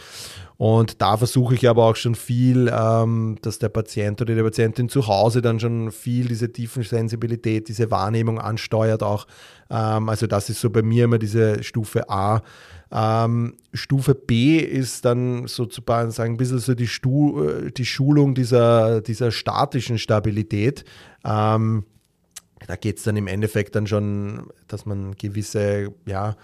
Und 0.57 1.01
da 1.01 1.17
versuche 1.17 1.55
ich 1.55 1.67
aber 1.67 1.85
auch 1.85 1.95
schon 1.95 2.15
viel, 2.15 2.71
ähm, 2.73 3.37
dass 3.41 3.59
der 3.59 3.69
Patient 3.69 4.21
oder 4.21 4.35
die 4.35 4.41
Patientin 4.41 4.89
zu 4.89 5.07
Hause 5.07 5.41
dann 5.41 5.59
schon 5.59 5.91
viel 5.91 6.27
diese 6.27 6.51
Tiefensensibilität, 6.51 7.67
diese 7.69 7.91
Wahrnehmung 7.91 8.39
ansteuert 8.39 9.03
auch. 9.03 9.25
Ähm, 9.69 10.09
also 10.09 10.27
das 10.27 10.49
ist 10.49 10.61
so 10.61 10.69
bei 10.69 10.81
mir 10.81 11.05
immer 11.05 11.17
diese 11.17 11.63
Stufe 11.63 12.09
A. 12.09 12.41
Ähm, 12.91 13.55
Stufe 13.73 14.15
B 14.15 14.57
ist 14.57 15.05
dann 15.05 15.47
sozusagen 15.47 16.11
ein 16.19 16.37
bisschen 16.37 16.59
so 16.59 16.73
die, 16.73 16.87
Stu 16.87 17.43
äh, 17.43 17.71
die 17.71 17.85
Schulung 17.85 18.33
dieser, 18.33 19.01
dieser 19.01 19.31
statischen 19.31 19.99
Stabilität. 19.99 20.85
Ähm, 21.23 21.85
da 22.67 22.75
geht 22.75 22.97
es 22.97 23.03
dann 23.03 23.15
im 23.15 23.27
Endeffekt 23.27 23.75
dann 23.75 23.87
schon, 23.87 24.47
dass 24.67 24.85
man 24.85 25.15
gewisse, 25.15 25.93
ja, 26.05 26.35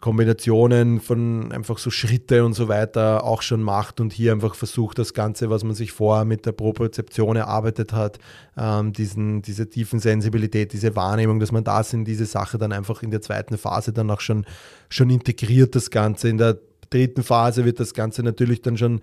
Kombinationen 0.00 1.00
von 1.00 1.52
einfach 1.52 1.78
so 1.78 1.90
Schritte 1.90 2.44
und 2.44 2.52
so 2.52 2.68
weiter 2.68 3.24
auch 3.24 3.42
schon 3.42 3.62
macht 3.62 4.00
und 4.00 4.12
hier 4.12 4.32
einfach 4.32 4.54
versucht, 4.54 4.98
das 4.98 5.14
Ganze, 5.14 5.50
was 5.50 5.64
man 5.64 5.74
sich 5.74 5.92
vorher 5.92 6.24
mit 6.24 6.46
der 6.46 6.52
Propriozeption 6.52 7.36
erarbeitet 7.36 7.92
hat, 7.92 8.18
ähm, 8.56 8.92
diesen, 8.92 9.42
diese 9.42 9.68
tiefen 9.68 9.98
Sensibilität, 9.98 10.72
diese 10.72 10.96
Wahrnehmung, 10.96 11.40
dass 11.40 11.52
man 11.52 11.64
das 11.64 11.92
in 11.92 12.04
diese 12.04 12.26
Sache 12.26 12.58
dann 12.58 12.72
einfach 12.72 13.02
in 13.02 13.10
der 13.10 13.22
zweiten 13.22 13.58
Phase 13.58 13.92
dann 13.92 14.10
auch 14.10 14.20
schon, 14.20 14.44
schon 14.88 15.10
integriert, 15.10 15.74
das 15.74 15.90
Ganze. 15.90 16.28
In 16.28 16.38
der 16.38 16.58
dritten 16.90 17.22
Phase 17.22 17.64
wird 17.64 17.80
das 17.80 17.94
Ganze 17.94 18.22
natürlich 18.22 18.62
dann 18.62 18.76
schon 18.76 19.00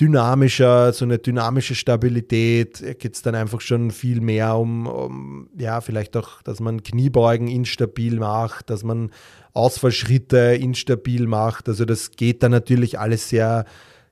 dynamischer, 0.00 0.92
so 0.92 1.04
eine 1.04 1.18
dynamische 1.18 1.74
Stabilität, 1.74 2.98
geht 2.98 3.14
es 3.14 3.22
dann 3.22 3.34
einfach 3.34 3.60
schon 3.60 3.90
viel 3.90 4.20
mehr 4.20 4.56
um, 4.56 4.86
um, 4.86 5.48
ja, 5.58 5.80
vielleicht 5.80 6.16
auch, 6.16 6.40
dass 6.42 6.60
man 6.60 6.82
Kniebeugen 6.82 7.48
instabil 7.48 8.18
macht, 8.18 8.70
dass 8.70 8.84
man 8.84 9.10
Ausfallschritte 9.54 10.56
instabil 10.60 11.26
macht. 11.26 11.68
Also 11.68 11.84
das 11.84 12.12
geht 12.12 12.44
dann 12.44 12.52
natürlich 12.52 13.00
alles 13.00 13.28
sehr, 13.28 13.64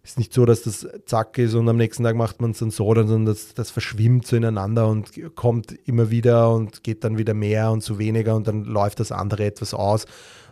ist 0.02 0.18
nicht 0.18 0.32
so, 0.32 0.44
dass 0.44 0.62
das 0.62 0.88
zack 1.04 1.38
ist 1.38 1.54
und 1.54 1.68
am 1.68 1.76
nächsten 1.76 2.02
Tag 2.02 2.16
macht 2.16 2.40
man 2.40 2.50
es 2.50 2.58
dann 2.58 2.70
so, 2.72 2.92
sondern 2.92 3.24
das, 3.24 3.54
das 3.54 3.70
verschwimmt 3.70 4.26
so 4.26 4.34
ineinander 4.34 4.88
und 4.88 5.12
kommt 5.36 5.72
immer 5.86 6.10
wieder 6.10 6.52
und 6.52 6.82
geht 6.82 7.04
dann 7.04 7.16
wieder 7.16 7.34
mehr 7.34 7.70
und 7.70 7.84
so 7.84 8.00
weniger 8.00 8.34
und 8.34 8.48
dann 8.48 8.64
läuft 8.64 8.98
das 8.98 9.12
andere 9.12 9.44
etwas 9.44 9.72
aus. 9.72 10.06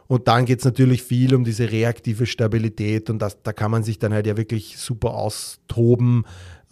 Und 0.06 0.28
dann 0.28 0.44
geht 0.44 0.58
es 0.58 0.64
natürlich 0.64 1.02
viel 1.02 1.34
um 1.34 1.44
diese 1.44 1.70
reaktive 1.70 2.26
Stabilität 2.26 3.08
und 3.08 3.20
das, 3.20 3.42
da 3.42 3.52
kann 3.52 3.70
man 3.70 3.82
sich 3.82 3.98
dann 3.98 4.12
halt 4.12 4.26
ja 4.26 4.36
wirklich 4.36 4.76
super 4.78 5.14
austoben 5.14 6.24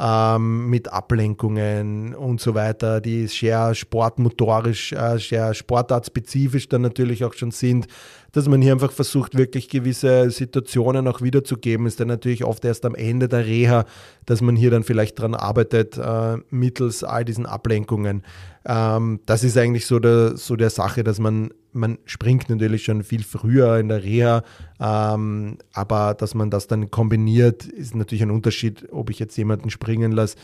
ähm, 0.02 0.68
mit 0.68 0.92
Ablenkungen 0.92 2.14
und 2.14 2.40
so 2.40 2.54
weiter, 2.54 3.00
die 3.00 3.26
sehr 3.28 3.74
sportmotorisch, 3.74 4.92
äh, 4.92 5.18
sehr 5.18 5.54
sportartspezifisch 5.54 6.68
dann 6.68 6.82
natürlich 6.82 7.24
auch 7.24 7.34
schon 7.34 7.52
sind, 7.52 7.86
dass 8.32 8.48
man 8.48 8.62
hier 8.62 8.72
einfach 8.72 8.92
versucht, 8.92 9.36
wirklich 9.36 9.68
gewisse 9.68 10.30
Situationen 10.30 11.06
auch 11.06 11.20
wiederzugeben, 11.20 11.86
ist 11.86 12.00
dann 12.00 12.08
natürlich 12.08 12.44
oft 12.44 12.64
erst 12.64 12.84
am 12.84 12.94
Ende 12.94 13.28
der 13.28 13.46
Reha, 13.46 13.84
dass 14.26 14.40
man 14.40 14.56
hier 14.56 14.70
dann 14.70 14.82
vielleicht 14.82 15.18
dran 15.18 15.34
arbeitet, 15.34 15.98
äh, 15.98 16.38
mittels 16.50 17.04
all 17.04 17.24
diesen 17.24 17.46
Ablenkungen. 17.46 18.24
Ähm, 18.64 19.20
das 19.26 19.44
ist 19.44 19.56
eigentlich 19.56 19.86
so 19.86 19.98
der, 19.98 20.36
so 20.36 20.56
der 20.56 20.70
Sache, 20.70 21.04
dass 21.04 21.18
man 21.18 21.50
man 21.74 21.98
springt 22.04 22.50
natürlich 22.50 22.84
schon 22.84 23.02
viel 23.02 23.22
früher 23.22 23.78
in 23.78 23.88
der 23.88 24.04
Reha, 24.04 24.42
ähm, 24.78 25.56
aber 25.72 26.14
dass 26.14 26.34
man 26.34 26.50
das 26.50 26.66
dann 26.66 26.90
kombiniert, 26.90 27.64
ist 27.64 27.94
natürlich 27.94 28.22
ein 28.22 28.30
Unterschied, 28.30 28.88
ob 28.92 29.08
ich 29.08 29.18
jetzt 29.18 29.36
jemanden 29.36 29.70
springen 29.70 30.12
lasse 30.12 30.36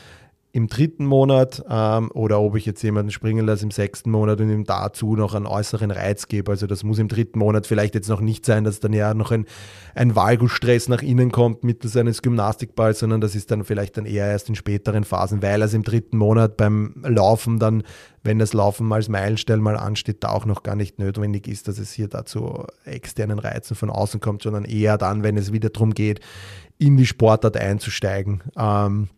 im 0.51 0.67
dritten 0.67 1.05
Monat 1.05 1.63
ähm, 1.69 2.11
oder 2.13 2.40
ob 2.40 2.57
ich 2.57 2.65
jetzt 2.65 2.83
jemanden 2.83 3.11
springen 3.11 3.44
lasse 3.44 3.65
im 3.65 3.71
sechsten 3.71 4.11
Monat 4.11 4.40
und 4.40 4.51
ihm 4.51 4.65
dazu 4.65 5.15
noch 5.15 5.35
einen 5.35 5.46
äußeren 5.46 5.90
Reiz 5.90 6.27
gebe. 6.27 6.51
Also 6.51 6.67
das 6.67 6.85
muss 6.85 6.99
im 6.99 7.09
dritten 7.09 7.38
Monat 7.38 7.67
vielleicht 7.67 7.94
jetzt 7.94 8.09
noch 8.09 8.21
nicht 8.21 8.46
sein, 8.46 8.65
dass 8.65 8.81
dann 8.81 8.94
ja 8.94 9.13
noch 9.13 9.31
ein, 9.31 9.44
ein 9.94 10.17
Valgusstress 10.17 10.88
nach 10.88 11.03
innen 11.03 11.33
kommt 11.33 11.65
mittels 11.65 11.96
eines 11.99 12.23
Gymnastikballs, 12.23 13.01
sondern 13.01 13.21
das 13.21 13.35
ist 13.35 13.51
dann 13.51 13.63
vielleicht 13.65 13.99
dann 13.99 14.07
eher 14.07 14.27
erst 14.27 14.49
in 14.49 14.55
späteren 14.55 15.05
Phasen, 15.05 15.42
weil 15.42 15.61
es 15.61 15.75
im 15.75 15.83
dritten 15.83 16.17
Monat 16.17 16.57
beim 16.57 16.94
Laufen 17.03 17.59
dann, 17.59 17.83
wenn 18.23 18.38
das 18.38 18.55
Laufen 18.55 18.90
als 18.90 19.11
Meilenstein 19.11 19.61
mal 19.61 19.77
ansteht, 19.77 20.25
da 20.25 20.31
auch 20.31 20.46
noch 20.46 20.63
gar 20.63 20.77
nicht 20.77 20.99
notwendig 20.99 21.46
ist, 21.46 21.69
dass 21.69 21.79
es 21.79 21.92
hier 21.92 22.09
dazu 22.09 22.65
externen 22.87 23.38
Reizen 23.38 23.77
von 23.77 23.90
außen 23.90 24.21
kommt, 24.21 24.42
sondern 24.42 24.65
eher 24.65 24.96
dann, 24.96 25.23
wenn 25.23 25.37
es 25.37 25.53
wieder 25.53 25.69
darum 25.69 25.92
geht, 25.92 26.21
in 26.79 26.96
die 26.96 27.07
Sportart 27.07 27.57
einzusteigen. 27.57 28.42
Ähm, 28.57 29.09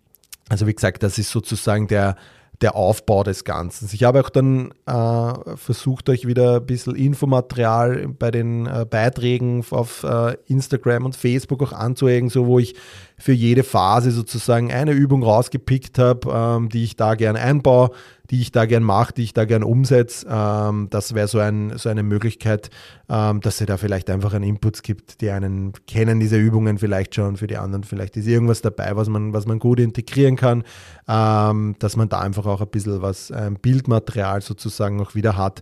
also 0.50 0.66
wie 0.66 0.74
gesagt, 0.74 1.02
das 1.02 1.16
ist 1.16 1.30
sozusagen 1.30 1.86
der, 1.86 2.16
der 2.60 2.74
Aufbau 2.74 3.22
des 3.22 3.44
Ganzen. 3.44 3.88
Ich 3.92 4.02
habe 4.02 4.20
auch 4.20 4.30
dann 4.30 4.72
äh, 4.84 5.56
versucht, 5.56 6.08
euch 6.10 6.26
wieder 6.26 6.56
ein 6.56 6.66
bisschen 6.66 6.96
Infomaterial 6.96 8.08
bei 8.08 8.32
den 8.32 8.66
äh, 8.66 8.84
Beiträgen 8.88 9.64
auf 9.70 10.02
äh, 10.02 10.36
Instagram 10.46 11.04
und 11.06 11.16
Facebook 11.16 11.62
auch 11.62 11.72
anzuhängen, 11.72 12.30
so 12.30 12.46
wo 12.46 12.58
ich 12.58 12.74
für 13.16 13.32
jede 13.32 13.62
Phase 13.62 14.10
sozusagen 14.10 14.72
eine 14.72 14.92
Übung 14.92 15.22
rausgepickt 15.22 15.98
habe, 16.00 16.30
ähm, 16.32 16.68
die 16.68 16.82
ich 16.82 16.96
da 16.96 17.14
gerne 17.14 17.38
einbaue, 17.38 17.90
die 18.30 18.40
ich 18.40 18.52
da 18.52 18.64
gerne 18.64 18.86
mache, 18.86 19.12
die 19.14 19.24
ich 19.24 19.34
da 19.34 19.44
gerne 19.44 19.66
umsetze. 19.66 20.26
Ähm, 20.30 20.88
das 20.90 21.14
wäre 21.14 21.28
so, 21.28 21.38
ein, 21.38 21.76
so 21.76 21.88
eine 21.88 22.02
Möglichkeit, 22.02 22.70
ähm, 23.08 23.40
dass 23.40 23.60
ihr 23.60 23.66
da 23.66 23.76
vielleicht 23.76 24.08
einfach 24.08 24.34
einen 24.34 24.44
Inputs 24.44 24.82
gibt, 24.82 25.20
die 25.20 25.30
einen 25.30 25.72
kennen 25.86 26.20
diese 26.20 26.36
Übungen 26.36 26.78
vielleicht 26.78 27.14
schon, 27.14 27.36
für 27.36 27.48
die 27.48 27.56
anderen 27.56 27.84
vielleicht 27.84 28.16
ist 28.16 28.26
irgendwas 28.26 28.62
dabei, 28.62 28.94
was 28.94 29.08
man, 29.08 29.32
was 29.32 29.46
man 29.46 29.58
gut 29.58 29.80
integrieren 29.80 30.36
kann, 30.36 30.62
ähm, 31.08 31.74
dass 31.80 31.96
man 31.96 32.08
da 32.08 32.20
einfach 32.20 32.46
auch 32.46 32.60
ein 32.60 32.68
bisschen 32.68 33.02
was, 33.02 33.32
ein 33.32 33.54
Bildmaterial 33.54 34.42
sozusagen 34.42 34.96
noch 34.96 35.14
wieder 35.14 35.36
hat. 35.36 35.60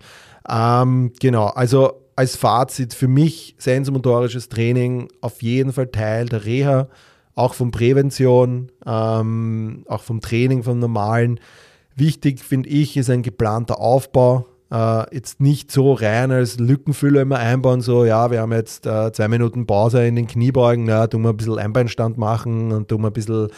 Ähm, 0.49 1.13
genau, 1.21 1.47
also 1.47 2.05
als 2.17 2.37
Fazit 2.37 2.95
für 2.95 3.09
mich 3.09 3.55
sensomotorisches 3.59 4.49
Training 4.49 5.09
auf 5.21 5.41
jeden 5.41 5.73
Fall 5.73 5.87
Teil 5.87 6.27
der 6.27 6.45
Reha 6.45 6.89
auch 7.39 7.55
von 7.55 7.71
Prävention, 7.71 8.73
ähm, 8.85 9.85
auch 9.87 10.03
vom 10.03 10.21
Training, 10.21 10.65
vom 10.65 10.81
Normalen. 10.81 11.39
Wichtig, 11.99 12.45
finde 12.45 12.69
ich, 12.69 12.97
ist 12.97 13.11
ein 13.11 13.23
geplanter 13.23 13.81
Aufbau. 13.81 14.47
Äh, 14.71 15.13
jetzt 15.13 15.41
nicht 15.41 15.73
so 15.73 15.95
rein 15.95 16.31
als 16.31 16.61
Lückenfüller 16.61 17.23
immer 17.23 17.39
einbauen, 17.39 17.81
so, 17.81 18.05
ja, 18.05 18.31
wir 18.31 18.41
haben 18.41 18.53
jetzt 18.53 18.87
äh, 18.87 19.11
zwei 19.13 19.27
Minuten 19.27 19.67
Pause 19.67 20.07
in 20.07 20.15
den 20.15 20.29
Kniebeugen, 20.29 20.87
ja, 20.87 21.09
tun 21.09 21.23
wir 21.23 21.31
ein 21.31 21.37
bisschen 21.37 21.59
Einbeinstand 21.59 22.17
machen 22.17 22.71
und 22.71 22.87
tun 22.87 23.01
wir 23.01 23.09
ein 23.09 23.13
bisschen 23.13 23.49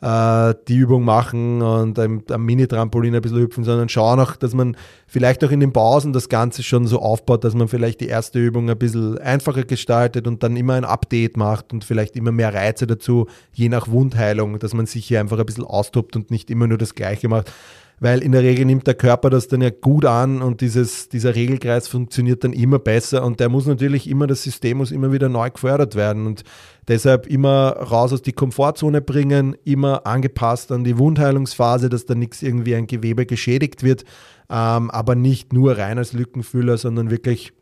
äh, 0.00 0.54
die 0.66 0.76
Übung 0.76 1.04
machen 1.04 1.60
und 1.60 1.98
am, 1.98 2.22
am 2.30 2.46
Mini-Trampolin 2.46 3.14
ein 3.14 3.20
bisschen 3.20 3.40
hüpfen, 3.40 3.64
sondern 3.64 3.90
schauen 3.90 4.18
auch, 4.18 4.36
dass 4.36 4.54
man 4.54 4.78
vielleicht 5.06 5.44
auch 5.44 5.50
in 5.50 5.60
den 5.60 5.74
Pausen 5.74 6.14
das 6.14 6.30
Ganze 6.30 6.62
schon 6.62 6.86
so 6.86 7.00
aufbaut, 7.00 7.44
dass 7.44 7.54
man 7.54 7.68
vielleicht 7.68 8.00
die 8.00 8.08
erste 8.08 8.38
Übung 8.38 8.70
ein 8.70 8.78
bisschen 8.78 9.18
einfacher 9.18 9.64
gestaltet 9.64 10.26
und 10.26 10.42
dann 10.42 10.56
immer 10.56 10.74
ein 10.74 10.86
Update 10.86 11.36
macht 11.36 11.74
und 11.74 11.84
vielleicht 11.84 12.16
immer 12.16 12.32
mehr 12.32 12.54
Reize 12.54 12.86
dazu, 12.86 13.26
je 13.52 13.68
nach 13.68 13.88
Wundheilung, 13.88 14.58
dass 14.58 14.72
man 14.72 14.86
sich 14.86 15.04
hier 15.04 15.20
einfach 15.20 15.38
ein 15.38 15.44
bisschen 15.44 15.64
austobt 15.64 16.16
und 16.16 16.30
nicht 16.30 16.50
immer 16.50 16.66
nur 16.66 16.78
das 16.78 16.94
Gleiche 16.94 17.28
macht 17.28 17.52
weil 18.00 18.22
in 18.22 18.32
der 18.32 18.42
Regel 18.42 18.64
nimmt 18.64 18.86
der 18.86 18.94
Körper 18.94 19.28
das 19.28 19.46
dann 19.46 19.60
ja 19.60 19.68
gut 19.68 20.06
an 20.06 20.40
und 20.40 20.62
dieses, 20.62 21.10
dieser 21.10 21.34
Regelkreis 21.34 21.86
funktioniert 21.86 22.42
dann 22.42 22.54
immer 22.54 22.78
besser 22.78 23.22
und 23.22 23.40
der 23.40 23.50
muss 23.50 23.66
natürlich 23.66 24.08
immer, 24.08 24.26
das 24.26 24.42
System 24.42 24.78
muss 24.78 24.90
immer 24.90 25.12
wieder 25.12 25.28
neu 25.28 25.50
gefördert 25.50 25.94
werden 25.94 26.26
und 26.26 26.42
deshalb 26.88 27.26
immer 27.26 27.72
raus 27.72 28.14
aus 28.14 28.22
die 28.22 28.32
Komfortzone 28.32 29.02
bringen, 29.02 29.54
immer 29.64 30.06
angepasst 30.06 30.72
an 30.72 30.82
die 30.82 30.96
Wundheilungsphase, 30.96 31.90
dass 31.90 32.06
da 32.06 32.14
nichts 32.14 32.42
irgendwie 32.42 32.74
ein 32.74 32.86
Gewebe 32.86 33.26
geschädigt 33.26 33.82
wird, 33.82 34.04
ähm, 34.48 34.90
aber 34.90 35.14
nicht 35.14 35.52
nur 35.52 35.76
rein 35.76 35.98
als 35.98 36.14
Lückenfüller, 36.14 36.78
sondern 36.78 37.10
wirklich 37.10 37.52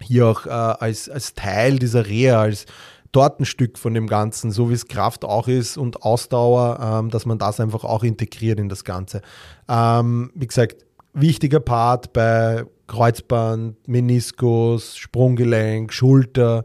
hier 0.00 0.26
auch 0.26 0.46
äh, 0.46 0.50
als, 0.50 1.08
als 1.08 1.34
Teil 1.34 1.78
dieser 1.78 2.06
Reha, 2.06 2.40
als 2.40 2.66
Tortenstück 3.12 3.78
von 3.78 3.94
dem 3.94 4.06
Ganzen, 4.06 4.50
so 4.50 4.70
wie 4.70 4.74
es 4.74 4.86
Kraft 4.86 5.24
auch 5.24 5.48
ist 5.48 5.76
und 5.76 6.02
Ausdauer, 6.02 6.78
ähm, 6.80 7.10
dass 7.10 7.26
man 7.26 7.38
das 7.38 7.60
einfach 7.60 7.84
auch 7.84 8.04
integriert 8.04 8.60
in 8.60 8.68
das 8.68 8.84
Ganze. 8.84 9.22
Ähm, 9.68 10.30
wie 10.34 10.46
gesagt, 10.46 10.84
wichtiger 11.12 11.60
Part 11.60 12.12
bei 12.12 12.64
Kreuzband, 12.86 13.88
Meniskus, 13.88 14.96
Sprunggelenk, 14.96 15.92
Schulter, 15.92 16.64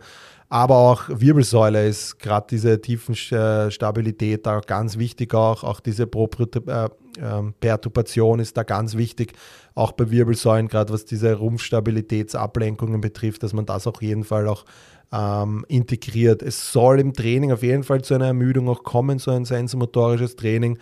aber 0.49 0.77
auch 0.77 1.03
Wirbelsäule 1.09 1.87
ist 1.87 2.19
gerade 2.19 2.47
diese 2.51 2.79
tiefen 2.79 3.15
Stabilität 3.15 4.45
da 4.45 4.59
ganz 4.59 4.97
wichtig 4.97 5.33
auch. 5.33 5.63
Auch 5.63 5.79
diese 5.79 6.05
Perturbation 6.07 8.39
ist 8.39 8.55
da 8.55 8.63
ganz 8.63 8.95
wichtig, 8.95 9.33
auch 9.73 9.91
bei 9.91 10.11
Wirbelsäulen, 10.11 10.67
gerade 10.67 10.93
was 10.93 11.05
diese 11.05 11.33
Rumpfstabilitätsablenkungen 11.33 13.01
betrifft, 13.01 13.41
dass 13.43 13.53
man 13.53 13.65
das 13.65 13.87
auf 13.87 14.01
jeden 14.01 14.23
Fall 14.23 14.47
auch 14.47 14.65
ähm, 15.11 15.65
integriert. 15.67 16.41
Es 16.41 16.71
soll 16.71 16.99
im 16.99 17.13
Training 17.13 17.51
auf 17.51 17.63
jeden 17.63 17.83
Fall 17.83 18.01
zu 18.01 18.13
einer 18.13 18.27
Ermüdung 18.27 18.69
auch 18.69 18.83
kommen, 18.83 19.19
so 19.19 19.31
ein 19.31 19.45
sensomotorisches 19.45 20.35
Training. 20.35 20.77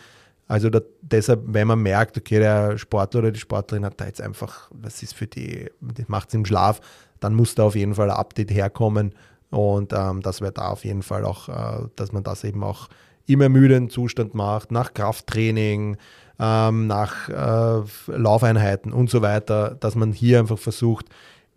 Also 0.48 0.70
da, 0.70 0.82
deshalb, 1.02 1.42
wenn 1.46 1.68
man 1.68 1.80
merkt, 1.80 2.18
okay, 2.18 2.40
der 2.40 2.78
Sportler 2.78 3.22
oder 3.22 3.32
die 3.32 3.40
Sportlerin 3.40 3.86
hat 3.86 4.00
da 4.00 4.06
jetzt 4.06 4.22
einfach, 4.22 4.70
das 4.74 5.02
ist 5.02 5.14
für 5.14 5.28
die, 5.28 5.70
das 5.80 6.08
macht 6.10 6.30
es 6.30 6.34
im 6.34 6.46
Schlaf, 6.46 6.82
dann 7.20 7.34
muss 7.34 7.56
da 7.56 7.64
auf 7.64 7.76
jeden 7.76 7.96
Fall 7.96 8.12
ein 8.12 8.18
Update 8.18 8.52
herkommen. 8.52 9.14
Und 9.50 9.94
ähm, 9.94 10.22
das 10.22 10.42
wäre 10.42 10.52
da 10.52 10.70
auf 10.70 10.84
jeden 10.84 11.04
Fall 11.04 11.26
auch, 11.26 11.48
äh, 11.48 11.88
dass 11.96 12.12
man 12.12 12.24
das 12.24 12.44
eben 12.44 12.64
auch 12.64 12.90
im 13.26 13.42
ermüdenden 13.42 13.90
Zustand 13.90 14.34
macht, 14.34 14.72
nach 14.72 14.94
Krafttraining, 14.94 15.98
ähm, 16.40 16.88
nach 16.88 17.30
äh, 17.30 17.84
Laufeinheiten 18.08 18.92
und 18.92 19.10
so 19.10 19.22
weiter, 19.22 19.78
dass 19.80 19.96
man 19.96 20.12
hier 20.12 20.40
einfach 20.40 20.58
versucht, 20.58 21.06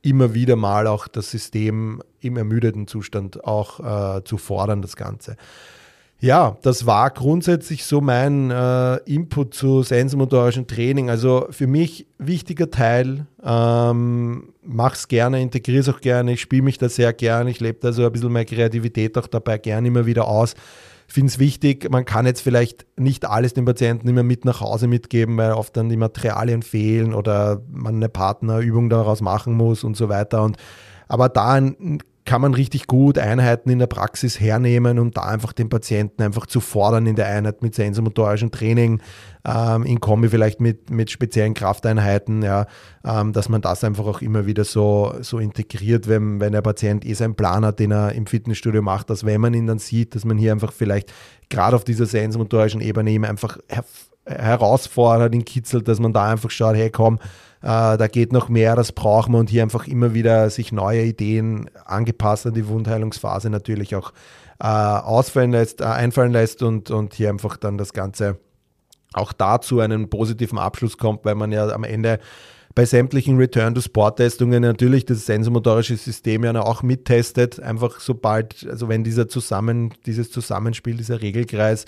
immer 0.06 0.34
wieder 0.34 0.56
mal 0.56 0.86
auch 0.86 1.08
das 1.08 1.30
System 1.30 2.00
im 2.20 2.36
ermüdeten 2.36 2.86
Zustand 2.86 3.44
auch 3.44 4.16
äh, 4.18 4.24
zu 4.24 4.38
fordern, 4.38 4.80
das 4.80 4.96
Ganze. 4.96 5.36
Ja, 6.18 6.56
das 6.62 6.86
war 6.86 7.10
grundsätzlich 7.10 7.84
so 7.84 8.00
mein 8.00 8.50
äh, 8.50 8.96
Input 9.04 9.52
zu 9.52 9.82
sensomotorischem 9.82 10.66
Training. 10.66 11.10
Also 11.10 11.46
für 11.50 11.66
mich 11.66 12.06
wichtiger 12.18 12.70
Teil. 12.70 13.26
Ähm, 13.44 14.54
mach's 14.62 15.08
gerne, 15.08 15.42
integriere 15.42 15.80
es 15.80 15.88
auch 15.90 16.00
gerne. 16.00 16.32
Ich 16.32 16.40
spiele 16.40 16.62
mich 16.62 16.78
da 16.78 16.88
sehr 16.88 17.12
gerne. 17.12 17.50
Ich 17.50 17.60
lebe 17.60 17.78
da 17.82 17.92
so 17.92 18.06
ein 18.06 18.12
bisschen 18.12 18.32
meine 18.32 18.46
Kreativität 18.46 19.18
auch 19.18 19.26
dabei 19.26 19.58
gerne 19.58 19.88
immer 19.88 20.06
wieder 20.06 20.26
aus 20.26 20.54
finde 21.12 21.30
es 21.30 21.38
wichtig, 21.38 21.88
man 21.90 22.04
kann 22.04 22.26
jetzt 22.26 22.40
vielleicht 22.40 22.86
nicht 22.96 23.24
alles 23.24 23.54
dem 23.54 23.64
Patienten 23.64 24.08
immer 24.08 24.22
mit 24.22 24.44
nach 24.44 24.60
Hause 24.60 24.86
mitgeben, 24.86 25.36
weil 25.36 25.52
oft 25.52 25.76
dann 25.76 25.88
die 25.88 25.96
Materialien 25.96 26.62
fehlen 26.62 27.14
oder 27.14 27.62
man 27.70 27.96
eine 27.96 28.08
Partnerübung 28.08 28.90
daraus 28.90 29.20
machen 29.20 29.54
muss 29.54 29.84
und 29.84 29.96
so 29.96 30.08
weiter. 30.08 30.42
Und, 30.42 30.56
aber 31.08 31.28
da 31.28 31.60
kann 32.26 32.42
man 32.42 32.54
richtig 32.54 32.86
gut 32.86 33.18
Einheiten 33.18 33.70
in 33.70 33.78
der 33.78 33.86
Praxis 33.86 34.40
hernehmen, 34.40 34.98
um 34.98 35.12
da 35.12 35.22
einfach 35.22 35.52
den 35.52 35.68
Patienten 35.68 36.22
einfach 36.22 36.46
zu 36.46 36.60
fordern 36.60 37.06
in 37.06 37.16
der 37.16 37.28
Einheit 37.28 37.62
mit 37.62 37.74
sensomotorischem 37.74 38.50
Training, 38.50 39.00
ähm, 39.46 39.84
in 39.84 40.00
Kombi 40.00 40.28
vielleicht 40.28 40.60
mit, 40.60 40.90
mit 40.90 41.10
speziellen 41.10 41.54
Krafteinheiten, 41.54 42.42
ja, 42.42 42.66
ähm, 43.04 43.32
dass 43.32 43.48
man 43.48 43.62
das 43.62 43.84
einfach 43.84 44.04
auch 44.06 44.20
immer 44.20 44.44
wieder 44.44 44.64
so, 44.64 45.14
so 45.20 45.38
integriert, 45.38 46.08
wenn, 46.08 46.40
wenn 46.40 46.52
der 46.52 46.62
Patient 46.62 47.06
eh 47.06 47.14
seinen 47.14 47.36
Plan 47.36 47.64
hat, 47.64 47.78
den 47.78 47.92
er 47.92 48.12
im 48.12 48.26
Fitnessstudio 48.26 48.82
macht, 48.82 49.08
dass 49.08 49.24
wenn 49.24 49.40
man 49.40 49.54
ihn 49.54 49.68
dann 49.68 49.78
sieht, 49.78 50.14
dass 50.14 50.24
man 50.24 50.36
hier 50.36 50.52
einfach 50.52 50.72
vielleicht 50.72 51.12
gerade 51.48 51.76
auf 51.76 51.84
dieser 51.84 52.06
sensomotorischen 52.06 52.80
Ebene 52.80 53.12
eben 53.12 53.24
einfach 53.24 53.58
her 53.68 53.84
herausfordert, 54.28 55.34
ihn 55.34 55.44
kitzelt, 55.44 55.86
dass 55.86 56.00
man 56.00 56.12
da 56.12 56.32
einfach 56.32 56.50
schaut, 56.50 56.74
hey 56.74 56.90
komm, 56.90 57.20
äh, 57.62 57.96
da 57.96 58.06
geht 58.06 58.32
noch 58.32 58.48
mehr, 58.48 58.76
das 58.76 58.92
brauchen 58.92 59.32
wir 59.32 59.38
und 59.38 59.50
hier 59.50 59.62
einfach 59.62 59.86
immer 59.86 60.14
wieder 60.14 60.50
sich 60.50 60.72
neue 60.72 61.02
Ideen 61.02 61.70
angepasst 61.84 62.46
an 62.46 62.54
die 62.54 62.68
Wundheilungsphase 62.68 63.50
natürlich 63.50 63.96
auch 63.96 64.12
äh, 64.60 64.66
ausfallen 64.66 65.52
lässt, 65.52 65.80
äh, 65.80 65.84
einfallen 65.84 66.32
lässt 66.32 66.62
und, 66.62 66.90
und 66.90 67.14
hier 67.14 67.30
einfach 67.30 67.56
dann 67.56 67.78
das 67.78 67.92
Ganze 67.92 68.38
auch 69.12 69.32
dazu 69.32 69.80
einen 69.80 70.10
positiven 70.10 70.58
Abschluss 70.58 70.98
kommt, 70.98 71.24
weil 71.24 71.34
man 71.34 71.52
ja 71.52 71.68
am 71.68 71.84
Ende 71.84 72.18
bei 72.74 72.84
sämtlichen 72.84 73.38
Return-to-Sport-Testungen 73.38 74.60
natürlich 74.60 75.06
das 75.06 75.24
sensomotorische 75.24 75.96
System 75.96 76.44
ja 76.44 76.60
auch 76.60 76.82
mittestet. 76.82 77.58
Einfach 77.58 78.00
sobald, 78.00 78.66
also 78.68 78.90
wenn 78.90 79.02
dieser 79.02 79.28
Zusammen, 79.28 79.94
dieses 80.04 80.30
Zusammenspiel, 80.30 80.94
dieser 80.94 81.22
Regelkreis 81.22 81.86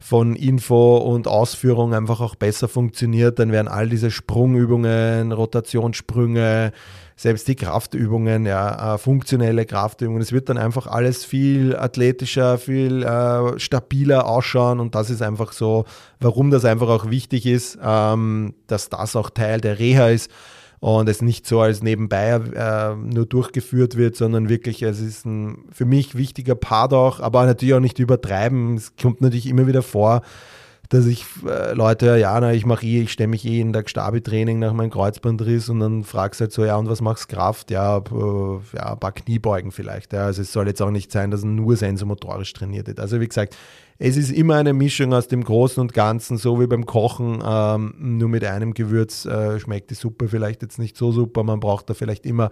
von 0.00 0.34
Info 0.34 0.96
und 0.96 1.28
Ausführung 1.28 1.92
einfach 1.94 2.20
auch 2.20 2.34
besser 2.34 2.68
funktioniert, 2.68 3.38
dann 3.38 3.52
werden 3.52 3.68
all 3.68 3.88
diese 3.88 4.10
Sprungübungen, 4.10 5.30
Rotationssprünge, 5.30 6.72
selbst 7.16 7.46
die 7.48 7.54
Kraftübungen, 7.54 8.46
ja, 8.46 8.94
äh, 8.94 8.98
funktionelle 8.98 9.66
Kraftübungen, 9.66 10.22
es 10.22 10.32
wird 10.32 10.48
dann 10.48 10.56
einfach 10.56 10.86
alles 10.86 11.26
viel 11.26 11.76
athletischer, 11.76 12.56
viel 12.56 13.02
äh, 13.02 13.58
stabiler 13.60 14.26
ausschauen 14.26 14.80
und 14.80 14.94
das 14.94 15.10
ist 15.10 15.20
einfach 15.20 15.52
so, 15.52 15.84
warum 16.18 16.50
das 16.50 16.64
einfach 16.64 16.88
auch 16.88 17.10
wichtig 17.10 17.44
ist, 17.44 17.78
ähm, 17.82 18.54
dass 18.68 18.88
das 18.88 19.14
auch 19.16 19.28
Teil 19.28 19.60
der 19.60 19.78
Reha 19.78 20.08
ist 20.08 20.30
und 20.80 21.08
es 21.08 21.20
nicht 21.20 21.46
so 21.46 21.60
als 21.60 21.82
nebenbei 21.82 22.30
äh, 22.30 22.96
nur 22.96 23.26
durchgeführt 23.26 23.96
wird, 23.96 24.16
sondern 24.16 24.48
wirklich, 24.48 24.82
es 24.82 25.00
ist 25.00 25.26
ein 25.26 25.64
für 25.70 25.84
mich 25.84 26.14
wichtiger 26.16 26.54
Part 26.54 26.94
auch, 26.94 27.20
aber 27.20 27.44
natürlich 27.44 27.74
auch 27.74 27.80
nicht 27.80 27.98
übertreiben. 27.98 28.76
Es 28.76 28.96
kommt 28.96 29.20
natürlich 29.20 29.46
immer 29.46 29.66
wieder 29.66 29.82
vor, 29.82 30.22
dass 30.88 31.06
ich 31.06 31.24
äh, 31.46 31.72
Leute, 31.74 32.16
ja, 32.16 32.38
na, 32.40 32.52
ich 32.52 32.66
mache 32.66 32.84
eh, 32.84 33.02
ich 33.02 33.12
stemme 33.12 33.32
mich 33.32 33.44
eh 33.44 33.60
in 33.60 33.72
der 33.72 33.84
Stabi-Training 33.86 34.58
nach 34.58 34.72
meinem 34.72 34.90
Kreuzbandriss 34.90 35.68
und 35.68 35.80
dann 35.80 36.02
fragst 36.02 36.40
halt 36.40 36.52
so, 36.52 36.64
ja, 36.64 36.76
und 36.76 36.88
was 36.88 37.00
machst 37.00 37.28
Kraft? 37.28 37.70
Ja, 37.70 37.98
äh, 37.98 38.76
ja, 38.76 38.92
ein 38.94 38.98
paar 38.98 39.12
Kniebeugen 39.12 39.70
vielleicht. 39.70 40.12
Ja. 40.12 40.24
Also 40.24 40.42
es 40.42 40.52
soll 40.52 40.66
jetzt 40.66 40.82
auch 40.82 40.90
nicht 40.90 41.12
sein, 41.12 41.30
dass 41.30 41.44
nur 41.44 41.76
sensomotorisch 41.76 42.52
trainiert 42.54 42.88
wird. 42.88 42.98
Also 42.98 43.20
wie 43.20 43.28
gesagt, 43.28 43.56
es 44.02 44.16
ist 44.16 44.32
immer 44.32 44.56
eine 44.56 44.72
Mischung 44.72 45.12
aus 45.12 45.28
dem 45.28 45.44
Großen 45.44 45.78
und 45.78 45.92
Ganzen, 45.92 46.38
so 46.38 46.58
wie 46.58 46.66
beim 46.66 46.86
Kochen. 46.86 47.42
Ähm, 47.46 47.94
nur 47.98 48.30
mit 48.30 48.42
einem 48.44 48.72
Gewürz 48.72 49.26
äh, 49.26 49.60
schmeckt 49.60 49.90
die 49.90 49.94
Suppe 49.94 50.28
vielleicht 50.28 50.62
jetzt 50.62 50.78
nicht 50.78 50.96
so 50.96 51.12
super. 51.12 51.42
Man 51.42 51.60
braucht 51.60 51.90
da 51.90 51.94
vielleicht 51.94 52.24
immer 52.24 52.48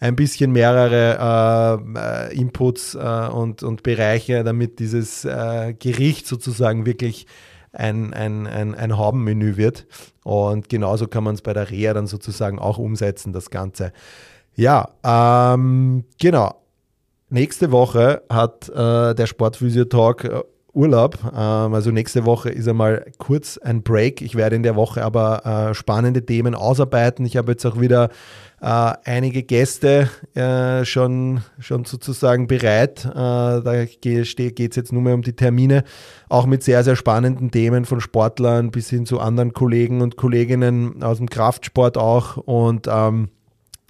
ein 0.00 0.16
bisschen 0.16 0.52
mehrere 0.52 1.82
äh, 1.94 2.32
äh, 2.32 2.40
Inputs 2.40 2.94
äh, 2.94 3.28
und, 3.28 3.62
und 3.62 3.82
Bereiche, 3.82 4.42
damit 4.42 4.78
dieses 4.78 5.26
äh, 5.26 5.74
Gericht 5.78 6.26
sozusagen 6.26 6.86
wirklich 6.86 7.26
ein, 7.72 8.14
ein, 8.14 8.46
ein, 8.46 8.74
ein 8.74 8.96
Haubenmenü 8.96 9.58
wird. 9.58 9.86
Und 10.24 10.70
genauso 10.70 11.08
kann 11.08 11.24
man 11.24 11.34
es 11.34 11.42
bei 11.42 11.52
der 11.52 11.70
Reha 11.70 11.92
dann 11.92 12.06
sozusagen 12.06 12.58
auch 12.58 12.78
umsetzen, 12.78 13.34
das 13.34 13.50
Ganze. 13.50 13.92
Ja, 14.54 14.88
ähm, 15.04 16.04
genau. 16.18 16.62
Nächste 17.28 17.70
Woche 17.70 18.22
hat 18.30 18.70
äh, 18.70 19.14
der 19.14 19.26
Sportphysio-Talk 19.26 20.24
äh, 20.24 20.42
Urlaub. 20.76 21.18
Ähm, 21.24 21.74
also 21.74 21.90
nächste 21.90 22.26
Woche 22.26 22.50
ist 22.50 22.68
einmal 22.68 23.06
kurz 23.18 23.58
ein 23.58 23.82
Break. 23.82 24.20
Ich 24.20 24.34
werde 24.34 24.56
in 24.56 24.62
der 24.62 24.76
Woche 24.76 25.02
aber 25.02 25.70
äh, 25.70 25.74
spannende 25.74 26.24
Themen 26.24 26.54
ausarbeiten. 26.54 27.24
Ich 27.24 27.36
habe 27.36 27.52
jetzt 27.52 27.64
auch 27.64 27.80
wieder 27.80 28.10
äh, 28.60 28.92
einige 29.04 29.42
Gäste 29.42 30.10
äh, 30.34 30.84
schon, 30.84 31.40
schon 31.58 31.84
sozusagen 31.84 32.46
bereit. 32.46 33.04
Äh, 33.06 33.12
da 33.14 33.84
geht 33.86 34.60
es 34.60 34.76
jetzt 34.76 34.92
nur 34.92 35.02
mehr 35.02 35.14
um 35.14 35.22
die 35.22 35.34
Termine, 35.34 35.82
auch 36.28 36.46
mit 36.46 36.62
sehr, 36.62 36.84
sehr 36.84 36.96
spannenden 36.96 37.50
Themen 37.50 37.86
von 37.86 38.00
Sportlern 38.00 38.70
bis 38.70 38.90
hin 38.90 39.06
zu 39.06 39.18
anderen 39.18 39.52
Kollegen 39.52 40.02
und 40.02 40.16
Kolleginnen 40.16 41.02
aus 41.02 41.18
dem 41.18 41.30
Kraftsport 41.30 41.96
auch. 41.96 42.36
Und 42.36 42.86
ähm, 42.90 43.30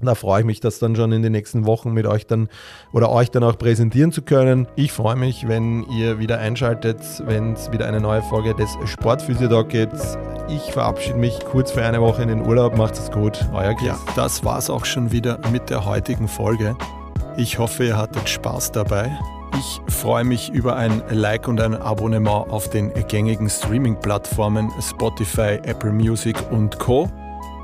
da 0.03 0.14
freue 0.14 0.40
ich 0.40 0.47
mich, 0.47 0.61
das 0.61 0.78
dann 0.78 0.94
schon 0.94 1.11
in 1.12 1.22
den 1.22 1.32
nächsten 1.32 1.64
Wochen 1.64 1.92
mit 1.92 2.07
euch 2.07 2.26
dann 2.26 2.49
oder 2.92 3.11
euch 3.11 3.30
dann 3.30 3.42
auch 3.42 3.57
präsentieren 3.57 4.12
zu 4.12 4.20
können. 4.20 4.68
Ich 4.76 4.92
freue 4.92 5.16
mich, 5.16 5.49
wenn 5.49 5.84
ihr 5.84 6.18
wieder 6.18 6.38
einschaltet, 6.38 7.01
wenn 7.24 7.55
es 7.55 7.72
wieder 7.72 7.86
eine 7.86 8.01
neue 8.01 8.22
Folge 8.22 8.55
des 8.55 8.76
Sportphysiodog 8.84 9.70
gibt. 9.70 9.97
Ich 10.49 10.72
verabschiede 10.72 11.18
mich 11.18 11.40
kurz 11.40 11.70
für 11.72 11.82
eine 11.82 12.03
Woche 12.03 12.22
in 12.22 12.28
den 12.28 12.47
Urlaub. 12.47 12.76
Macht 12.76 12.94
es 12.94 13.11
gut, 13.11 13.42
euer 13.55 13.74
Chris. 13.74 13.88
Ja, 13.88 13.99
das 14.14 14.44
war's 14.44 14.68
auch 14.68 14.84
schon 14.84 15.12
wieder 15.12 15.40
mit 15.51 15.70
der 15.70 15.86
heutigen 15.86 16.28
Folge. 16.28 16.76
Ich 17.38 17.59
hoffe, 17.59 17.84
ihr 17.84 17.97
hattet 17.97 18.28
Spaß 18.28 18.72
dabei. 18.72 19.11
Ich 19.59 19.80
freue 19.94 20.24
mich 20.24 20.51
über 20.51 20.76
ein 20.76 21.03
Like 21.09 21.49
und 21.49 21.59
ein 21.59 21.74
Abonnement 21.74 22.51
auf 22.51 22.68
den 22.68 22.92
gängigen 23.09 23.49
Streaming-Plattformen 23.49 24.70
Spotify, 24.78 25.59
Apple 25.62 25.92
Music 25.92 26.36
und 26.51 26.78
Co. 26.78 27.09